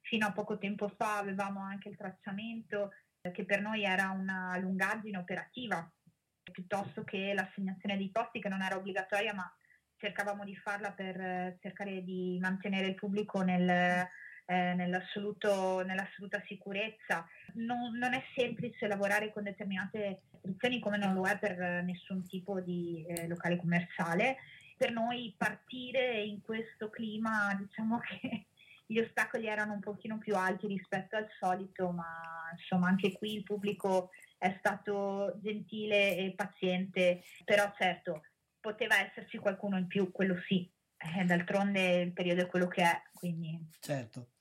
Fino 0.00 0.26
a 0.26 0.32
poco 0.32 0.58
tempo 0.58 0.88
fa 0.88 1.18
avevamo 1.18 1.60
anche 1.60 1.88
il 1.88 1.96
tracciamento 1.96 2.92
che 3.32 3.44
per 3.44 3.60
noi 3.60 3.84
era 3.84 4.10
una 4.10 4.56
lungaggine 4.58 5.18
operativa 5.18 5.90
piuttosto 6.50 7.04
che 7.04 7.34
l'assegnazione 7.34 7.98
dei 7.98 8.10
posti 8.10 8.40
che 8.40 8.48
non 8.48 8.62
era 8.62 8.76
obbligatoria 8.76 9.34
ma 9.34 9.52
cercavamo 9.98 10.44
di 10.44 10.56
farla 10.56 10.92
per 10.92 11.20
eh, 11.20 11.58
cercare 11.60 12.02
di 12.02 12.38
mantenere 12.40 12.86
il 12.86 12.94
pubblico 12.94 13.42
nel, 13.42 13.68
eh, 13.68 14.74
nell'assoluta 14.74 16.42
sicurezza. 16.46 17.26
Non, 17.54 17.96
non, 17.98 18.14
è 18.14 18.22
semplice 18.34 18.86
lavorare 18.86 19.32
con 19.32 19.42
determinate 19.42 20.22
restrizioni 20.32 20.80
come 20.80 20.96
non 20.96 21.14
lo 21.14 21.26
è 21.26 21.38
per 21.38 21.82
nessun 21.84 22.26
tipo 22.26 22.60
di 22.60 23.04
eh, 23.06 23.26
locale 23.26 23.56
commerciale. 23.56 24.36
Per 24.76 24.92
noi 24.92 25.34
partire 25.36 26.22
in 26.22 26.40
questo 26.40 26.88
clima 26.88 27.54
diciamo 27.58 27.98
che 28.06 28.46
gli 28.86 28.98
ostacoli 28.98 29.46
erano 29.46 29.74
un 29.74 29.80
pochino 29.80 30.16
più 30.16 30.34
alti 30.34 30.66
rispetto 30.66 31.16
al 31.16 31.28
solito, 31.38 31.90
ma 31.90 32.48
insomma 32.52 32.88
anche 32.88 33.12
qui 33.12 33.34
il 33.34 33.42
pubblico 33.42 34.10
è 34.38 34.54
stato 34.58 35.36
gentile 35.42 36.16
e 36.16 36.32
paziente, 36.34 37.22
però 37.44 37.70
certo 37.76 38.22
poteva 38.68 38.98
esserci 39.00 39.38
qualcuno 39.38 39.78
in 39.78 39.86
più, 39.86 40.12
quello 40.12 40.38
sì, 40.46 40.70
eh, 40.98 41.24
d'altronde 41.24 42.00
il 42.02 42.12
periodo 42.12 42.42
è 42.42 42.46
quello 42.46 42.68
che 42.68 42.82
è, 42.82 43.02
quindi... 43.14 43.58
Certo. 43.80 44.32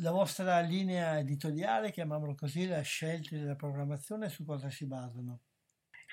La 0.00 0.10
vostra 0.10 0.60
linea 0.60 1.18
editoriale, 1.18 1.90
chiamiamolo 1.90 2.34
così, 2.34 2.66
le 2.66 2.82
scelte 2.82 3.38
della 3.38 3.56
programmazione, 3.56 4.28
su 4.28 4.44
cosa 4.44 4.68
si 4.68 4.86
basano? 4.86 5.40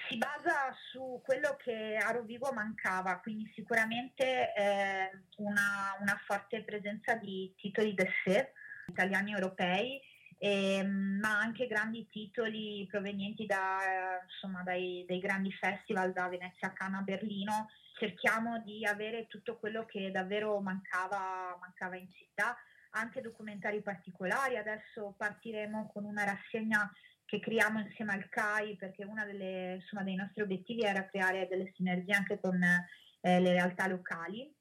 Si 0.07 0.17
basa 0.17 0.73
su 0.89 1.21
quello 1.23 1.57
che 1.57 1.97
a 1.97 2.11
Rovigo 2.11 2.51
mancava, 2.53 3.19
quindi 3.19 3.51
sicuramente 3.53 4.53
eh, 4.53 5.11
una, 5.37 5.97
una, 5.99 6.17
forte 6.25 6.63
presenza 6.63 7.15
di 7.15 7.53
titoli 7.57 7.93
d'essè 7.93 8.53
italiani 8.87 9.31
e 9.31 9.33
europei, 9.33 10.01
eh, 10.41 10.83
ma 10.83 11.37
anche 11.37 11.67
grandi 11.67 12.07
titoli 12.09 12.87
provenienti 12.89 13.45
da, 13.45 14.21
insomma, 14.23 14.63
dai, 14.63 15.03
dai, 15.05 15.19
grandi 15.19 15.51
festival, 15.51 16.13
da 16.13 16.29
Venezia, 16.29 16.71
Cannes, 16.71 17.03
Berlino. 17.03 17.69
Cerchiamo 17.97 18.59
di 18.59 18.85
avere 18.85 19.27
tutto 19.27 19.57
quello 19.57 19.85
che 19.85 20.11
davvero 20.11 20.61
mancava, 20.61 21.57
mancava 21.59 21.97
in 21.97 22.09
città, 22.13 22.55
anche 22.91 23.19
documentari 23.19 23.81
particolari. 23.81 24.55
Adesso 24.55 25.13
partiremo 25.17 25.89
con 25.91 26.05
una 26.05 26.23
rassegna 26.23 26.89
che 27.25 27.41
creiamo 27.41 27.81
insieme 27.81 28.13
al 28.13 28.29
CAI 28.29 28.77
perché 28.77 29.03
uno 29.03 29.23
dei 29.25 30.15
nostri 30.15 30.41
obiettivi 30.41 30.81
era 30.81 31.05
creare 31.05 31.47
delle 31.49 31.73
sinergie 31.75 32.13
anche 32.13 32.39
con 32.39 32.63
eh, 32.63 33.39
le 33.41 33.51
realtà 33.51 33.87
locali 33.87 34.51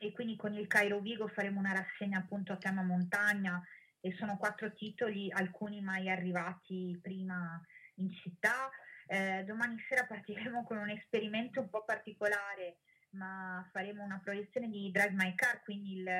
e 0.00 0.10
quindi 0.12 0.36
con 0.36 0.54
il 0.54 0.66
Cairo 0.66 1.00
Vigo 1.00 1.28
faremo 1.28 1.60
una 1.60 1.72
rassegna 1.72 2.18
appunto 2.18 2.52
a 2.52 2.56
tema 2.56 2.82
montagna 2.82 3.62
e 4.04 4.14
sono 4.18 4.36
quattro 4.36 4.72
titoli, 4.72 5.30
alcuni 5.30 5.80
mai 5.80 6.10
arrivati 6.10 6.98
prima 7.00 7.58
in 7.96 8.10
città. 8.12 8.68
Eh, 9.06 9.44
domani 9.44 9.76
sera 9.88 10.04
partiremo 10.04 10.64
con 10.64 10.76
un 10.76 10.90
esperimento 10.90 11.60
un 11.60 11.70
po' 11.70 11.84
particolare, 11.84 12.78
ma 13.10 13.66
faremo 13.72 14.02
una 14.02 14.20
proiezione 14.22 14.68
di 14.68 14.90
Drive 14.90 15.14
My 15.14 15.34
Car, 15.36 15.62
quindi 15.62 15.98
il, 15.98 16.10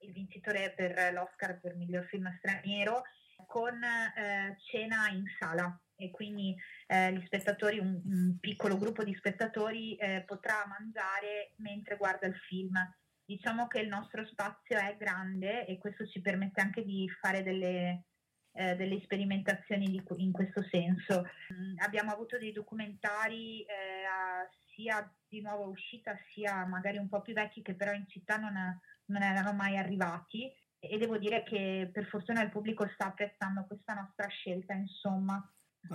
il 0.00 0.12
vincitore 0.12 0.72
per 0.74 1.12
l'Oscar 1.12 1.60
per 1.60 1.76
miglior 1.76 2.04
film 2.06 2.28
straniero, 2.38 3.04
con 3.46 3.80
eh, 3.82 4.56
cena 4.70 5.08
in 5.10 5.24
sala 5.38 5.80
e 5.94 6.10
quindi 6.10 6.56
eh, 6.86 7.12
gli 7.12 7.24
spettatori, 7.26 7.78
un, 7.78 8.00
un, 8.04 8.38
piccolo 8.40 8.76
gruppo 8.76 9.04
di 9.04 9.14
spettatori 9.14 9.94
eh, 9.96 10.24
potrà 10.26 10.66
mangiare 10.66 11.52
mentre 11.58 11.96
guarda 11.96 12.26
il 12.26 12.34
film 12.34 12.74
diciamo 13.36 13.66
che 13.66 13.80
il 13.80 13.88
nostro 13.88 14.26
spazio 14.26 14.78
è 14.78 14.96
grande 14.98 15.64
e 15.66 15.78
questo 15.78 16.06
ci 16.06 16.20
permette 16.20 16.60
anche 16.60 16.84
di 16.84 17.08
fare 17.20 17.42
delle, 17.42 18.04
eh, 18.52 18.76
delle 18.76 19.00
sperimentazioni 19.02 19.86
di, 19.86 20.02
in 20.16 20.32
questo 20.32 20.62
senso. 20.70 21.24
Mm, 21.52 21.78
abbiamo 21.78 22.12
avuto 22.12 22.38
dei 22.38 22.52
documentari 22.52 23.62
eh, 23.62 24.04
sia 24.74 25.10
di 25.28 25.40
nuova 25.40 25.64
uscita 25.64 26.14
sia 26.32 26.66
magari 26.66 26.98
un 26.98 27.08
po' 27.08 27.22
più 27.22 27.32
vecchi 27.32 27.62
che 27.62 27.74
però 27.74 27.92
in 27.92 28.06
città 28.08 28.36
non, 28.36 28.54
non 29.06 29.22
erano 29.22 29.52
mai 29.54 29.78
arrivati 29.78 30.50
e 30.78 30.98
devo 30.98 31.16
dire 31.16 31.42
che 31.44 31.88
per 31.92 32.06
fortuna 32.06 32.42
il 32.42 32.50
pubblico 32.50 32.88
sta 32.94 33.06
apprezzando 33.06 33.64
questa 33.66 33.94
nostra 33.94 34.26
scelta, 34.28 34.74
insomma. 34.74 35.40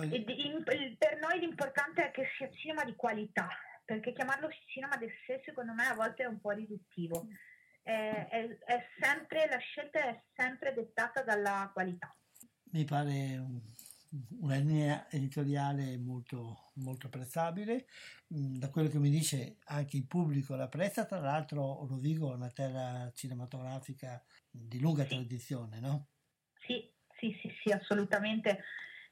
In, 0.00 0.64
per 0.98 1.18
noi 1.20 1.40
l'importante 1.40 2.06
è 2.06 2.10
che 2.10 2.26
sia 2.36 2.50
cinema 2.50 2.84
di 2.84 2.94
qualità, 2.94 3.48
perché 3.88 4.12
chiamarlo 4.12 4.50
cinema 4.66 4.98
del 4.98 5.10
sé 5.24 5.40
secondo 5.46 5.72
me 5.72 5.86
a 5.86 5.94
volte 5.94 6.24
è 6.24 6.26
un 6.26 6.38
po' 6.38 6.50
riduttivo. 6.50 7.26
È, 7.80 8.28
è, 8.30 8.58
è 8.66 8.86
sempre, 9.00 9.48
la 9.48 9.56
scelta 9.56 10.00
è 10.00 10.22
sempre 10.34 10.74
dettata 10.74 11.22
dalla 11.22 11.70
qualità. 11.72 12.14
Mi 12.72 12.84
pare 12.84 13.42
una 14.40 14.56
linea 14.56 15.10
editoriale 15.10 15.96
molto, 15.96 16.70
molto 16.74 17.06
apprezzabile. 17.06 17.86
Mm, 18.34 18.58
da 18.58 18.68
quello 18.68 18.90
che 18.90 18.98
mi 18.98 19.08
dice 19.08 19.56
anche 19.64 19.96
il 19.96 20.06
pubblico 20.06 20.54
l'apprezza, 20.54 21.06
tra 21.06 21.20
l'altro 21.20 21.86
Rovigo 21.86 22.30
è 22.32 22.34
una 22.34 22.50
terra 22.50 23.10
cinematografica 23.14 24.22
di 24.50 24.80
lunga 24.80 25.04
sì. 25.04 25.14
tradizione, 25.14 25.80
no? 25.80 26.08
Sì, 26.66 26.92
sì, 27.18 27.34
sì, 27.40 27.50
sì, 27.62 27.70
assolutamente 27.70 28.64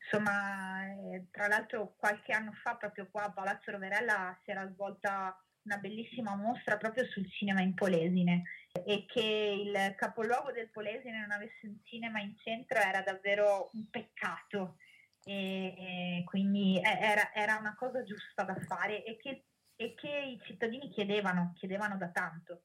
Insomma, 0.06 0.86
eh, 0.86 1.26
tra 1.32 1.48
l'altro 1.48 1.94
qualche 1.96 2.32
anno 2.32 2.52
fa 2.62 2.76
proprio 2.76 3.08
qua 3.10 3.24
a 3.24 3.32
Palazzo 3.32 3.72
Roverella 3.72 4.38
si 4.44 4.52
era 4.52 4.70
svolta 4.72 5.36
una 5.62 5.78
bellissima 5.78 6.36
mostra 6.36 6.76
proprio 6.76 7.04
sul 7.06 7.28
cinema 7.28 7.60
in 7.60 7.74
Polesine 7.74 8.44
e 8.84 9.04
che 9.06 9.20
il 9.20 9.94
capoluogo 9.96 10.52
del 10.52 10.70
Polesine 10.70 11.18
non 11.18 11.32
avesse 11.32 11.66
un 11.66 11.78
cinema 11.82 12.20
in 12.20 12.36
centro 12.38 12.78
era 12.78 13.02
davvero 13.02 13.70
un 13.72 13.90
peccato 13.90 14.76
e, 15.24 15.74
e 15.76 16.24
quindi 16.24 16.80
era, 16.80 17.34
era, 17.34 17.56
una 17.58 17.74
cosa 17.74 18.04
giusta 18.04 18.44
da 18.44 18.54
fare 18.68 19.02
e 19.04 19.16
che, 19.16 19.46
e 19.74 19.94
che 19.94 20.08
i 20.08 20.40
cittadini 20.44 20.88
chiedevano, 20.88 21.52
chiedevano 21.56 21.96
da 21.96 22.10
tanto. 22.10 22.62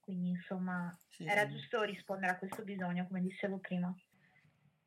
Quindi 0.00 0.28
insomma 0.28 0.94
sì. 1.08 1.24
era 1.24 1.48
giusto 1.48 1.82
rispondere 1.82 2.32
a 2.32 2.36
questo 2.36 2.62
bisogno, 2.62 3.06
come 3.06 3.22
dicevo 3.22 3.56
prima 3.58 3.90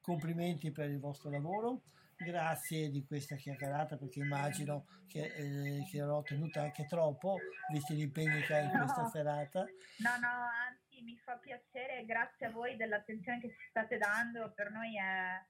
complimenti 0.08 0.72
per 0.72 0.90
il 0.90 1.02
vostro 1.02 1.30
lavoro, 1.30 1.82
grazie 2.16 2.90
di 2.90 3.06
questa 3.06 3.36
chiacchierata 3.36 3.98
perché 3.98 4.20
immagino 4.20 4.86
che, 5.06 5.34
eh, 5.36 5.86
che 5.92 6.00
l'ho 6.00 6.22
tenuta 6.22 6.62
anche 6.62 6.86
troppo, 6.86 7.36
visti 7.74 7.94
gli 7.94 8.04
impegni 8.04 8.40
che 8.44 8.54
hai 8.56 8.64
in 8.64 8.70
questa 8.72 9.02
no, 9.02 9.10
serata. 9.10 9.60
No, 9.60 10.18
no, 10.22 10.48
anzi 10.66 11.02
mi 11.02 11.18
fa 11.18 11.36
piacere, 11.36 12.06
grazie 12.06 12.46
a 12.46 12.52
voi 12.52 12.78
dell'attenzione 12.78 13.42
che 13.42 13.50
ci 13.50 13.68
state 13.70 13.98
dando, 13.98 14.54
per 14.56 14.72
noi 14.72 14.98
è, 14.98 15.46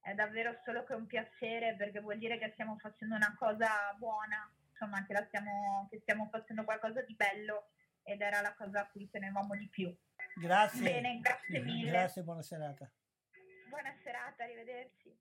è 0.00 0.12
davvero 0.12 0.60
solo 0.66 0.84
che 0.84 0.92
un 0.92 1.06
piacere 1.06 1.74
perché 1.74 2.00
vuol 2.00 2.18
dire 2.18 2.38
che 2.38 2.50
stiamo 2.52 2.76
facendo 2.76 3.14
una 3.14 3.34
cosa 3.38 3.70
buona, 3.96 4.52
insomma 4.68 5.02
che, 5.06 5.14
stiamo, 5.28 5.88
che 5.90 5.98
stiamo 6.00 6.28
facendo 6.30 6.62
qualcosa 6.64 7.00
di 7.00 7.14
bello 7.14 7.70
ed 8.02 8.20
era 8.20 8.42
la 8.42 8.52
cosa 8.52 8.82
a 8.82 8.86
cui 8.86 9.08
tenevamo 9.08 9.56
di 9.56 9.66
più. 9.68 9.90
Grazie. 10.34 10.82
Bene, 10.82 11.20
grazie 11.20 11.60
mille. 11.60 11.90
Grazie, 11.90 12.22
buona 12.22 12.42
serata. 12.42 12.86
Buona 13.68 13.94
serata, 14.02 14.44
arrivederci. 14.44 15.14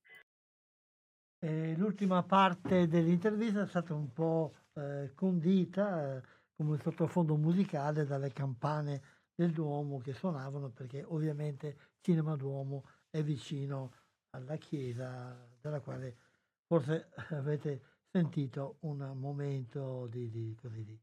Eh, 1.40 1.76
l'ultima 1.76 2.24
parte 2.24 2.88
dell'intervista 2.88 3.64
è 3.64 3.68
stata 3.68 3.94
un 3.94 4.14
po' 4.14 4.56
eh, 4.74 5.12
condita 5.14 6.16
eh, 6.16 6.24
come 6.56 6.78
sottofondo 6.78 7.36
musicale 7.36 8.06
dalle 8.06 8.32
campane 8.32 9.02
del 9.36 9.52
Duomo 9.52 10.00
che 10.00 10.14
suonavano 10.14 10.70
perché 10.70 11.04
ovviamente 11.04 11.78
Cinema 12.00 12.38
Duomo 12.38 12.90
è 13.10 13.22
vicino 13.22 13.92
alla 14.30 14.56
chiesa 14.56 15.38
della 15.60 15.82
quale 15.82 16.16
forse 16.66 17.10
avete 17.30 17.82
sentito 18.10 18.78
un 18.82 19.12
momento 19.16 20.08
di, 20.08 20.30
di, 20.30 20.56
così, 20.56 20.86
di, 20.86 20.98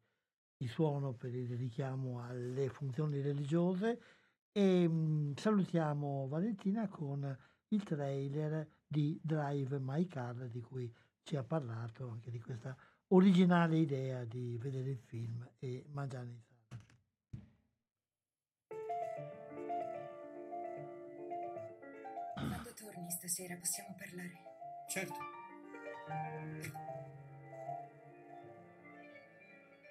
di 0.56 0.66
suono 0.66 1.12
per 1.12 1.34
il 1.34 1.56
richiamo 1.56 2.22
alle 2.24 2.70
funzioni 2.70 3.20
religiose 3.20 4.00
e 4.56 4.88
mh, 4.88 5.34
salutiamo 5.34 6.28
Valentina 6.28 6.86
con 6.86 7.36
il 7.68 7.82
trailer 7.82 8.68
di 8.86 9.18
Drive 9.20 9.80
My 9.80 10.06
Car 10.06 10.48
di 10.48 10.60
cui 10.60 10.94
ci 11.24 11.34
ha 11.34 11.42
parlato 11.42 12.08
anche 12.08 12.30
di 12.30 12.40
questa 12.40 12.76
originale 13.08 13.78
idea 13.78 14.24
di 14.24 14.56
vedere 14.58 14.90
il 14.90 15.00
film 15.00 15.44
e 15.58 15.84
mangiare 15.88 16.28
in 16.28 16.40
sala. 16.40 16.82
Quando 22.34 22.72
torni 22.74 23.10
stasera 23.10 23.56
possiamo 23.56 23.96
parlare? 23.98 24.32
Certo. 24.88 25.18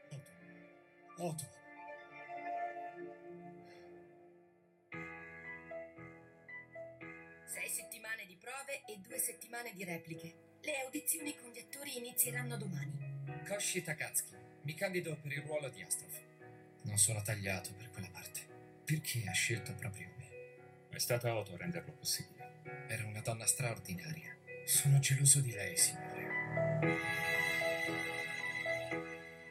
Otto. 0.10 0.32
Otto. 1.18 1.63
Prove 8.44 8.84
e 8.88 8.98
due 8.98 9.18
settimane 9.18 9.72
di 9.74 9.86
repliche. 9.86 10.34
Le 10.60 10.80
audizioni 10.82 11.34
con 11.40 11.50
gli 11.50 11.60
attori 11.60 11.98
inizieranno 11.98 12.58
domani. 12.58 12.92
Koshi 13.48 13.82
Takatsuki, 13.82 14.36
mi 14.64 14.74
candido 14.74 15.16
per 15.16 15.32
il 15.32 15.42
ruolo 15.44 15.70
di 15.70 15.82
Astrov. 15.82 16.12
Non 16.82 16.98
sono 16.98 17.22
tagliato 17.22 17.74
per 17.74 17.90
quella 17.92 18.10
parte. 18.10 18.42
Perché 18.84 19.24
ha 19.30 19.32
scelto 19.32 19.74
proprio 19.76 20.10
me? 20.18 20.30
È 20.90 20.98
stata 20.98 21.34
Otto 21.34 21.54
a 21.54 21.58
renderlo 21.58 21.94
possibile. 21.94 22.60
Era 22.90 23.06
una 23.06 23.22
donna 23.22 23.46
straordinaria. 23.46 24.36
Sono 24.66 25.00
geloso 25.00 25.40
di 25.40 25.52
lei, 25.54 25.78
signore. 25.78 27.00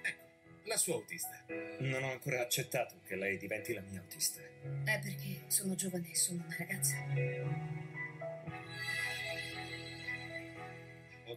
Ecco, 0.03 0.25
la 0.65 0.77
sua 0.77 0.97
autista. 0.97 1.47
Non 1.79 2.03
ho 2.03 2.11
ancora 2.11 2.43
accettato 2.43 3.01
che 3.07 3.17
lei 3.17 3.39
diventi 3.39 3.73
la 3.73 3.81
mia 3.81 4.01
autista. 4.01 4.43
È 4.43 5.01
perché 5.01 5.45
sono 5.47 5.75
giovane 5.75 6.11
e 6.11 6.15
sono 6.15 6.45
una 6.45 6.57
ragazza. 6.59 7.92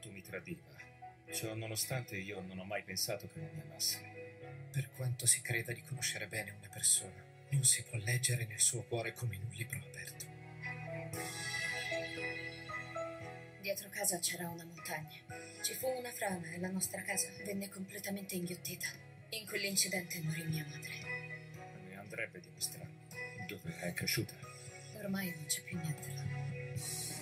Otto 0.06 0.12
mi 0.12 0.22
tradiva. 0.22 0.62
Ciò 1.32 1.56
nonostante 1.56 2.16
io 2.16 2.40
non 2.42 2.60
ho 2.60 2.64
mai 2.64 2.84
pensato 2.84 3.28
che 3.28 3.40
non 3.40 3.50
mi 3.56 3.62
amasse. 3.62 4.00
Per 4.72 4.92
quanto 4.92 5.26
si 5.26 5.42
creda 5.42 5.74
di 5.74 5.82
conoscere 5.82 6.28
bene 6.28 6.52
una 6.52 6.70
persona, 6.72 7.24
non 7.50 7.64
si 7.64 7.82
può 7.84 7.98
leggere 7.98 8.46
nel 8.46 8.60
suo 8.60 8.84
cuore 8.84 9.14
come 9.14 9.36
in 9.36 9.42
un 9.42 9.52
libro 9.54 9.80
aperto. 9.80 10.26
Dietro 13.62 13.90
casa 13.90 14.20
c'era 14.20 14.48
una 14.48 14.64
montagna. 14.64 15.18
Ci 15.64 15.74
fu 15.74 15.88
una 15.88 16.12
frana 16.12 16.52
e 16.52 16.60
la 16.60 16.70
nostra 16.70 17.02
casa 17.02 17.28
venne 17.44 17.68
completamente 17.70 18.36
inghiottita. 18.36 18.88
In 19.30 19.48
quell'incidente 19.48 20.22
morì 20.22 20.44
mia 20.44 20.68
madre. 20.70 20.94
Ne 21.88 21.98
andrebbe 21.98 22.40
di 22.42 22.50
mostrarmi 22.54 23.08
dove 23.48 23.80
è 23.80 23.94
cresciuta. 23.94 24.36
Ormai 24.98 25.34
non 25.36 25.46
c'è 25.46 25.62
più 25.64 25.80
niente 25.80 26.14
là. 26.14 27.15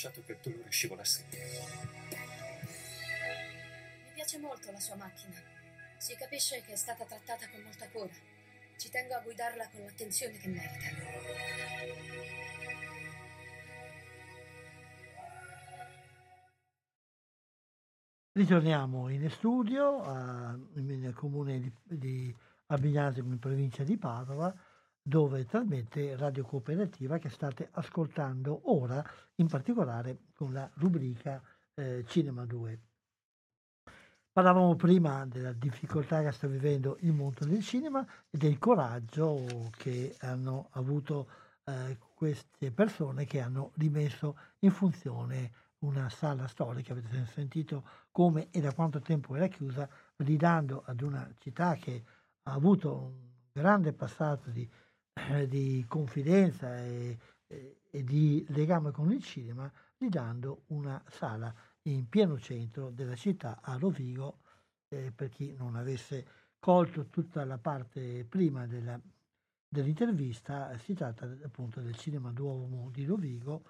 Lasciato 0.00 0.22
che 0.24 0.32
il 0.32 0.38
dolore 0.40 0.70
scivolasse. 0.70 1.26
Mi 4.06 4.12
piace 4.14 4.38
molto 4.38 4.72
la 4.72 4.80
sua 4.80 4.96
macchina. 4.96 5.36
Si 5.98 6.16
capisce 6.16 6.62
che 6.62 6.72
è 6.72 6.76
stata 6.76 7.04
trattata 7.04 7.46
con 7.50 7.60
molta 7.60 7.86
cura. 7.90 8.08
Ci 8.78 8.88
tengo 8.88 9.14
a 9.14 9.20
guidarla 9.20 9.68
con 9.68 9.82
l'attenzione 9.82 10.38
che 10.38 10.48
merita. 10.48 10.88
Ritorniamo 18.32 19.10
in 19.10 19.28
studio 19.28 20.00
a- 20.02 20.58
nel 20.76 21.12
comune 21.12 21.60
di, 21.60 21.70
di 21.82 22.34
Albignasimo 22.68 23.32
in 23.32 23.38
provincia 23.38 23.82
di 23.82 23.98
Padova 23.98 24.54
dove 25.02 25.44
trasmette 25.44 26.16
Radio 26.16 26.44
Cooperativa 26.44 27.18
che 27.18 27.28
state 27.28 27.68
ascoltando 27.72 28.70
ora, 28.72 29.04
in 29.36 29.46
particolare 29.46 30.18
con 30.34 30.52
la 30.52 30.70
rubrica 30.74 31.42
eh, 31.74 32.04
Cinema 32.06 32.44
2. 32.44 32.80
Parlavamo 34.32 34.76
prima 34.76 35.26
della 35.26 35.52
difficoltà 35.52 36.22
che 36.22 36.30
sta 36.30 36.46
vivendo 36.46 36.96
il 37.00 37.12
mondo 37.12 37.44
del 37.44 37.62
cinema 37.62 38.06
e 38.30 38.38
del 38.38 38.58
coraggio 38.58 39.70
che 39.76 40.16
hanno 40.20 40.68
avuto 40.72 41.28
eh, 41.64 41.98
queste 42.14 42.70
persone 42.70 43.24
che 43.24 43.40
hanno 43.40 43.72
rimesso 43.76 44.36
in 44.60 44.70
funzione 44.70 45.52
una 45.80 46.08
sala 46.10 46.46
storica, 46.46 46.92
avete 46.92 47.24
sentito 47.26 47.84
come 48.10 48.50
e 48.50 48.60
da 48.60 48.72
quanto 48.72 49.00
tempo 49.00 49.34
era 49.34 49.48
chiusa, 49.48 49.88
ridando 50.16 50.82
ad 50.86 51.00
una 51.00 51.28
città 51.38 51.74
che 51.74 52.04
ha 52.42 52.52
avuto 52.52 52.94
un 52.94 53.30
grande 53.52 53.92
passato 53.92 54.50
di, 54.50 54.68
di 55.48 55.84
confidenza 55.88 56.76
e, 56.78 57.18
e- 57.46 57.80
e 57.90 58.04
di 58.04 58.44
legame 58.48 58.90
con 58.92 59.10
il 59.12 59.22
cinema, 59.22 59.70
ridando 59.98 60.62
una 60.68 61.02
sala 61.08 61.52
in 61.82 62.08
pieno 62.08 62.38
centro 62.38 62.90
della 62.90 63.16
città 63.16 63.58
a 63.62 63.76
Rovigo, 63.76 64.40
eh, 64.88 65.12
per 65.14 65.28
chi 65.28 65.54
non 65.56 65.76
avesse 65.76 66.26
colto 66.58 67.06
tutta 67.08 67.44
la 67.44 67.58
parte 67.58 68.24
prima 68.24 68.66
della- 68.66 69.00
dell'intervista, 69.68 70.76
si 70.78 70.94
tratta 70.94 71.24
appunto 71.44 71.80
del 71.80 71.96
Cinema 71.96 72.32
Duomo 72.32 72.90
di 72.90 73.04
Rovigo, 73.04 73.62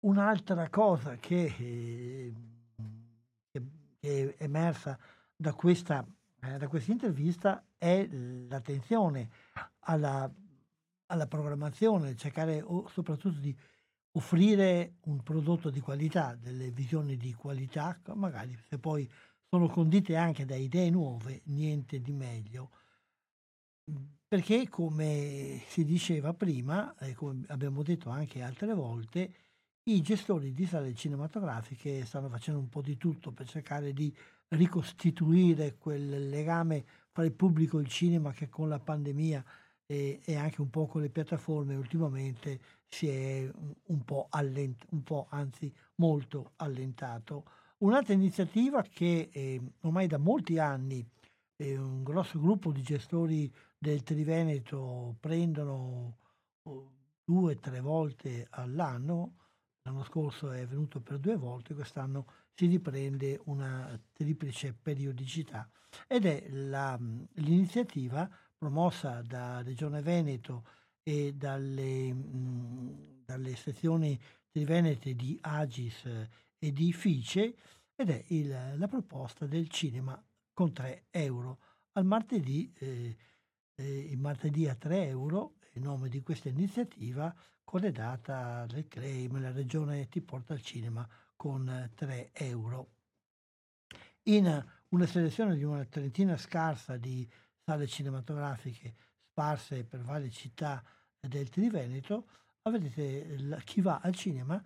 Un'altra 0.00 0.68
cosa 0.70 1.16
che, 1.16 1.52
eh, 1.58 2.32
che 3.50 3.62
è 3.98 4.34
emersa 4.38 4.96
da 5.34 5.52
questa, 5.54 6.06
eh, 6.40 6.56
da 6.56 6.68
questa 6.68 6.92
intervista 6.92 7.64
è 7.76 8.06
l'attenzione 8.06 9.28
alla, 9.88 10.30
alla 11.06 11.26
programmazione, 11.26 12.16
cercare 12.16 12.64
soprattutto 12.90 13.38
di 13.38 13.56
offrire 14.12 14.96
un 15.02 15.22
prodotto 15.22 15.70
di 15.70 15.80
qualità, 15.80 16.34
delle 16.34 16.70
visioni 16.70 17.16
di 17.16 17.32
qualità, 17.34 18.00
magari 18.14 18.56
se 18.68 18.78
poi 18.78 19.08
sono 19.48 19.68
condite 19.68 20.16
anche 20.16 20.44
da 20.44 20.56
idee 20.56 20.90
nuove, 20.90 21.42
niente 21.44 22.00
di 22.00 22.12
meglio. 22.12 22.70
Perché 24.26 24.68
come 24.68 25.62
si 25.68 25.84
diceva 25.84 26.34
prima, 26.34 26.94
e 26.98 27.14
come 27.14 27.44
abbiamo 27.48 27.82
detto 27.82 28.10
anche 28.10 28.42
altre 28.42 28.74
volte, 28.74 29.32
i 29.84 30.02
gestori 30.02 30.52
di 30.52 30.66
sale 30.66 30.94
cinematografiche 30.94 32.04
stanno 32.04 32.28
facendo 32.28 32.60
un 32.60 32.68
po' 32.68 32.82
di 32.82 32.98
tutto 32.98 33.30
per 33.30 33.48
cercare 33.48 33.94
di 33.94 34.14
ricostituire 34.48 35.76
quel 35.76 36.28
legame 36.28 36.84
fra 37.10 37.24
il 37.24 37.32
pubblico 37.32 37.78
e 37.78 37.82
il 37.82 37.88
cinema 37.88 38.32
che 38.32 38.50
con 38.50 38.68
la 38.68 38.78
pandemia 38.78 39.42
e, 39.90 40.20
e 40.22 40.36
anche 40.36 40.60
un 40.60 40.68
po' 40.68 40.86
con 40.86 41.00
le 41.00 41.08
piattaforme 41.08 41.74
ultimamente 41.74 42.60
si 42.88 43.08
è 43.08 43.50
un- 43.86 44.04
po', 44.04 44.26
allent- 44.30 44.84
un 44.90 45.02
po' 45.02 45.26
anzi 45.30 45.72
molto 45.96 46.52
allentato. 46.56 47.44
Un'altra 47.78 48.12
iniziativa 48.12 48.82
che 48.82 49.30
eh, 49.32 49.60
ormai 49.80 50.06
da 50.06 50.18
molti 50.18 50.58
anni 50.58 51.06
eh, 51.56 51.76
un 51.78 52.02
grosso 52.02 52.38
gruppo 52.38 52.70
di 52.70 52.82
gestori 52.82 53.50
del 53.78 54.02
Triveneto 54.02 55.16
prendono 55.20 56.16
oh, 56.64 56.92
due 57.24 57.54
o 57.54 57.58
tre 57.58 57.80
volte 57.80 58.46
all'anno, 58.50 59.36
l'anno 59.82 60.04
scorso 60.04 60.50
è 60.50 60.66
venuto 60.66 61.00
per 61.00 61.18
due 61.18 61.36
volte, 61.36 61.74
quest'anno 61.74 62.26
si 62.54 62.66
riprende 62.66 63.40
una 63.44 63.98
triplice 64.12 64.74
periodicità 64.74 65.70
ed 66.06 66.26
è 66.26 66.46
la- 66.50 66.98
l'iniziativa 67.34 68.28
promossa 68.58 69.22
da 69.22 69.62
Regione 69.62 70.02
Veneto 70.02 70.64
e 71.02 71.32
dalle, 71.34 72.12
mh, 72.12 73.22
dalle 73.24 73.54
sezioni 73.56 74.20
trivenete 74.50 75.14
di 75.14 75.38
Agis 75.40 76.04
e 76.58 76.72
di 76.72 76.92
Fice 76.92 77.56
ed 77.94 78.10
è 78.10 78.24
il- 78.28 78.74
la 78.76 78.88
proposta 78.88 79.46
del 79.46 79.68
cinema 79.68 80.20
con 80.52 80.72
3 80.72 81.06
euro. 81.10 81.60
Al 81.92 82.04
martedì, 82.04 82.72
eh, 82.78 83.16
eh, 83.76 83.98
il 83.98 84.18
martedì 84.18 84.68
a 84.68 84.74
3 84.74 85.06
euro, 85.06 85.54
il 85.74 85.82
nome 85.82 86.08
di 86.08 86.20
questa 86.20 86.48
iniziativa, 86.48 87.34
corredata 87.62 88.66
del 88.66 88.88
CREIM, 88.88 89.40
la 89.40 89.52
regione 89.52 90.08
ti 90.08 90.20
porta 90.20 90.54
al 90.54 90.62
cinema 90.62 91.08
con 91.36 91.90
3 91.94 92.30
euro. 92.32 92.94
In 94.24 94.64
una 94.88 95.06
selezione 95.06 95.54
di 95.54 95.64
una 95.64 95.84
trentina 95.84 96.36
scarsa 96.36 96.96
di 96.96 97.28
sale 97.68 97.86
cinematografiche 97.86 98.94
sparse 99.30 99.84
per 99.84 100.00
varie 100.00 100.30
città 100.30 100.82
del 101.20 101.50
Triveneto, 101.50 102.26
vedete 102.62 103.60
chi 103.64 103.82
va 103.82 104.00
al 104.02 104.14
cinema 104.14 104.62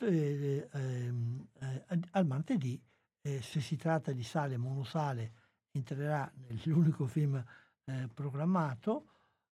eh, 0.00 0.68
ehm, 0.72 1.46
eh, 1.60 2.00
al 2.10 2.26
martedì, 2.26 2.80
eh, 3.22 3.40
se 3.40 3.60
si 3.60 3.76
tratta 3.76 4.10
di 4.10 4.24
sale 4.24 4.56
monosale, 4.56 5.32
entrerà 5.70 6.28
nell'unico 6.48 7.06
film 7.06 7.40
eh, 7.84 8.08
programmato 8.12 9.06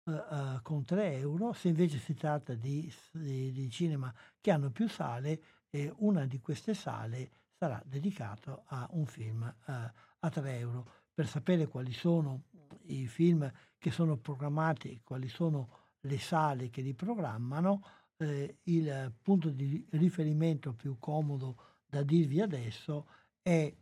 eh, 0.05 0.59
con 0.61 0.85
3 0.85 1.17
euro, 1.17 1.51
se 1.51 1.67
invece 1.67 1.99
si 1.99 2.13
tratta 2.13 2.53
di, 2.53 2.89
di, 3.11 3.51
di 3.51 3.69
cinema 3.69 4.13
che 4.39 4.51
hanno 4.51 4.69
più 4.69 4.87
sale, 4.87 5.41
una 5.97 6.25
di 6.25 6.39
queste 6.39 6.73
sale 6.73 7.29
sarà 7.59 7.81
dedicato 7.85 8.63
a 8.67 8.87
un 8.91 9.05
film 9.05 9.43
a 9.65 10.29
3 10.29 10.57
euro. 10.57 10.89
Per 11.13 11.27
sapere 11.27 11.67
quali 11.67 11.91
sono 11.91 12.43
i 12.86 13.07
film 13.07 13.51
che 13.78 13.91
sono 13.91 14.18
programmati, 14.18 15.01
quali 15.03 15.28
sono 15.28 15.84
le 16.01 16.20
sale 16.20 16.70
che 16.70 16.82
li 16.82 16.93
programmano, 16.93 17.84
eh, 18.18 18.59
il 18.63 19.13
punto 19.22 19.49
di 19.49 19.86
riferimento 19.91 20.74
più 20.74 20.97
comodo 20.99 21.57
da 21.86 22.03
dirvi 22.03 22.41
adesso 22.41 23.07
è 23.41 23.74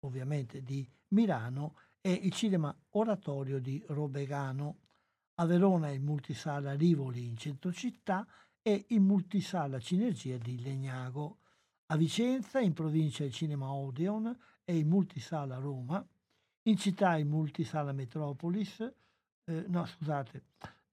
ovviamente 0.01 0.63
di 0.63 0.89
Milano, 1.09 1.77
e 2.01 2.13
il 2.13 2.33
cinema 2.33 2.75
oratorio 2.91 3.61
di 3.61 3.83
Robegano. 3.89 4.79
A 5.35 5.47
Verona 5.47 5.91
il 5.91 6.01
multisala 6.01 6.75
Rivoli 6.75 7.27
in 7.27 7.37
centro 7.37 7.73
città 7.73 8.27
e 8.61 8.87
il 8.89 9.01
multisala 9.01 9.79
Cinergia 9.79 10.37
di 10.37 10.61
Legnago. 10.61 11.39
A 11.87 11.97
Vicenza, 11.97 12.61
in 12.61 12.73
provincia, 12.73 13.25
il 13.25 13.33
cinema 13.33 13.73
Odeon 13.73 14.37
e 14.65 14.77
il 14.77 14.87
multisala 14.87 15.57
Roma. 15.59 16.05
In 16.65 16.77
città 16.77 17.17
il 17.17 17.27
multisala 17.27 17.93
Metropolis, 17.93 18.81
eh, 19.45 19.65
no 19.69 19.85
scusate, 19.85 20.43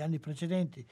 anni 0.00 0.18
precedenti. 0.18 0.86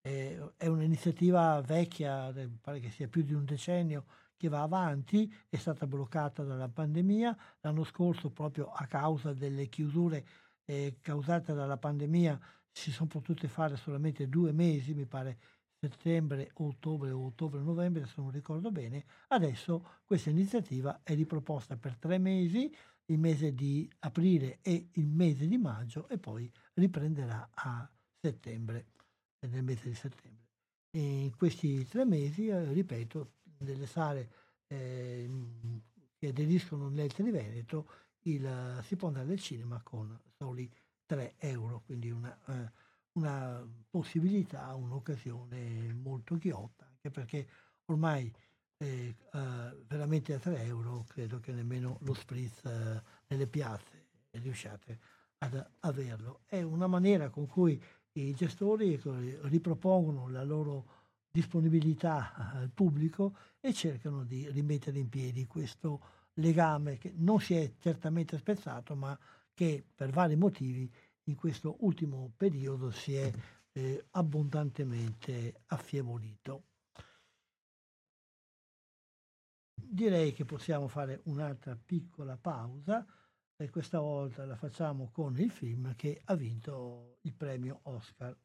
Eh, 0.00 0.54
è 0.56 0.66
un'iniziativa 0.66 1.60
vecchia, 1.60 2.32
pare 2.60 2.80
che 2.80 2.90
sia 2.90 3.08
più 3.08 3.22
di 3.22 3.34
un 3.34 3.44
decennio, 3.44 4.04
che 4.36 4.48
va 4.48 4.62
avanti, 4.62 5.32
è 5.48 5.56
stata 5.56 5.86
bloccata 5.86 6.42
dalla 6.42 6.68
pandemia. 6.68 7.36
L'anno 7.60 7.84
scorso, 7.84 8.30
proprio 8.30 8.70
a 8.72 8.86
causa 8.86 9.32
delle 9.32 9.68
chiusure 9.68 10.26
eh, 10.64 10.96
causate 11.00 11.54
dalla 11.54 11.76
pandemia, 11.76 12.40
si 12.72 12.90
sono 12.90 13.08
potute 13.08 13.48
fare 13.48 13.76
solamente 13.76 14.28
due 14.28 14.52
mesi, 14.52 14.94
mi 14.94 15.06
pare 15.06 15.38
settembre, 15.78 16.50
ottobre 16.54 17.10
ottobre-novembre, 17.10 18.06
se 18.06 18.14
non 18.16 18.30
ricordo 18.30 18.70
bene, 18.70 19.04
adesso 19.28 20.00
questa 20.04 20.30
iniziativa 20.30 21.00
è 21.02 21.14
riproposta 21.14 21.76
per 21.76 21.96
tre 21.96 22.18
mesi, 22.18 22.72
il 23.06 23.18
mese 23.18 23.52
di 23.52 23.90
aprile 24.00 24.60
e 24.62 24.90
il 24.92 25.06
mese 25.08 25.48
di 25.48 25.58
maggio 25.58 26.08
e 26.08 26.18
poi 26.18 26.50
riprenderà 26.74 27.50
a 27.52 27.90
settembre, 28.20 28.92
nel 29.40 29.64
mese 29.64 29.88
di 29.88 29.94
settembre. 29.94 30.50
E 30.90 31.24
in 31.24 31.36
questi 31.36 31.84
tre 31.86 32.04
mesi, 32.04 32.46
eh, 32.46 32.72
ripeto, 32.72 33.32
nelle 33.58 33.86
sale 33.86 34.30
eh, 34.68 35.28
che 36.16 36.28
aderiscono 36.28 36.88
nel 36.88 37.12
Triveneto 37.12 37.88
il, 38.24 38.80
si 38.84 38.94
può 38.94 39.08
andare 39.08 39.32
al 39.32 39.40
cinema 39.40 39.80
con 39.82 40.16
soli 40.38 40.70
3 41.14 41.34
euro, 41.38 41.82
quindi 41.84 42.10
una... 42.10 42.36
Eh, 42.46 42.90
una 43.14 43.62
possibilità, 43.90 44.74
un'occasione 44.74 45.92
molto 45.92 46.38
ghiotta, 46.38 46.86
anche 46.86 47.10
perché 47.10 47.46
ormai 47.86 48.32
eh, 48.78 49.14
veramente 49.86 50.34
a 50.34 50.38
3 50.38 50.62
euro, 50.64 51.04
credo 51.08 51.38
che 51.38 51.52
nemmeno 51.52 51.98
lo 52.02 52.14
spritz 52.14 52.64
eh, 52.64 53.02
nelle 53.28 53.46
piazze 53.46 54.06
riusciate 54.30 54.98
ad 55.38 55.70
averlo. 55.80 56.40
È 56.46 56.62
una 56.62 56.86
maniera 56.86 57.28
con 57.28 57.46
cui 57.46 57.80
i 58.12 58.34
gestori 58.34 59.00
ripropongono 59.42 60.28
la 60.28 60.42
loro 60.42 61.00
disponibilità 61.30 62.34
al 62.34 62.70
pubblico 62.70 63.36
e 63.60 63.72
cercano 63.72 64.24
di 64.24 64.48
rimettere 64.50 64.98
in 64.98 65.08
piedi 65.08 65.46
questo 65.46 66.20
legame 66.34 66.98
che 66.98 67.12
non 67.16 67.40
si 67.40 67.54
è 67.54 67.72
certamente 67.78 68.38
spezzato, 68.38 68.94
ma 68.94 69.18
che 69.54 69.84
per 69.94 70.10
vari 70.10 70.36
motivi 70.36 70.90
in 71.24 71.34
questo 71.34 71.76
ultimo 71.80 72.32
periodo 72.36 72.90
si 72.90 73.14
è 73.14 73.32
eh, 73.72 74.06
abbondantemente 74.10 75.62
affievolito. 75.66 76.64
Direi 79.74 80.32
che 80.32 80.44
possiamo 80.44 80.88
fare 80.88 81.20
un'altra 81.24 81.76
piccola 81.76 82.36
pausa 82.36 83.06
e 83.56 83.70
questa 83.70 84.00
volta 84.00 84.44
la 84.44 84.56
facciamo 84.56 85.10
con 85.10 85.38
il 85.38 85.50
film 85.50 85.94
che 85.94 86.20
ha 86.24 86.34
vinto 86.34 87.18
il 87.22 87.34
premio 87.34 87.80
Oscar. 87.84 88.36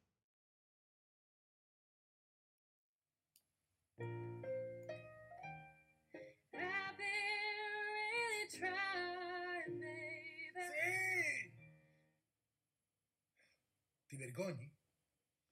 Ti 14.17 14.23
vergogni? 14.23 14.67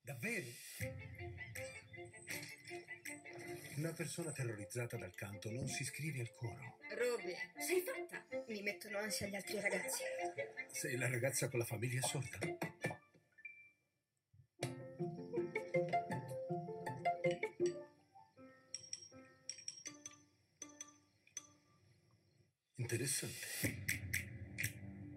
Davvero? 0.01 0.47
Una 3.76 3.93
persona 3.93 4.32
terrorizzata 4.32 4.97
dal 4.97 5.13
canto 5.13 5.51
non 5.51 5.68
si 5.68 5.84
iscrive 5.84 6.22
al 6.22 6.32
coro. 6.32 6.80
Ruby, 6.97 7.36
sei 7.59 7.84
fatta? 7.84 8.26
Mi 8.47 8.63
mettono 8.63 8.97
ansia 8.97 9.28
gli 9.28 9.36
altri 9.36 9.61
ragazzi. 9.61 10.01
Sei 10.72 10.97
la 10.97 11.07
ragazza 11.07 11.47
con 11.47 11.59
la 11.59 11.66
famiglia 11.66 12.01
sorda. 12.01 12.39
Interessante. 22.78 23.84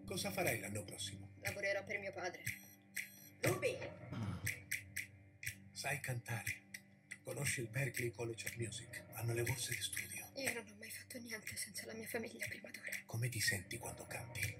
Cosa 0.05 0.30
farai 0.30 0.61
l'anno 0.61 0.84
prossimo? 0.84 1.30
Lavorerò 1.40 1.82
per 1.84 1.99
mio 1.99 2.12
padre. 2.12 2.57
Sai 5.79 6.01
cantare. 6.01 6.62
Conosci 7.22 7.61
il 7.61 7.68
Berklee 7.68 8.11
College 8.11 8.47
of 8.49 8.57
Music. 8.57 9.05
Hanno 9.12 9.33
le 9.33 9.45
borse 9.45 9.76
di 9.76 9.81
studio. 9.81 10.29
Io 10.35 10.53
non 10.53 10.66
ho 10.66 10.74
mai 10.76 10.91
fatto 10.91 11.18
niente 11.18 11.55
senza 11.55 11.87
la 11.87 11.93
mia 11.93 12.09
famiglia 12.09 12.49
prima 12.49 12.68
d'ora. 12.68 12.91
Come 13.07 13.29
ti 13.29 13.39
senti 13.39 13.79
quando 13.79 14.05
canti? 14.09 14.57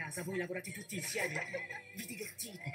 Casa, 0.00 0.22
voi 0.22 0.38
lavorate 0.38 0.72
tutti 0.72 0.96
insieme, 0.96 1.44
vi 1.94 2.06
divertite. 2.06 2.72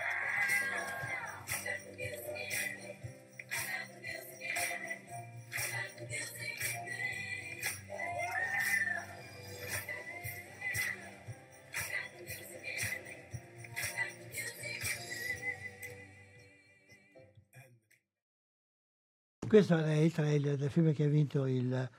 Questo 19.48 19.78
è 19.78 19.94
il 19.94 20.12
trailer 20.12 20.58
del 20.58 20.70
film 20.70 20.94
che 20.94 21.06
ha 21.06 21.08
vinto 21.08 21.48
il, 21.48 21.90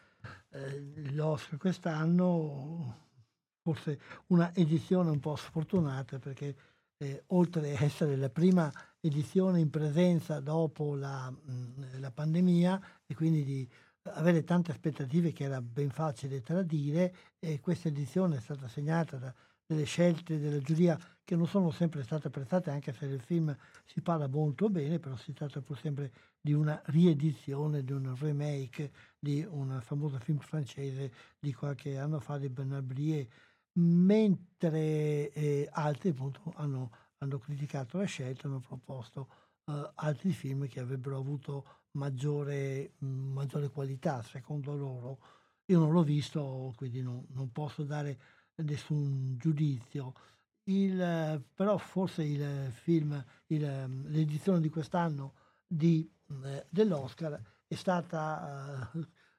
eh, 0.51 1.13
l'Oscar 1.15 1.59
quest'anno, 1.59 3.06
forse 3.73 3.99
una 4.29 4.55
edizione 4.55 5.11
un 5.11 5.19
po' 5.19 5.35
sfortunata 5.35 6.21
perché 6.21 6.55
eh, 6.99 7.25
oltre 7.29 7.77
a 7.77 7.83
essere 7.83 8.17
la 8.17 8.31
prima 8.31 8.73
edizione 9.01 9.59
in 9.59 9.71
presenza 9.71 10.39
dopo 10.39 10.95
la, 10.95 11.31
mh, 11.31 11.99
la 11.99 12.11
pandemia 12.13 12.81
e 13.07 13.15
quindi 13.15 13.43
di 13.45 13.69
avere 14.15 14.45
tante 14.45 14.71
aspettative 14.71 15.33
che 15.33 15.45
era 15.45 15.61
ben 15.61 15.91
facile 15.91 16.41
tradire, 16.41 17.13
e 17.41 17.59
questa 17.59 17.89
edizione 17.89 18.37
è 18.37 18.41
stata 18.41 18.69
segnata 18.69 19.17
da 19.17 19.35
delle 19.67 19.85
scelte 19.85 20.39
della 20.39 20.61
giuria 20.61 20.99
che 21.25 21.35
non 21.35 21.49
sono 21.49 21.73
sempre 21.73 22.05
state 22.05 22.29
apprezzate, 22.29 22.71
anche 22.71 22.93
se 22.93 23.07
nel 23.07 23.21
film 23.21 23.55
si 23.85 24.01
parla 24.01 24.29
molto 24.29 24.71
bene, 24.71 25.01
però 25.01 25.17
si 25.17 25.33
tratta 25.33 25.61
pur 25.61 25.77
sempre 25.77 26.13
di 26.41 26.53
una 26.53 26.81
riedizione, 26.87 27.83
di 27.83 27.93
un 27.93 28.15
remake 28.17 28.93
di 29.19 29.45
un 29.49 29.81
famoso 29.83 30.19
film 30.19 30.39
francese 30.39 31.13
di 31.41 31.53
qualche 31.53 31.99
anno 31.99 32.21
fa 32.21 32.39
di 32.39 32.49
Bernard 32.49 32.85
Blier, 32.85 33.27
mentre 33.77 35.33
eh, 35.33 35.69
altri 35.73 36.11
appunto 36.11 36.53
hanno, 36.57 36.91
hanno, 37.19 37.39
criticato 37.39 37.99
la 37.99 38.05
scelta, 38.05 38.47
hanno 38.47 38.61
proposto 38.61 39.29
eh, 39.67 39.91
altri 39.97 40.33
film 40.33 40.67
che 40.69 40.81
avrebbero 40.81 41.19
avuto 41.19 41.83
maggiore, 41.93 42.95
mh, 42.99 43.07
maggiore 43.07 43.69
qualità 43.69 44.23
secondo 44.23 44.75
loro. 44.75 45.19
Io 45.67 45.79
non 45.79 45.93
l'ho 45.93 46.03
visto, 46.03 46.73
quindi 46.77 47.03
non, 47.03 47.27
non 47.31 47.51
posso 47.53 47.83
dare 47.83 48.19
nessun 48.57 49.37
giudizio. 49.37 50.15
Il, 50.65 51.45
però 51.55 51.77
forse 51.77 52.25
il 52.25 52.71
film, 52.73 53.25
il, 53.47 54.03
l'edizione 54.09 54.61
di 54.61 54.69
quest'anno 54.69 55.35
di, 55.67 56.09
eh, 56.45 56.67
dell'Oscar 56.69 57.41
è 57.67 57.75
stata 57.75 58.91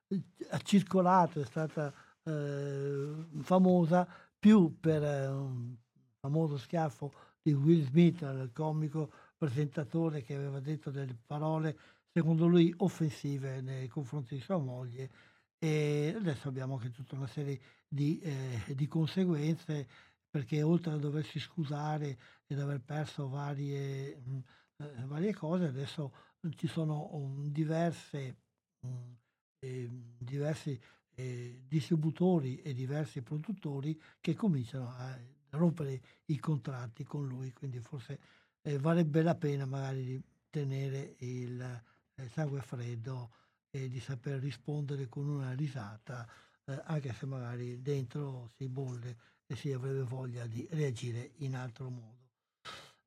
eh, 0.07 0.61
circolata, 0.63 1.39
è 1.39 1.45
stata 1.45 1.93
eh, 2.23 3.13
famosa 3.41 4.07
più 4.39 4.79
per 4.79 5.03
eh, 5.03 5.27
un 5.27 5.75
famoso 6.19 6.57
schiaffo 6.57 7.13
di 7.41 7.53
Will 7.53 7.83
Smith, 7.85 8.21
il 8.21 8.51
comico 8.53 9.11
presentatore 9.37 10.21
che 10.21 10.35
aveva 10.35 10.59
detto 10.59 10.91
delle 10.91 11.17
parole 11.25 11.77
secondo 12.11 12.47
lui 12.47 12.73
offensive 12.77 13.61
nei 13.61 13.87
confronti 13.87 14.35
di 14.35 14.41
sua 14.41 14.57
moglie. 14.57 15.09
E 15.59 16.13
adesso 16.15 16.47
abbiamo 16.47 16.75
anche 16.75 16.91
tutta 16.91 17.15
una 17.15 17.27
serie 17.27 17.59
di, 17.87 18.19
eh, 18.19 18.75
di 18.75 18.87
conseguenze 18.87 19.87
perché 20.29 20.61
oltre 20.61 20.93
a 20.93 20.97
doversi 20.97 21.39
scusare 21.39 22.17
ed 22.45 22.59
aver 22.59 22.81
perso 22.81 23.27
varie, 23.27 24.17
mh, 24.17 24.39
eh, 24.77 25.05
varie 25.05 25.33
cose, 25.33 25.65
adesso 25.65 26.13
ci 26.55 26.67
sono 26.67 27.13
um, 27.15 27.47
diverse, 27.49 28.37
um, 28.81 29.17
eh, 29.59 29.89
diversi 30.17 30.79
eh, 31.19 31.63
distributori 31.67 32.61
e 32.61 32.73
diversi 32.73 33.23
produttori 33.23 33.99
che 34.21 34.35
cominciano 34.35 34.89
a 34.89 35.17
rompere 35.51 35.99
i 36.25 36.37
contratti 36.37 37.03
con 37.03 37.27
lui, 37.27 37.51
quindi 37.53 37.79
forse 37.79 38.19
eh, 38.61 38.77
varrebbe 38.77 39.23
la 39.23 39.33
pena 39.33 39.65
magari 39.65 40.05
di 40.05 40.23
tenere 40.51 41.15
il 41.19 41.59
eh, 41.59 42.29
sangue 42.29 42.61
freddo 42.61 43.31
e 43.71 43.89
di 43.89 43.99
saper 43.99 44.39
rispondere 44.39 45.07
con 45.07 45.27
una 45.27 45.53
risata, 45.53 46.27
eh, 46.65 46.79
anche 46.83 47.11
se 47.13 47.25
magari 47.25 47.81
dentro 47.81 48.51
si 48.55 48.67
bolle 48.67 49.17
e 49.47 49.55
si 49.55 49.71
avrebbe 49.71 50.03
voglia 50.03 50.45
di 50.45 50.67
reagire 50.69 51.31
in 51.37 51.55
altro 51.55 51.89
modo. 51.89 52.25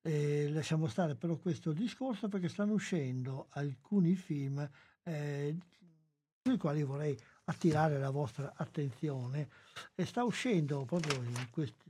Eh, 0.03 0.49
lasciamo 0.51 0.89
stare 0.89 1.15
però 1.15 1.37
questo 1.37 1.73
discorso 1.73 2.29
perché 2.29 2.49
stanno 2.49 2.73
uscendo 2.73 3.47
alcuni 3.51 4.17
film 4.17 4.69
eh, 5.05 5.57
sui 6.43 6.57
quali 6.57 6.83
vorrei 6.83 7.17
attirare 7.51 7.99
la 7.99 8.11
vostra 8.11 8.53
attenzione 8.57 9.49
e 9.95 10.05
sta 10.07 10.23
uscendo 10.25 10.85
proprio 10.85 11.21
in 11.23 11.49
questi 11.51 11.89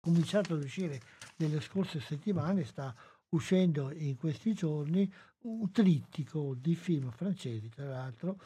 cominciato 0.00 0.54
ad 0.54 0.64
uscire 0.64 1.00
nelle 1.36 1.60
scorse 1.60 2.00
settimane 2.00 2.64
sta 2.64 2.94
uscendo 3.30 3.92
in 3.92 4.16
questi 4.16 4.52
giorni 4.52 5.10
un 5.42 5.70
trittico 5.70 6.54
di 6.54 6.74
film 6.74 7.10
francesi, 7.10 7.68
tra 7.68 7.86
l'altro, 7.86 8.38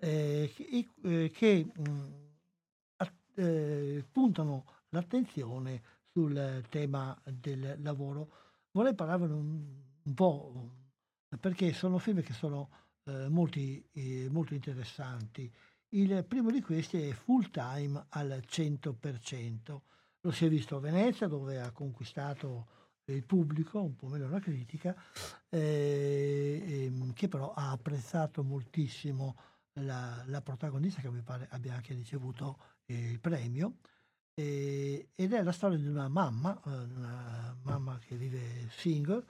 eh, 0.00 0.52
che, 0.54 0.88
eh, 1.02 1.30
che 1.32 1.66
mh, 1.72 2.24
eh, 3.34 4.04
puntano 4.10 4.64
l'attenzione 4.90 5.82
sul 6.12 6.64
tema 6.68 7.16
del 7.24 7.78
lavoro. 7.80 8.28
Vorrei 8.72 8.94
parlarvi 8.94 9.24
un 9.26 10.14
po' 10.14 10.70
perché 11.40 11.72
sono 11.72 11.98
film 11.98 12.22
che 12.22 12.32
sono 12.32 12.68
eh, 13.04 13.28
molti, 13.28 13.86
eh, 13.92 14.28
molto 14.30 14.54
interessanti. 14.54 15.50
Il 15.94 16.24
primo 16.24 16.50
di 16.50 16.60
questi 16.60 17.00
è 17.08 17.12
Full 17.12 17.50
Time 17.50 18.06
al 18.08 18.42
100%. 18.44 19.80
Lo 20.22 20.32
si 20.32 20.44
è 20.44 20.48
visto 20.48 20.74
a 20.74 20.80
Venezia 20.80 21.28
dove 21.28 21.60
ha 21.60 21.70
conquistato 21.70 22.66
il 23.04 23.22
pubblico, 23.22 23.80
un 23.80 23.94
po' 23.94 24.08
meno 24.08 24.28
la 24.28 24.40
critica, 24.40 24.92
eh, 25.48 26.64
ehm, 26.66 27.12
che 27.12 27.28
però 27.28 27.52
ha 27.52 27.70
apprezzato 27.70 28.42
moltissimo 28.42 29.36
la, 29.74 30.20
la, 30.26 30.42
protagonista 30.42 31.00
che 31.00 31.10
mi 31.10 31.22
pare 31.22 31.46
abbia 31.52 31.74
anche 31.74 31.94
ricevuto 31.94 32.58
il 32.86 33.20
premio. 33.20 33.76
ed 34.34 35.32
è 35.32 35.42
la 35.44 35.52
storia 35.52 35.78
di 35.78 35.86
una 35.86 36.08
mamma, 36.08 36.60
eh, 36.66 36.70
una 36.70 37.56
mamma 37.62 38.00
che 38.00 38.16
vive 38.16 38.68
single, 38.70 39.24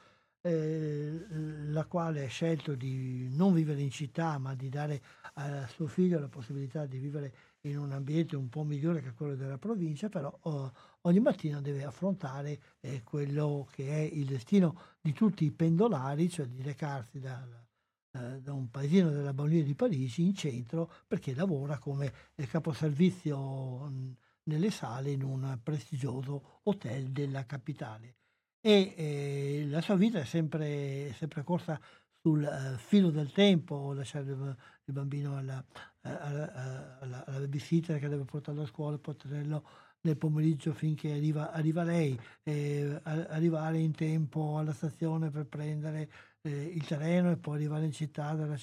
eh, 0.47 1.25
la 1.71 1.87
quale 1.87 2.25
ha 2.25 2.29
scelto 2.29 2.75
di 2.75 3.29
non 3.35 3.55
vivere 3.55 3.81
in 3.81 3.91
città 3.91 4.37
ma 4.37 4.55
di 4.55 4.69
dare 4.69 5.03
a 5.35 5.67
suo 5.69 5.87
figlio 5.87 6.19
la 6.21 6.29
possibilità 6.29 6.85
di 6.85 6.99
vivere 6.99 7.35
in 7.63 7.79
un 7.79 7.93
ambiente 7.93 8.37
un 8.37 8.51
po' 8.51 8.63
migliore 8.63 9.01
che 9.01 9.13
quello 9.13 9.37
della 9.37 9.57
provincia, 9.57 10.11
però 10.11 10.37
oh, 10.43 10.73
ogni 11.03 11.21
mattina 11.21 11.63
deve 11.63 11.85
affrontare 11.85 12.61
eh, 12.81 13.03
quello 13.03 13.67
che 13.73 13.89
è 13.89 14.01
il 14.01 14.27
destino 14.27 14.79
di 15.01 15.15
tutti 15.15 15.47
i 15.47 15.51
pendolari, 15.51 16.29
cioè 16.29 16.47
di 16.47 16.61
recarsi 16.61 17.21
da, 17.21 17.43
eh, 18.13 18.41
da 18.43 18.53
un 18.53 18.71
paesino 18.71 19.11
della 19.11 19.33
banlieue 19.33 19.65
di 19.65 19.75
Parigi 19.75 20.25
in 20.25 20.35
centro 20.35 20.93
perché 21.07 21.35
lavora 21.35 21.79
come 21.79 22.13
eh, 22.35 22.47
caposervizio 22.47 23.91
nelle 24.45 24.71
sale 24.71 25.11
in 25.11 25.23
un 25.23 25.59
prestigioso 25.63 26.61
hotel 26.65 27.11
della 27.13 27.47
capitale 27.47 28.17
e 28.67 28.95
eh, 28.97 29.67
la 29.69 29.83
sua 29.83 29.95
vita 29.95 30.21
è 30.21 30.25
sempre, 30.25 31.13
sempre 31.19 31.45
corsa 31.45 31.79
sul 32.23 32.41
uh, 32.41 32.79
filo 32.79 33.11
del 33.11 33.31
tempo, 33.31 33.93
lasciare 33.93 34.31
il, 34.31 34.57
il 34.87 34.95
bambino 34.95 35.37
alla, 35.37 35.63
alla, 36.01 36.99
alla, 36.99 37.25
alla, 37.27 37.39
babysitter 37.41 37.99
che 37.99 38.09
deve 38.09 38.25
portarlo 38.25 38.63
a 38.63 38.67
scuola, 38.67 38.97
poi 38.97 39.17
tenerlo 39.17 39.63
nel 40.01 40.17
pomeriggio 40.17 40.73
finché 40.73 41.13
arriva, 41.13 41.53
arriva 41.53 41.83
lei, 41.83 42.19
eh, 42.43 42.99
arrivare 43.03 43.81
in 43.81 43.93
tempo 43.93 44.57
alla 44.57 44.73
stazione 44.73 45.29
per 45.29 45.45
prendere 45.45 46.11
eh, 46.41 46.51
il 46.51 46.87
treno 46.87 47.33
e 47.33 47.37
poi 47.37 47.57
arrivare 47.57 47.85
in 47.85 47.93
città 47.93 48.33
dalla, 48.33 48.57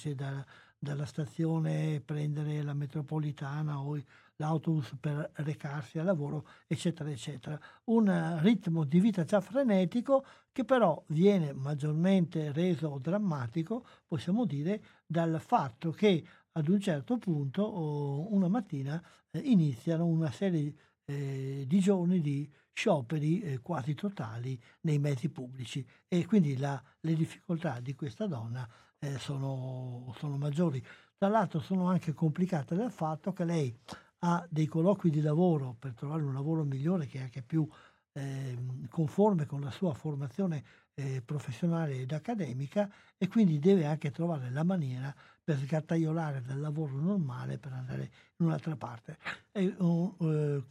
dalla, 0.76 1.06
stazione, 1.06 2.02
prendere 2.04 2.60
la 2.62 2.74
metropolitana 2.74 3.78
o 3.78 3.96
l'autobus 4.42 4.96
per 4.98 5.30
recarsi 5.34 5.98
al 5.98 6.06
lavoro, 6.06 6.46
eccetera, 6.66 7.08
eccetera. 7.10 7.58
Un 7.84 8.38
ritmo 8.42 8.84
di 8.84 8.98
vita 8.98 9.24
già 9.24 9.40
frenetico 9.40 10.24
che 10.50 10.64
però 10.64 11.02
viene 11.08 11.52
maggiormente 11.52 12.50
reso 12.52 12.98
drammatico, 13.00 13.86
possiamo 14.06 14.44
dire, 14.44 14.82
dal 15.06 15.40
fatto 15.40 15.92
che 15.92 16.24
ad 16.52 16.68
un 16.68 16.80
certo 16.80 17.16
punto, 17.18 18.32
una 18.32 18.48
mattina, 18.48 19.02
eh, 19.30 19.38
iniziano 19.38 20.04
una 20.04 20.30
serie 20.30 20.74
eh, 21.04 21.64
di 21.66 21.78
giorni 21.78 22.20
di 22.20 22.50
scioperi 22.74 23.40
eh, 23.40 23.58
quasi 23.60 23.94
totali 23.94 24.60
nei 24.82 24.98
mezzi 24.98 25.28
pubblici 25.28 25.86
e 26.08 26.26
quindi 26.26 26.56
la, 26.56 26.82
le 27.00 27.14
difficoltà 27.14 27.80
di 27.80 27.94
questa 27.94 28.26
donna 28.26 28.68
eh, 28.98 29.18
sono, 29.18 30.12
sono 30.18 30.36
maggiori. 30.36 30.82
Tra 31.16 31.28
l'altro 31.28 31.60
sono 31.60 31.88
anche 31.88 32.12
complicate 32.12 32.74
dal 32.74 32.90
fatto 32.90 33.32
che 33.32 33.44
lei 33.44 33.78
ha 34.24 34.46
dei 34.48 34.66
colloqui 34.66 35.10
di 35.10 35.20
lavoro 35.20 35.74
per 35.78 35.94
trovare 35.94 36.22
un 36.22 36.32
lavoro 36.32 36.64
migliore 36.64 37.06
che 37.06 37.18
è 37.18 37.22
anche 37.22 37.42
più 37.42 37.68
eh, 38.12 38.56
conforme 38.88 39.46
con 39.46 39.60
la 39.60 39.70
sua 39.70 39.94
formazione 39.94 40.62
eh, 40.94 41.22
professionale 41.24 42.00
ed 42.00 42.12
accademica 42.12 42.90
e 43.16 43.26
quindi 43.28 43.58
deve 43.58 43.86
anche 43.86 44.10
trovare 44.10 44.50
la 44.50 44.62
maniera 44.62 45.14
per 45.42 45.58
sgattaiolare 45.58 46.42
dal 46.42 46.60
lavoro 46.60 47.00
normale 47.00 47.58
per 47.58 47.72
andare 47.72 48.10
in 48.36 48.46
un'altra 48.46 48.76
parte. 48.76 49.18
È 49.50 49.64
un, 49.78 50.14
eh, 50.20 50.64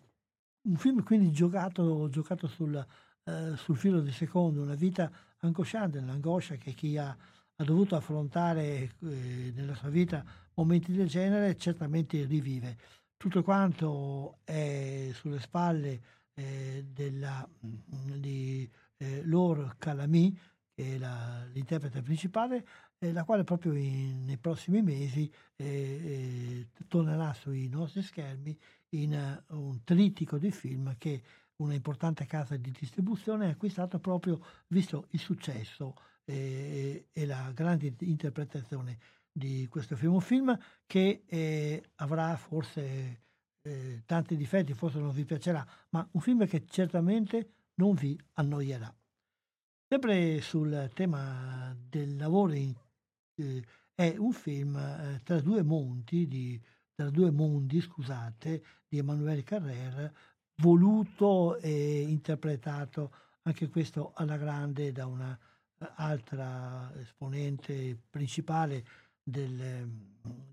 un 0.62 0.76
film 0.76 1.04
quindi 1.04 1.32
giocato, 1.32 2.08
giocato 2.10 2.48
sul, 2.48 2.86
eh, 3.24 3.54
sul, 3.56 3.76
filo 3.76 4.00
di 4.02 4.12
secondo, 4.12 4.62
una 4.62 4.76
vita 4.76 5.12
angosciante, 5.40 6.00
l'angoscia 6.00 6.56
che 6.56 6.72
chi 6.74 6.98
ha, 6.98 7.10
ha 7.10 7.64
dovuto 7.64 7.96
affrontare 7.96 8.92
eh, 9.00 9.52
nella 9.56 9.76
sua 9.76 9.90
vita 9.90 10.24
momenti 10.54 10.92
del 10.92 11.08
genere 11.08 11.58
certamente 11.58 12.24
rivive 12.26 12.78
tutto 13.22 13.44
quanto 13.44 14.40
è 14.44 15.12
sulle 15.14 15.40
spalle 15.40 16.02
eh, 16.34 16.88
della, 16.92 17.48
mm, 17.64 18.14
di 18.14 18.68
eh, 18.98 19.22
Laure 19.28 19.76
Calamy, 19.78 20.36
che 20.74 20.96
è 20.96 20.98
la, 20.98 21.46
l'interprete 21.54 22.02
principale, 22.02 22.66
eh, 22.98 23.12
la 23.12 23.24
quale 23.24 23.44
proprio 23.44 23.74
in, 23.74 24.26
nei 24.26 24.40
prossimi 24.40 24.82
mesi 24.82 25.32
eh, 25.56 25.66
eh, 25.66 26.68
tornerà 26.88 27.32
sui 27.34 27.70
nostri 27.70 28.02
schermi 28.02 28.58
in 28.94 29.44
uh, 29.50 29.56
un 29.56 29.84
trittico 29.84 30.40
di 30.40 30.50
film 30.50 30.96
che 30.98 31.22
una 31.58 31.76
importante 31.76 32.26
casa 32.26 32.58
di 32.58 32.72
distribuzione 32.72 33.46
ha 33.46 33.52
acquistato 33.52 34.00
proprio 34.00 34.44
visto 34.70 35.06
il 35.12 35.20
successo 35.20 35.94
e 36.24 37.06
la 37.26 37.52
grande 37.54 37.94
interpretazione 38.00 38.98
di 39.32 39.68
questo 39.68 39.96
film, 39.96 40.14
un 40.14 40.22
film 40.22 40.58
che 40.86 41.24
eh, 41.26 41.84
avrà 41.96 42.36
forse 42.36 43.22
eh, 43.62 44.04
tanti 44.06 44.36
difetti, 44.36 44.74
forse 44.74 45.00
non 45.00 45.12
vi 45.12 45.26
piacerà, 45.26 45.66
ma 45.90 46.08
un 46.12 46.22
film 46.22 46.46
che 46.48 46.66
certamente 46.66 47.54
non 47.76 47.94
vi 47.94 48.20
annoierà. 48.34 48.94
Sempre 49.88 50.42
sul 50.42 50.90
tema 50.94 51.76
del 51.78 52.16
lavoro 52.16 52.54
in, 52.54 52.74
eh, 53.36 53.64
è 53.94 54.16
un 54.18 54.32
film 54.32 54.76
eh, 54.78 55.22
tra 55.24 55.40
due 55.42 55.64
monti 55.64 56.28
di, 56.28 56.62
tra 56.94 57.10
due 57.10 57.32
mondi, 57.32 57.82
scusate, 57.82 58.64
di 58.88 58.98
Emanuele 58.98 59.44
Carrer, 59.44 60.14
voluto 60.56 61.58
e 61.58 62.02
interpretato 62.02 63.14
anche 63.44 63.70
questo 63.70 64.12
alla 64.16 64.38
grande 64.38 64.92
da 64.92 65.08
una 65.08 65.38
altra 65.96 66.92
esponente 67.00 67.98
principale 68.10 68.86
del, 69.32 69.90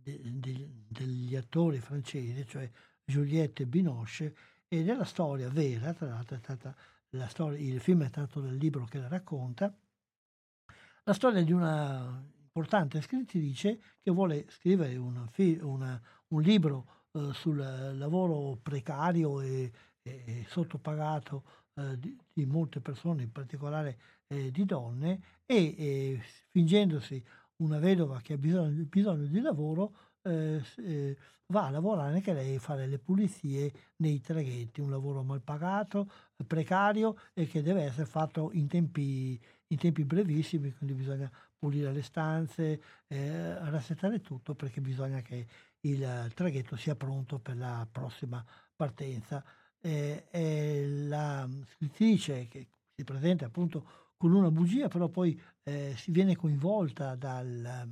de, 0.03 0.21
de, 0.23 0.69
degli 0.89 1.37
attori 1.37 1.81
francesi, 1.81 2.47
cioè 2.47 2.71
Juliette 3.05 3.67
Binoche, 3.67 4.35
ed 4.69 4.89
è 4.89 5.05
storia 5.05 5.49
vera, 5.51 5.93
tra 5.93 6.09
l'altro 6.09 6.37
è 6.37 6.41
stata 6.41 6.75
la 7.11 7.29
storia, 7.29 7.59
il 7.59 7.81
film 7.81 8.05
è 8.05 8.11
tratto 8.11 8.41
dal 8.41 8.55
libro 8.55 8.85
che 8.85 8.99
la 8.99 9.09
racconta, 9.09 9.75
la 11.05 11.13
storia 11.13 11.43
di 11.43 11.53
una 11.53 12.23
importante 12.59 13.01
scrittrice 13.01 13.79
che 14.03 14.11
vuole 14.11 14.47
scrivere 14.49 14.97
una, 14.97 15.31
una, 15.61 16.01
un 16.29 16.43
libro 16.43 17.07
eh, 17.13 17.31
sul 17.33 17.57
lavoro 17.57 18.59
precario 18.61 19.41
e, 19.41 19.71
e 20.03 20.45
sottopagato 20.49 21.45
eh, 21.75 21.99
di, 21.99 22.19
di, 22.33 22.45
molte 22.47 22.81
persone, 22.81 23.23
in 23.23 23.33
particolare 23.33 23.99
eh, 24.27 24.51
di 24.51 24.65
donne, 24.65 25.21
e 25.47 26.21
fingendosi 26.51 27.25
una 27.59 27.79
vedova 27.79 28.21
che 28.21 28.35
ha 28.35 28.39
bisogno, 28.39 28.85
bisogno 28.85 29.27
di 29.27 29.41
lavoro, 29.41 29.93
eh, 30.23 30.63
eh, 30.79 31.17
va 31.47 31.67
a 31.67 31.71
lavorare 31.71 32.15
anche 32.15 32.33
lei 32.33 32.57
a 32.57 32.61
fare 32.61 32.87
le 32.87 32.99
pulizie 32.99 33.73
nei 33.97 34.21
traghetti, 34.21 34.81
un 34.81 34.91
lavoro 34.91 35.23
mal 35.23 35.41
pagato, 35.43 36.11
precario 36.47 37.17
e 37.35 37.47
che 37.47 37.63
deve 37.63 37.83
essere 37.85 38.07
fatto 38.07 38.51
in 38.53 38.69
tempi, 38.69 39.41
in 39.69 39.79
tempi 39.79 40.05
brevissimi, 40.05 40.73
quindi 40.75 40.95
bisogna 40.95 41.31
pulire 41.59 41.93
le 41.93 42.03
stanze, 42.03 42.81
eh, 43.09 43.71
rassettare 43.71 44.21
tutto 44.21 44.55
perché 44.55 44.81
bisogna 44.81 45.21
che 45.23 45.47
il 45.81 46.31
traghetto 46.35 46.77
sia 46.77 46.95
pronto 46.97 47.39
per 47.39 47.57
la 47.57 47.87
prossima 47.91 48.45
partenza. 48.75 49.45
Eh, 49.81 50.85
la 51.07 51.49
scrittrice 51.75 52.49
che 52.49 52.69
si 52.95 53.05
presenta 53.05 53.47
appunto 53.47 54.08
con 54.19 54.35
una 54.35 54.51
bugia, 54.51 54.89
però 54.89 55.09
poi 55.09 55.41
eh, 55.63 55.95
si 55.97 56.11
viene 56.11 56.37
coinvolta 56.37 57.15
dal, 57.15 57.89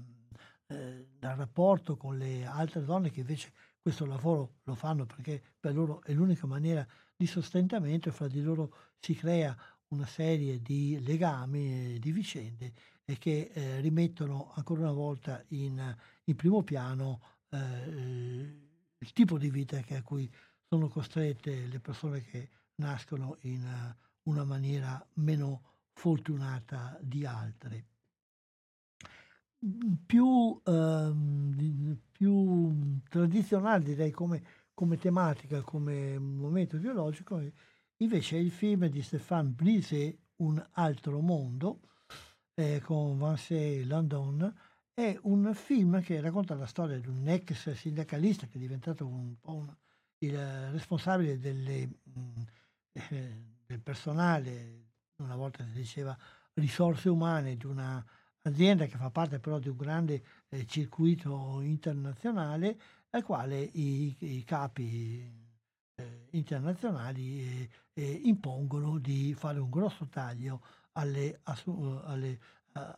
eh, 0.67 1.09
dal 1.19 1.37
rapporto 1.37 1.97
con 1.97 2.19
le 2.19 2.45
altre 2.45 2.85
donne 2.85 3.11
che 3.11 3.21
invece 3.21 3.53
questo 3.81 4.05
lavoro 4.05 4.57
lo 4.65 4.75
fanno 4.75 5.07
perché 5.07 5.41
per 5.59 5.73
loro 5.73 6.03
è 6.03 6.13
l'unica 6.13 6.47
maniera 6.47 6.87
di 7.17 7.27
sostentamento 7.27 8.09
e 8.09 8.13
fra 8.13 8.27
di 8.27 8.43
loro 8.43 8.75
si 8.99 9.15
crea 9.15 9.57
una 9.89 10.07
serie 10.07 10.61
di 10.61 10.99
legami 11.01 11.95
e 11.95 11.99
di 12.01 12.11
vicende 12.11 12.73
che 13.19 13.53
eh, 13.53 13.81
rimettono 13.81 14.51
ancora 14.57 14.81
una 14.81 14.93
volta 14.93 15.45
in, 15.51 15.97
in 16.25 16.35
primo 16.35 16.65
piano 16.65 17.21
eh, 17.51 17.59
il 18.99 19.13
tipo 19.13 19.39
di 19.39 19.49
vita 19.49 19.79
a 19.79 20.03
cui 20.03 20.29
sono 20.69 20.89
costrette 20.89 21.67
le 21.67 21.79
persone 21.79 22.23
che 22.23 22.51
nascono 22.83 23.37
in 23.43 23.95
una 24.25 24.45
maniera 24.45 25.07
meno 25.15 25.76
fortunata 25.97 26.99
di 27.01 27.25
altre. 27.25 27.87
Più, 30.05 30.61
ehm, 30.63 31.99
più 32.13 33.01
tradizionale 33.09 33.83
direi 33.83 34.11
come, 34.11 34.43
come, 34.75 34.99
tematica, 34.99 35.63
come 35.63 36.19
momento 36.19 36.77
biologico, 36.77 37.43
invece 37.97 38.37
è 38.37 38.41
il 38.41 38.51
film 38.51 38.87
di 38.87 39.03
Stéphane 39.03 39.49
Brisé, 39.49 40.19
Un 40.37 40.63
altro 40.73 41.21
mondo, 41.21 41.81
eh, 42.55 42.81
con 42.81 43.19
Vince 43.19 43.85
Landon, 43.85 44.55
è 44.93 45.19
un 45.23 45.53
film 45.55 46.03
che 46.03 46.21
racconta 46.21 46.55
la 46.55 46.67
storia 46.67 46.99
di 47.01 47.09
un 47.09 47.27
ex 47.27 47.73
sindacalista 47.73 48.47
che 48.47 48.59
è 48.59 48.61
diventato 48.61 49.07
un 49.07 49.41
po' 49.41 49.55
un, 49.55 49.75
il 50.19 50.71
responsabile 50.73 51.39
delle, 51.39 51.87
mh, 51.87 52.43
eh, 52.93 53.45
del 53.67 53.81
personale, 53.81 54.86
una 55.19 55.37
volta 55.37 55.65
si 55.65 55.73
diceva 55.73 56.17
risorse 56.55 57.09
umane 57.09 57.57
di 57.57 57.67
un'azienda 57.67 58.87
che 58.87 58.97
fa 58.97 59.11
parte 59.11 59.39
però 59.39 59.59
di 59.59 59.69
un 59.69 59.77
grande 59.77 60.23
eh, 60.49 60.67
circuito 60.67 61.61
internazionale 61.61 62.79
al 63.11 63.23
quale 63.23 63.61
i, 63.61 64.15
i 64.19 64.45
capi 64.45 65.23
eh, 65.95 66.29
internazionali 66.33 67.41
eh, 67.41 67.71
eh, 67.95 68.21
impongono 68.25 68.99
di 68.99 69.35
fare 69.35 69.59
un 69.59 69.71
grosso 69.71 70.07
taglio 70.09 70.63
alle, 70.93 71.41
assu- 71.45 72.03
alle, 72.05 72.39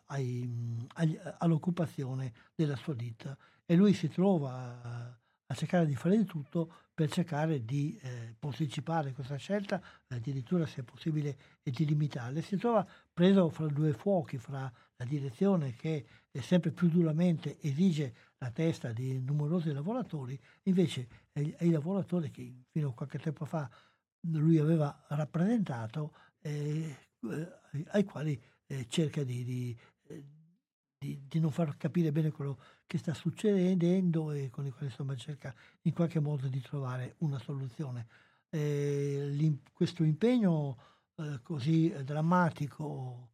ai, 0.07 0.87
agli, 0.95 1.19
all'occupazione 1.39 2.33
della 2.55 2.77
sua 2.77 2.95
ditta. 2.95 3.37
E 3.65 3.77
lui 3.77 3.93
si 3.93 4.09
trova 4.09 5.17
a, 5.51 5.55
cercare 5.55 5.87
di 5.87 5.95
fare 5.95 6.17
di 6.17 6.25
tutto 6.25 6.73
per 6.95 7.11
cercare 7.11 7.65
di 7.65 7.99
eh, 8.03 8.35
posticipare 8.39 9.13
questa 9.13 9.37
scelta, 9.37 9.81
addirittura 10.09 10.67
se 10.67 10.83
possibile 10.83 11.37
e 11.63 11.71
di 11.71 11.85
limitarla. 11.85 12.41
Si 12.41 12.57
trova 12.57 12.87
preso 13.13 13.49
fra 13.51 13.67
due 13.67 13.93
fuochi, 13.93 14.39
fra 14.39 14.73
la 14.97 15.05
direzione 15.05 15.75
che 15.75 16.07
sempre 16.41 16.71
più 16.71 16.89
duramente 16.89 17.59
esige 17.61 18.15
la 18.39 18.51
testa 18.51 18.93
di 18.93 19.21
numerosi 19.21 19.73
lavoratori, 19.73 20.39
invece 20.65 21.09
ai, 21.33 21.55
ai 21.59 21.71
lavoratori 21.71 22.31
che 22.31 22.65
fino 22.71 22.89
a 22.89 22.95
qualche 22.95 23.19
tempo 23.19 23.45
fa 23.45 23.69
lui 24.23 24.59
aveva 24.59 25.05
rappresentato, 25.09 26.13
eh, 26.41 26.97
eh, 27.31 27.85
ai 27.89 28.05
quali 28.05 28.41
eh, 28.67 28.87
cerca 28.89 29.23
di, 29.23 29.45
di, 29.45 29.79
eh, 30.09 30.25
di, 30.99 31.21
di, 31.29 31.41
non 31.41 31.51
far 31.51 31.77
capire 31.77 32.13
bene 32.13 32.31
quello 32.31 32.57
che 32.57 32.78
sta 32.97 33.13
succedendo 33.13 34.31
e 34.31 34.49
con 34.49 34.65
i 34.65 34.71
quali 34.71 34.87
insomma 34.87 35.15
cerca 35.15 35.55
in 35.83 35.93
qualche 35.93 36.21
modo 36.21 36.47
di 36.49 36.61
trovare 36.63 37.17
una 37.19 37.39
soluzione. 37.39 38.07
Eh, 38.49 39.59
questo 39.75 40.03
impegno 40.05 40.79
eh, 41.17 41.41
così 41.43 41.95
drammatico 42.03 43.29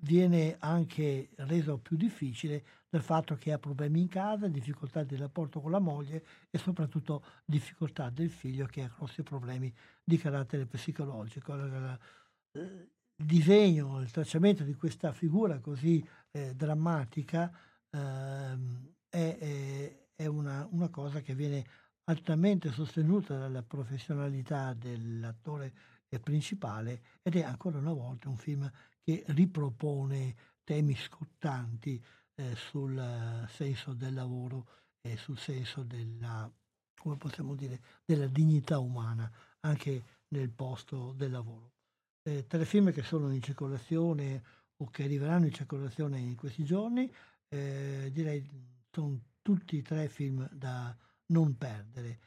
viene 0.00 0.56
anche 0.60 1.30
reso 1.36 1.78
più 1.78 1.96
difficile 1.96 2.64
dal 2.88 3.02
fatto 3.02 3.34
che 3.36 3.52
ha 3.52 3.58
problemi 3.58 4.00
in 4.00 4.08
casa, 4.08 4.46
difficoltà 4.48 5.02
di 5.02 5.16
rapporto 5.16 5.60
con 5.60 5.70
la 5.70 5.78
moglie 5.78 6.24
e 6.50 6.58
soprattutto 6.58 7.24
difficoltà 7.44 8.10
del 8.10 8.30
figlio 8.30 8.66
che 8.66 8.82
ha 8.82 8.92
grossi 8.94 9.22
problemi 9.22 9.72
di 10.04 10.16
carattere 10.18 10.66
psicologico. 10.66 11.54
Il 11.54 12.88
disegno, 13.14 14.00
il 14.00 14.10
tracciamento 14.10 14.62
di 14.62 14.74
questa 14.74 15.12
figura 15.12 15.58
così 15.58 16.06
eh, 16.30 16.54
drammatica 16.54 17.50
eh, 17.96 19.38
è, 19.38 20.06
è 20.14 20.26
una, 20.26 20.66
una, 20.70 20.88
cosa 20.88 21.20
che 21.20 21.34
viene 21.34 21.64
altamente 22.04 22.70
sostenuta 22.70 23.38
dalla 23.38 23.62
professionalità 23.62 24.74
dell'attore 24.74 25.72
principale 26.20 27.02
ed 27.22 27.36
è 27.36 27.42
ancora 27.42 27.78
una 27.78 27.92
volta 27.92 28.28
un 28.28 28.36
film 28.36 28.70
che 29.02 29.24
ripropone 29.28 30.34
temi 30.64 30.96
scottanti 30.96 32.02
eh, 32.34 32.54
sul 32.54 33.46
senso 33.48 33.92
del 33.92 34.14
lavoro 34.14 34.66
e 35.00 35.16
sul 35.16 35.38
senso 35.38 35.82
della, 35.82 36.50
come 36.98 37.16
possiamo 37.16 37.54
dire, 37.54 37.80
della 38.04 38.26
dignità 38.26 38.78
umana 38.78 39.30
anche 39.60 40.24
nel 40.28 40.50
posto 40.50 41.12
del 41.12 41.30
lavoro. 41.30 41.72
Eh, 42.22 42.46
tre 42.46 42.64
film 42.64 42.92
che 42.92 43.02
sono 43.02 43.32
in 43.32 43.42
circolazione 43.42 44.42
o 44.78 44.90
che 44.90 45.04
arriveranno 45.04 45.46
in 45.46 45.52
circolazione 45.52 46.18
in 46.18 46.34
questi 46.34 46.64
giorni, 46.64 47.10
eh, 47.48 48.10
direi 48.12 48.44
sono 48.90 49.20
tutti 49.42 49.78
e 49.78 49.82
tre 49.82 50.08
film 50.08 50.48
da 50.52 50.96
non 51.26 51.56
perdere, 51.56 52.18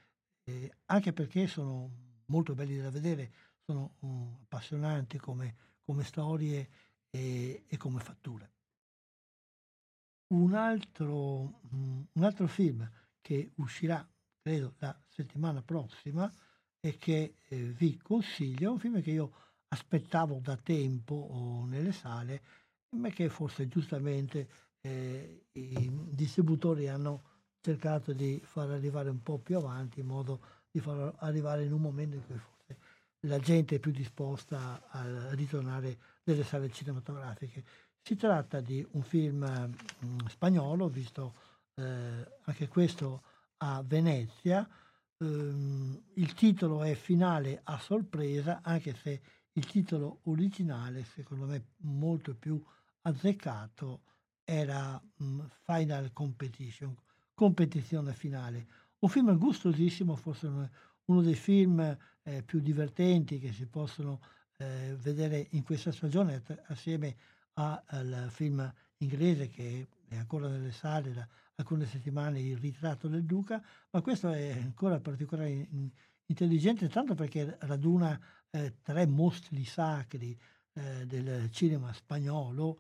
eh, 0.44 0.72
anche 0.86 1.14
perché 1.14 1.48
sono 1.48 1.90
molto 2.26 2.54
belli 2.54 2.80
da 2.80 2.92
vedere, 2.92 3.32
sono 3.66 3.96
um, 4.00 4.38
appassionanti 4.44 5.18
come 5.18 5.68
come 5.90 6.04
storie 6.04 6.70
e, 7.10 7.64
e 7.66 7.78
come 7.78 8.00
fatture. 8.00 8.52
Un 10.36 10.54
altro, 10.54 11.62
mm, 11.74 12.02
un 12.12 12.24
altro 12.24 12.46
film 12.46 12.88
che 13.20 13.54
uscirà, 13.56 14.08
credo, 14.40 14.76
la 14.78 14.96
settimana 15.08 15.64
prossima 15.64 16.32
e 16.80 16.96
che 16.98 17.38
eh, 17.48 17.64
vi 17.72 17.98
consiglio, 17.98 18.70
è 18.70 18.72
un 18.72 18.78
film 18.78 19.02
che 19.02 19.10
io 19.10 19.34
aspettavo 19.70 20.40
da 20.40 20.56
tempo 20.58 21.66
nelle 21.68 21.92
sale, 21.92 22.44
ma 22.96 23.10
che 23.10 23.28
forse 23.30 23.68
giustamente 23.68 24.48
eh, 24.82 25.46
i 25.54 25.92
distributori 26.12 26.88
hanno 26.88 27.24
cercato 27.62 28.14
di 28.14 28.40
far 28.44 28.70
arrivare 28.70 29.10
un 29.10 29.22
po' 29.22 29.38
più 29.38 29.58
avanti 29.58 30.00
in 30.00 30.06
modo 30.06 30.40
di 30.72 30.80
far 30.80 31.16
arrivare 31.20 31.64
in 31.66 31.74
un 31.74 31.82
momento 31.82 32.16
in 32.16 32.26
cui 32.26 32.38
forse 32.38 32.78
la 33.22 33.40
gente 33.40 33.76
è 33.76 33.80
più 33.80 33.92
disposta 33.92 34.82
a 34.88 35.34
ritornare 35.34 35.98
nelle 36.24 36.44
sale 36.44 36.72
cinematografiche. 36.72 37.64
Si 38.02 38.16
tratta 38.16 38.62
di 38.62 38.86
un 38.92 39.02
film 39.02 39.40
mh, 39.40 40.06
mm, 40.06 40.18
spagnolo, 40.28 40.88
visto 40.88 41.34
eh, 41.76 42.38
anche 42.44 42.68
questo 42.68 43.24
a 43.58 43.84
Venezia. 43.86 44.68
Um, 45.18 46.02
il 46.14 46.34
titolo 46.34 46.82
è 46.84 46.94
Finale 46.96 47.60
a 47.64 47.78
sorpresa, 47.78 48.62
anche 48.64 48.96
se 48.96 49.22
il 49.52 49.66
titolo 49.66 50.22
originale, 50.24 51.04
secondo 51.04 51.46
me 51.46 51.72
molto 51.80 52.34
più 52.36 52.64
azzeccato, 53.02 54.02
era 54.50 55.00
mh, 55.18 55.24
mm, 55.24 55.40
Final 55.62 56.12
Competition, 56.12 56.96
competizione 57.36 58.14
finale. 58.14 58.66
Un 59.00 59.10
film 59.10 59.38
gustosissimo, 59.38 60.16
forse 60.16 60.48
uno 61.06 61.22
dei 61.22 61.36
film 61.36 61.98
eh, 62.24 62.44
più 62.44 62.60
divertenti 62.60 63.40
che 63.40 63.54
si 63.54 63.68
possono 63.68 64.20
eh, 64.58 64.96
vedere 65.00 65.48
in 65.52 65.64
questa 65.64 65.92
stagione 65.92 66.42
assieme 66.68 67.16
al 67.54 68.28
film 68.30 68.74
inglese 68.98 69.50
che 69.50 69.88
è 70.08 70.16
ancora 70.16 70.48
nelle 70.48 70.72
sale 70.72 71.14
da 71.14 71.28
alcune 71.56 71.86
settimane, 71.86 72.40
Il 72.40 72.58
ritratto 72.58 73.08
del 73.08 73.26
duca, 73.26 73.62
ma 73.92 74.02
questo 74.02 74.32
è 74.32 74.52
ancora 74.52 75.00
particolarmente 75.00 76.08
intelligente 76.26 76.88
tanto 76.88 77.16
perché 77.16 77.58
raduna 77.62 78.20
eh, 78.50 78.76
tre 78.82 79.06
mostri 79.06 79.64
sacri 79.66 80.38
eh, 80.74 81.06
del 81.06 81.50
cinema 81.52 81.92
spagnolo 81.94 82.80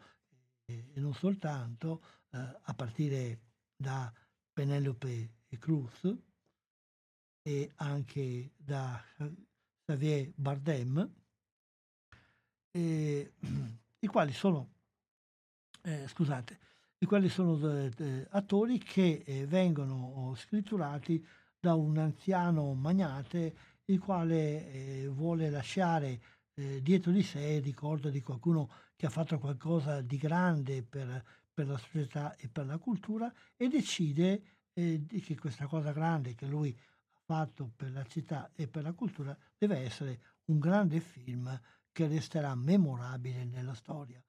e 0.93 0.99
non 0.99 1.13
soltanto, 1.13 2.01
eh, 2.31 2.37
a 2.37 2.73
partire 2.73 3.39
da 3.75 4.11
Penelope 4.53 5.37
Cruz, 5.57 6.15
e 7.41 7.71
anche 7.75 8.51
da 8.57 9.01
Xavier 9.85 10.31
Bardem, 10.35 11.13
e, 12.71 13.33
i 13.99 14.07
quali 14.07 14.33
sono, 14.33 14.69
eh, 15.83 16.07
scusate, 16.07 16.59
i 16.99 17.05
quali 17.05 17.29
sono 17.29 17.57
eh, 17.97 18.27
attori 18.31 18.77
che 18.77 19.23
eh, 19.25 19.47
vengono 19.47 20.33
scritturati 20.35 21.25
da 21.59 21.73
un 21.73 21.97
anziano 21.97 22.73
magnate 22.73 23.55
il 23.85 23.99
quale 23.99 24.71
eh, 24.71 25.07
vuole 25.07 25.49
lasciare 25.49 26.21
eh, 26.59 26.81
dietro 26.81 27.11
di 27.11 27.23
sé 27.23 27.39
il 27.39 27.63
ricordo 27.63 28.09
di 28.09 28.21
qualcuno 28.21 28.69
che 28.95 29.05
ha 29.05 29.09
fatto 29.09 29.39
qualcosa 29.39 30.01
di 30.01 30.17
grande 30.17 30.83
per, 30.83 31.23
per 31.53 31.67
la 31.67 31.77
società 31.77 32.35
e 32.35 32.49
per 32.49 32.65
la 32.65 32.77
cultura 32.77 33.33
e 33.55 33.67
decide 33.69 34.41
eh, 34.73 35.05
che 35.05 35.37
questa 35.37 35.67
cosa 35.67 35.91
grande 35.91 36.35
che 36.35 36.45
lui 36.45 36.77
fatto 37.29 37.71
per 37.75 37.91
la 37.91 38.03
città 38.05 38.51
e 38.55 38.67
per 38.67 38.83
la 38.83 38.93
cultura 38.93 39.37
deve 39.57 39.77
essere 39.77 40.19
un 40.45 40.59
grande 40.59 40.99
film 40.99 41.59
che 41.91 42.07
resterà 42.07 42.55
memorabile 42.55 43.45
nella 43.45 43.75
storia. 43.75 44.21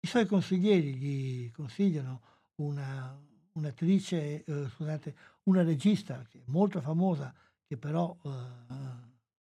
I 0.00 0.06
suoi 0.06 0.26
consiglieri 0.26 0.94
gli 0.94 1.50
consigliano 1.52 2.20
una, 2.56 3.16
un'attrice, 3.52 4.44
eh, 4.44 4.68
scusate, 4.68 5.16
una 5.44 5.62
regista 5.62 6.24
molto 6.46 6.80
famosa, 6.80 7.32
che 7.64 7.76
però 7.76 8.16
eh, 8.24 8.28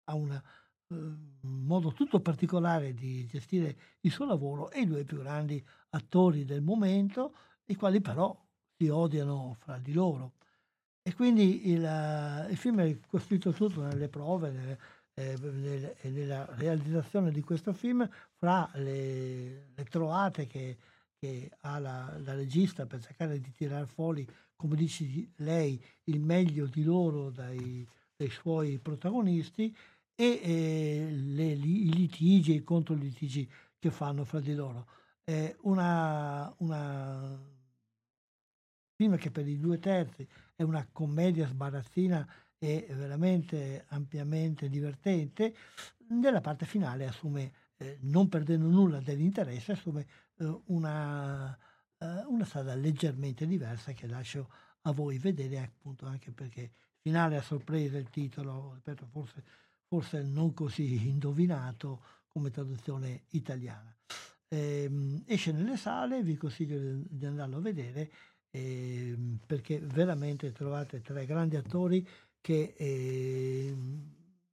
ha 0.03 0.13
una, 0.13 0.35
un 0.35 0.41
modo 1.41 1.91
tutto 1.91 2.19
particolare 2.19 2.93
di 2.93 3.25
gestire 3.25 3.77
il 4.01 4.11
suo 4.11 4.25
lavoro 4.25 4.71
e 4.71 4.81
i 4.81 4.85
due 4.85 5.03
più 5.03 5.19
grandi 5.19 5.63
attori 5.89 6.45
del 6.45 6.61
momento, 6.61 7.33
i 7.65 7.75
quali 7.75 8.01
però 8.01 8.35
si 8.75 8.87
odiano 8.87 9.55
fra 9.59 9.77
di 9.77 9.93
loro. 9.93 10.33
E 11.01 11.13
quindi 11.13 11.69
il, 11.69 12.47
il 12.49 12.57
film 12.57 12.81
è 12.81 12.99
costruito 13.07 13.51
tutto 13.51 13.81
nelle 13.81 14.09
prove, 14.09 14.51
nelle, 14.51 14.79
eh, 15.13 16.09
nella 16.09 16.45
realizzazione 16.55 17.31
di 17.31 17.41
questo 17.41 17.73
film, 17.73 18.07
fra 18.35 18.69
le, 18.75 19.71
le 19.75 19.83
trovate 19.85 20.47
che, 20.47 20.77
che 21.17 21.51
ha 21.61 21.79
la, 21.79 22.15
la, 22.19 22.33
regista 22.33 22.85
per 22.85 23.01
cercare 23.01 23.39
di 23.39 23.51
tirare 23.51 23.85
fuori, 23.85 24.27
come 24.55 24.75
dice 24.75 25.31
lei, 25.37 25.83
il 26.05 26.19
meglio 26.19 26.65
di 26.65 26.83
loro 26.83 27.29
dai, 27.29 27.87
dai 28.15 28.29
suoi 28.29 28.77
protagonisti 28.79 29.75
e 30.19 30.41
eh, 30.43 31.11
le, 31.11 31.45
i 31.45 31.93
litigi 31.93 32.51
e 32.51 32.55
i 32.55 32.63
controlitigi 32.63 33.49
che 33.79 33.89
fanno 33.89 34.25
fra 34.25 34.41
di 34.41 34.53
loro. 34.53 34.85
è 35.23 35.55
una, 35.61 36.53
una 36.57 37.41
film 38.95 39.15
che 39.15 39.31
per 39.31 39.47
i 39.47 39.57
due 39.57 39.79
terzi 39.79 40.27
è 40.57 40.63
una 40.63 40.85
commedia 40.91 41.47
sbarazzina 41.47 42.27
e 42.57 42.85
veramente 42.89 43.85
ampiamente 43.87 44.67
divertente, 44.67 45.55
nella 46.09 46.41
parte 46.41 46.65
finale 46.65 47.07
assume, 47.07 47.53
eh, 47.77 47.97
non 48.01 48.27
perdendo 48.27 48.67
nulla 48.67 48.99
dell'interesse, 48.99 49.71
assume 49.71 50.05
eh, 50.35 50.61
una, 50.65 51.57
eh, 51.97 52.23
una 52.27 52.43
strada 52.43 52.75
leggermente 52.75 53.47
diversa 53.47 53.93
che 53.93 54.05
lascio 54.05 54.49
a 54.81 54.91
voi 54.91 55.17
vedere 55.17 55.59
appunto 55.59 56.05
anche 56.05 56.31
perché 56.33 56.71
finale 56.97 57.37
a 57.37 57.41
sorpresa 57.41 57.97
il 57.97 58.09
titolo, 58.09 58.73
ripeto, 58.73 59.07
forse, 59.09 59.43
forse 59.89 60.21
non 60.21 60.53
così 60.53 61.07
indovinato 61.07 62.03
come 62.27 62.51
traduzione 62.51 63.23
italiana. 63.31 63.93
Eh, 64.47 65.21
esce 65.25 65.51
nelle 65.51 65.77
sale, 65.77 66.23
vi 66.23 66.37
consiglio 66.37 67.03
di 67.09 67.25
andarlo 67.25 67.57
a 67.57 67.61
vedere 67.61 68.11
eh, 68.51 69.15
perché 69.45 69.79
veramente 69.79 70.51
trovate 70.51 71.01
tre 71.01 71.25
grandi 71.25 71.55
attori 71.55 72.07
che 72.39 72.75
eh, 72.77 73.75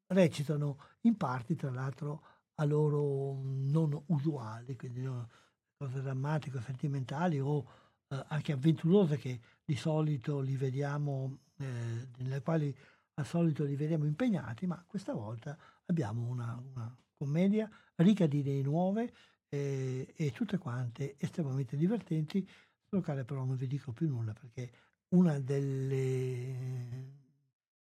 recitano 0.09 0.79
in 1.03 1.17
parti 1.17 1.55
tra 1.55 1.71
l'altro 1.71 2.23
a 2.55 2.65
loro 2.65 3.39
non 3.43 4.03
usuali, 4.07 4.75
quindi 4.75 5.03
no, 5.03 5.29
cose 5.77 6.01
drammatiche, 6.01 6.61
sentimentali 6.63 7.39
o 7.39 7.67
eh, 8.09 8.25
anche 8.29 8.53
avventurose 8.53 9.19
che 9.19 9.41
di 9.65 9.77
solito 9.77 10.41
li 10.41 10.57
vediamo, 10.57 11.41
eh, 11.59 12.09
nelle 12.19 12.41
quali 12.41 12.75
al 13.19 13.27
solito 13.27 13.65
li 13.65 13.77
vediamo 13.77 14.05
impegnati, 14.05 14.67
ma 14.67 14.83
questa 14.87 15.13
volta 15.15 15.57
abbiamo 15.87 16.27
una, 16.27 16.61
una 16.73 16.95
commedia 17.17 17.69
ricca 17.97 18.27
di 18.27 18.39
idee 18.39 18.63
nuove 18.63 19.13
eh, 19.49 20.13
e 20.15 20.33
tutte 20.33 20.59
quante 20.59 21.17
estremamente 21.19 21.77
divertenti 21.77 22.47
sul 22.89 23.03
quale 23.03 23.25
però 23.25 23.45
non 23.45 23.57
vi 23.57 23.67
dico 23.67 23.93
più 23.93 24.09
nulla 24.09 24.33
perché 24.33 24.71
una 25.09 25.39
delle, 25.39 27.13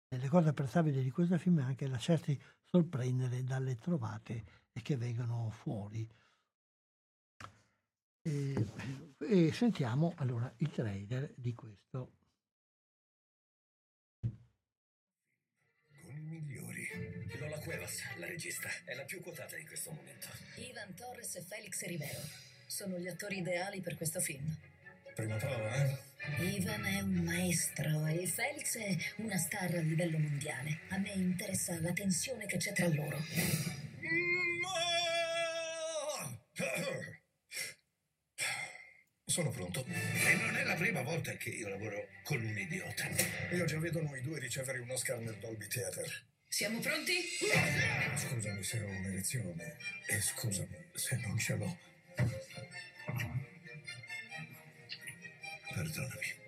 delle 0.07 0.27
cose 0.27 0.49
apprezzabili 0.49 1.01
di 1.01 1.11
questo 1.11 1.37
film 1.37 1.59
è 1.59 1.63
anche 1.63 1.87
lasciarsi 1.87 2.39
sorprendere 2.63 3.43
dalle 3.43 3.77
trovate 3.77 4.43
che 4.81 4.97
vengono 4.97 5.49
fuori. 5.49 6.07
E, 8.23 8.67
e 9.19 9.51
sentiamo 9.51 10.13
allora 10.17 10.51
il 10.57 10.69
trailer 10.69 11.33
di 11.35 11.53
questo. 11.53 12.20
Cuevas, 17.61 18.01
la 18.17 18.25
regista, 18.25 18.69
è 18.85 18.95
la 18.95 19.03
più 19.03 19.21
quotata 19.21 19.55
in 19.55 19.67
questo 19.67 19.91
momento. 19.91 20.27
Ivan 20.55 20.95
Torres 20.95 21.35
e 21.35 21.41
Felix 21.41 21.83
Rivero 21.83 22.19
sono 22.65 22.97
gli 22.97 23.07
attori 23.07 23.37
ideali 23.37 23.81
per 23.81 23.95
questo 23.95 24.19
film. 24.19 24.57
Prima 25.13 25.35
prova, 25.35 25.75
eh? 25.75 25.97
Ivan 26.39 26.85
è 26.85 27.01
un 27.01 27.13
maestro 27.23 28.07
e 28.07 28.25
Felix 28.25 28.77
è 28.77 28.95
una 29.17 29.37
star 29.37 29.75
a 29.75 29.79
livello 29.79 30.17
mondiale. 30.17 30.79
A 30.89 30.97
me 30.97 31.11
interessa 31.11 31.79
la 31.81 31.93
tensione 31.93 32.47
che 32.47 32.57
c'è 32.57 32.73
tra 32.73 32.87
loro. 32.87 33.23
Sono 39.25 39.51
pronto. 39.51 39.85
E 39.85 40.33
non 40.33 40.55
è 40.55 40.63
la 40.63 40.75
prima 40.75 41.03
volta 41.03 41.31
che 41.33 41.49
io 41.49 41.69
lavoro 41.69 42.07
con 42.23 42.43
un 42.43 42.57
idiota. 42.57 43.07
Io 43.51 43.65
già 43.65 43.77
vedo 43.77 44.01
noi 44.01 44.21
due 44.21 44.39
ricevere 44.39 44.79
un 44.79 44.89
Oscar 44.89 45.19
nel 45.19 45.37
Dolby 45.37 45.67
Theater. 45.67 46.29
Siamo 46.51 46.79
pronti? 46.79 47.13
Scusami 48.13 48.61
se 48.61 48.81
ho 48.81 48.85
un'erezione 48.85 49.77
e 50.05 50.19
scusami 50.19 50.85
se 50.93 51.15
non 51.15 51.39
ce 51.39 51.55
l'ho. 51.55 51.77
Perdonami. 55.73 56.39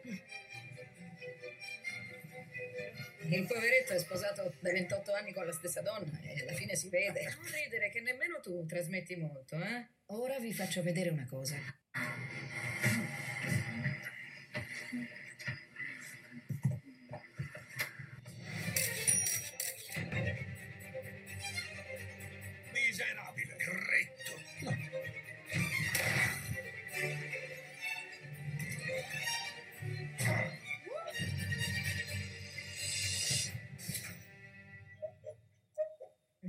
Il 3.30 3.46
poveretto 3.48 3.94
è 3.94 4.00
sposato 4.00 4.54
da 4.60 4.72
28 4.74 5.14
anni 5.14 5.32
con 5.32 5.46
la 5.46 5.54
stessa 5.54 5.80
donna 5.80 6.20
e 6.22 6.42
alla 6.42 6.54
fine 6.54 6.76
si 6.76 6.90
vede. 6.90 7.24
Non 7.24 7.50
ridere 7.54 7.90
che 7.90 8.02
nemmeno 8.02 8.42
tu 8.42 8.66
trasmetti 8.66 9.16
molto, 9.16 9.56
eh? 9.56 9.88
Ora 10.08 10.38
vi 10.38 10.54
faccio 10.54 10.84
vedere 10.84 11.12
una 11.12 11.26
cosa. 11.26 11.56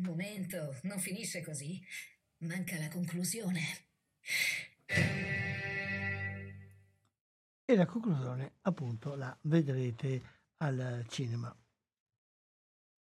Momento, 0.05 0.79
non 0.83 0.99
finisce 1.01 1.43
così. 1.43 1.81
Manca 2.39 2.79
la 2.79 2.89
conclusione. 2.89 3.61
E 7.65 7.75
la 7.75 7.87
conclusione 7.87 8.53
appunto 8.63 9.17
la 9.17 9.37
vedrete 9.43 10.23
al 10.59 11.05
cinema. 11.09 11.55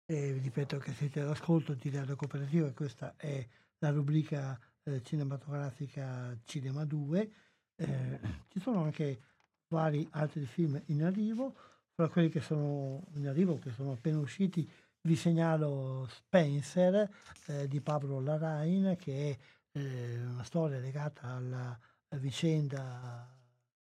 E 0.05 0.33
vi 0.33 0.41
ripeto 0.41 0.79
che 0.79 0.93
siete 0.93 1.21
all'ascolto 1.21 1.75
di 1.75 1.89
Radio 1.91 2.17
Cooperativa, 2.17 2.71
questa 2.73 3.15
è 3.17 3.47
la 3.79 3.91
rubrica 3.91 4.59
eh, 4.83 5.03
cinematografica 5.03 6.37
Cinema 6.45 6.85
2. 6.85 7.33
Eh, 7.77 8.21
ci 8.49 8.61
sono 8.61 8.83
anche 8.83 9.23
vari 9.69 10.07
altri 10.11 10.45
film 10.45 10.81
in 10.87 11.05
arrivo, 11.05 11.55
fra 11.95 12.09
quelli 12.09 12.29
che 12.29 12.41
sono 12.41 13.07
in 13.15 13.29
arrivo, 13.29 13.59
che 13.59 13.71
sono 13.71 13.93
appena 13.93 14.19
usciti, 14.19 14.69
vi 15.03 15.17
segnalo 15.17 16.07
Spencer 16.09 17.09
eh, 17.47 17.67
di 17.69 17.81
Pablo 17.81 18.21
Larrain, 18.21 18.97
che 18.99 19.31
è 19.31 19.79
eh, 19.79 20.23
una 20.25 20.45
storia 20.45 20.79
legata 20.79 21.29
alla, 21.29 21.79
vicenda 22.19 23.29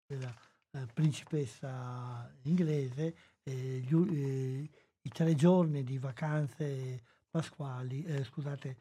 della 0.06 0.32
eh, 0.72 0.86
principessa 0.92 2.30
inglese, 2.42 3.16
eh, 3.42 3.80
gli 3.80 3.94
eh, 3.94 4.70
i 5.00 5.08
tre 5.10 5.34
giorni 5.34 5.82
di 5.84 5.98
vacanze 5.98 7.02
pasquali, 7.30 8.04
eh, 8.04 8.24
scusate, 8.24 8.76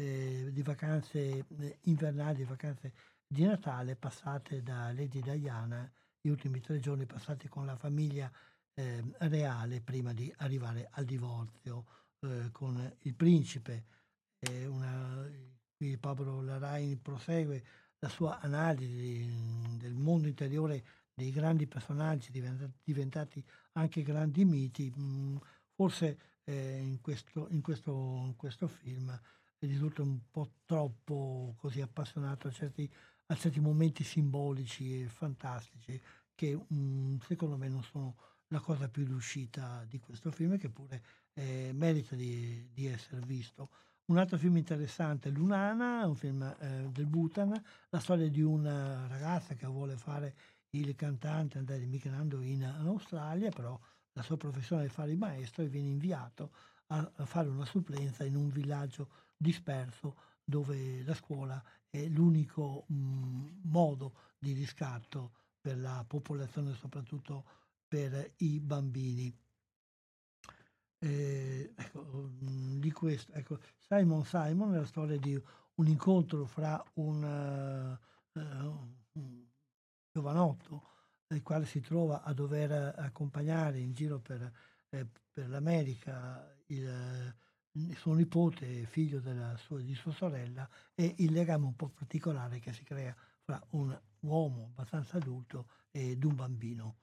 di 0.00 0.62
vacanze 0.62 1.44
invernali, 1.82 2.36
di 2.36 2.44
vacanze 2.44 2.92
di 3.26 3.44
Natale 3.44 3.96
passate 3.96 4.62
da 4.62 4.92
Lady 4.92 5.20
Diana, 5.20 5.90
gli 6.18 6.30
ultimi 6.30 6.60
tre 6.60 6.80
giorni 6.80 7.04
passati 7.04 7.48
con 7.48 7.66
la 7.66 7.76
famiglia 7.76 8.30
eh, 8.80 9.02
reale 9.28 9.80
prima 9.80 10.12
di 10.14 10.32
arrivare 10.38 10.88
al 10.92 11.04
divorzio 11.04 11.84
eh, 12.20 12.50
con 12.50 12.96
il 13.02 13.14
principe. 13.14 13.84
Eh, 14.38 14.66
una, 14.66 15.28
qui 15.76 15.98
Pablo 15.98 16.40
Larrain 16.40 17.00
prosegue 17.02 17.62
la 17.98 18.08
sua 18.08 18.40
analisi 18.40 19.26
mm, 19.26 19.76
del 19.76 19.94
mondo 19.94 20.28
interiore 20.28 20.82
dei 21.12 21.30
grandi 21.30 21.66
personaggi 21.66 22.30
diventati, 22.82 23.44
anche 23.72 24.02
grandi 24.02 24.44
miti. 24.46 24.92
Mm, 24.98 25.36
forse 25.74 26.18
eh, 26.44 26.78
in, 26.78 27.00
questo, 27.02 27.48
in, 27.50 27.60
questo, 27.60 27.92
in 28.24 28.34
questo 28.36 28.66
film 28.66 29.18
risulta 29.58 30.00
un 30.00 30.20
po' 30.30 30.52
troppo 30.64 31.54
così 31.58 31.82
appassionato 31.82 32.48
a 32.48 32.50
certi, 32.50 32.90
a 33.26 33.34
certi 33.36 33.60
momenti 33.60 34.04
simbolici 34.04 35.02
e 35.02 35.08
fantastici 35.08 36.00
che 36.34 36.58
mm, 36.72 37.18
secondo 37.18 37.58
me 37.58 37.68
non 37.68 37.82
sono 37.82 38.16
la 38.50 38.60
cosa 38.60 38.88
più 38.88 39.04
riuscita 39.04 39.84
di 39.88 39.98
questo 39.98 40.30
film 40.30 40.58
che 40.58 40.68
pure 40.68 41.02
eh, 41.34 41.70
merita 41.72 42.14
di, 42.14 42.68
di, 42.72 42.86
essere 42.86 43.20
visto. 43.24 43.70
Un 44.06 44.18
altro 44.18 44.38
film 44.38 44.56
interessante 44.56 45.28
è 45.28 45.32
Lunana, 45.32 46.06
un 46.06 46.16
film 46.16 46.42
eh, 46.42 46.88
del 46.90 47.06
Bhutan, 47.06 47.60
la 47.90 48.00
storia 48.00 48.28
di 48.28 48.42
una 48.42 49.06
ragazza 49.06 49.54
che 49.54 49.66
vuole 49.66 49.96
fare 49.96 50.34
il 50.70 50.94
cantante, 50.96 51.58
andare 51.58 51.86
migrando 51.86 52.40
in, 52.40 52.64
Australia, 52.64 53.50
però 53.50 53.78
la 54.12 54.22
sua 54.22 54.36
professione 54.36 54.84
è 54.84 54.88
fare 54.88 55.12
il 55.12 55.18
maestro 55.18 55.62
e 55.62 55.68
viene 55.68 55.88
inviato 55.88 56.50
a, 56.88 57.10
a 57.16 57.24
fare 57.24 57.48
una 57.48 57.64
supplenza 57.64 58.24
in 58.24 58.34
un 58.34 58.48
villaggio 58.48 59.08
disperso 59.36 60.16
dove 60.42 61.04
la 61.04 61.14
scuola 61.14 61.62
è 61.88 62.04
l'unico 62.06 62.84
mh, 62.88 63.60
modo 63.62 64.14
di 64.38 64.52
riscatto 64.52 65.32
per 65.60 65.78
la 65.78 66.04
popolazione, 66.06 66.74
soprattutto 66.74 67.44
per 67.90 68.34
i 68.36 68.60
bambini. 68.60 69.36
Eh, 71.02 71.72
ecco, 71.74 72.02
mh, 72.02 72.78
di 72.78 72.92
questo, 72.92 73.32
ecco, 73.32 73.58
Simon 73.78 74.24
Simon 74.24 74.74
è 74.74 74.78
la 74.78 74.86
storia 74.86 75.18
di 75.18 75.34
un 75.74 75.86
incontro 75.88 76.46
fra 76.46 76.80
un, 76.94 77.22
uh, 78.32 78.40
un 79.12 79.46
giovanotto 80.12 80.90
il 81.34 81.42
quale 81.42 81.64
si 81.64 81.80
trova 81.80 82.22
a 82.22 82.32
dover 82.32 82.94
accompagnare 82.96 83.78
in 83.78 83.92
giro 83.92 84.20
per, 84.20 84.52
eh, 84.90 85.06
per 85.32 85.48
l'America 85.48 86.56
il, 86.66 87.34
il 87.72 87.96
suo 87.96 88.14
nipote, 88.14 88.84
figlio 88.86 89.20
sua, 89.56 89.80
di 89.80 89.94
sua 89.94 90.12
sorella, 90.12 90.68
e 90.94 91.14
il 91.18 91.32
legame 91.32 91.66
un 91.66 91.76
po' 91.76 91.88
particolare 91.88 92.58
che 92.58 92.72
si 92.72 92.84
crea 92.84 93.14
fra 93.42 93.60
un 93.70 93.96
uomo 94.20 94.70
abbastanza 94.72 95.16
adulto 95.16 95.66
ed 95.90 96.24
un 96.24 96.34
bambino. 96.34 96.96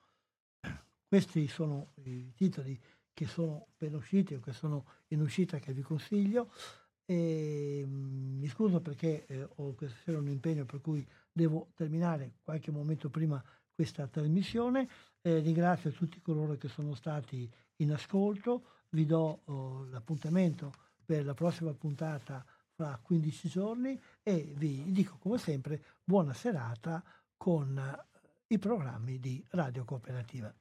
Questi 1.08 1.48
sono 1.48 1.94
i 2.04 2.34
titoli 2.36 2.78
che 3.14 3.26
sono 3.26 3.68
appena 3.72 3.98
usciti 3.98 4.36
o 4.36 4.40
che 4.40 4.52
sono 4.52 4.86
in 5.08 5.22
uscita 5.22 5.58
che 5.58 5.74
vi 5.74 5.82
consiglio. 5.82 6.52
E, 7.06 7.84
mm, 7.86 8.40
mi 8.40 8.48
scuso 8.50 8.82
perché 8.82 9.26
eh, 9.26 9.48
ho 9.56 9.74
questa 9.74 9.98
sera 10.04 10.18
un 10.20 10.28
impegno 10.28 10.66
per 10.66 10.82
cui 10.82 11.08
devo 11.32 11.72
terminare 11.76 12.34
qualche 12.44 12.72
momento 12.72 13.10
prima 13.10 13.42
questa 13.74 14.08
trasmissione. 14.08 14.90
Eh, 15.22 15.40
ringrazio 15.40 15.92
tutti 15.92 16.20
coloro 16.20 16.58
che 16.58 16.68
sono 16.68 16.94
stati 16.94 17.50
in 17.78 17.94
ascolto, 17.94 18.64
vi 18.90 19.06
do 19.06 19.42
oh, 19.46 19.86
l'appuntamento 19.86 20.74
per 21.06 21.24
la 21.24 21.34
prossima 21.34 21.74
puntata 21.74 22.46
fra 22.74 23.00
15 23.02 23.48
giorni 23.48 24.00
e 24.22 24.54
vi 24.56 24.92
dico 24.92 25.18
come 25.18 25.38
sempre 25.38 25.82
buona 26.04 26.34
serata 26.34 27.04
con 27.38 27.78
eh, 27.78 28.06
i 28.48 28.60
programmi 28.60 29.20
di 29.20 29.44
Radio 29.52 29.86
Cooperativa. 29.86 30.54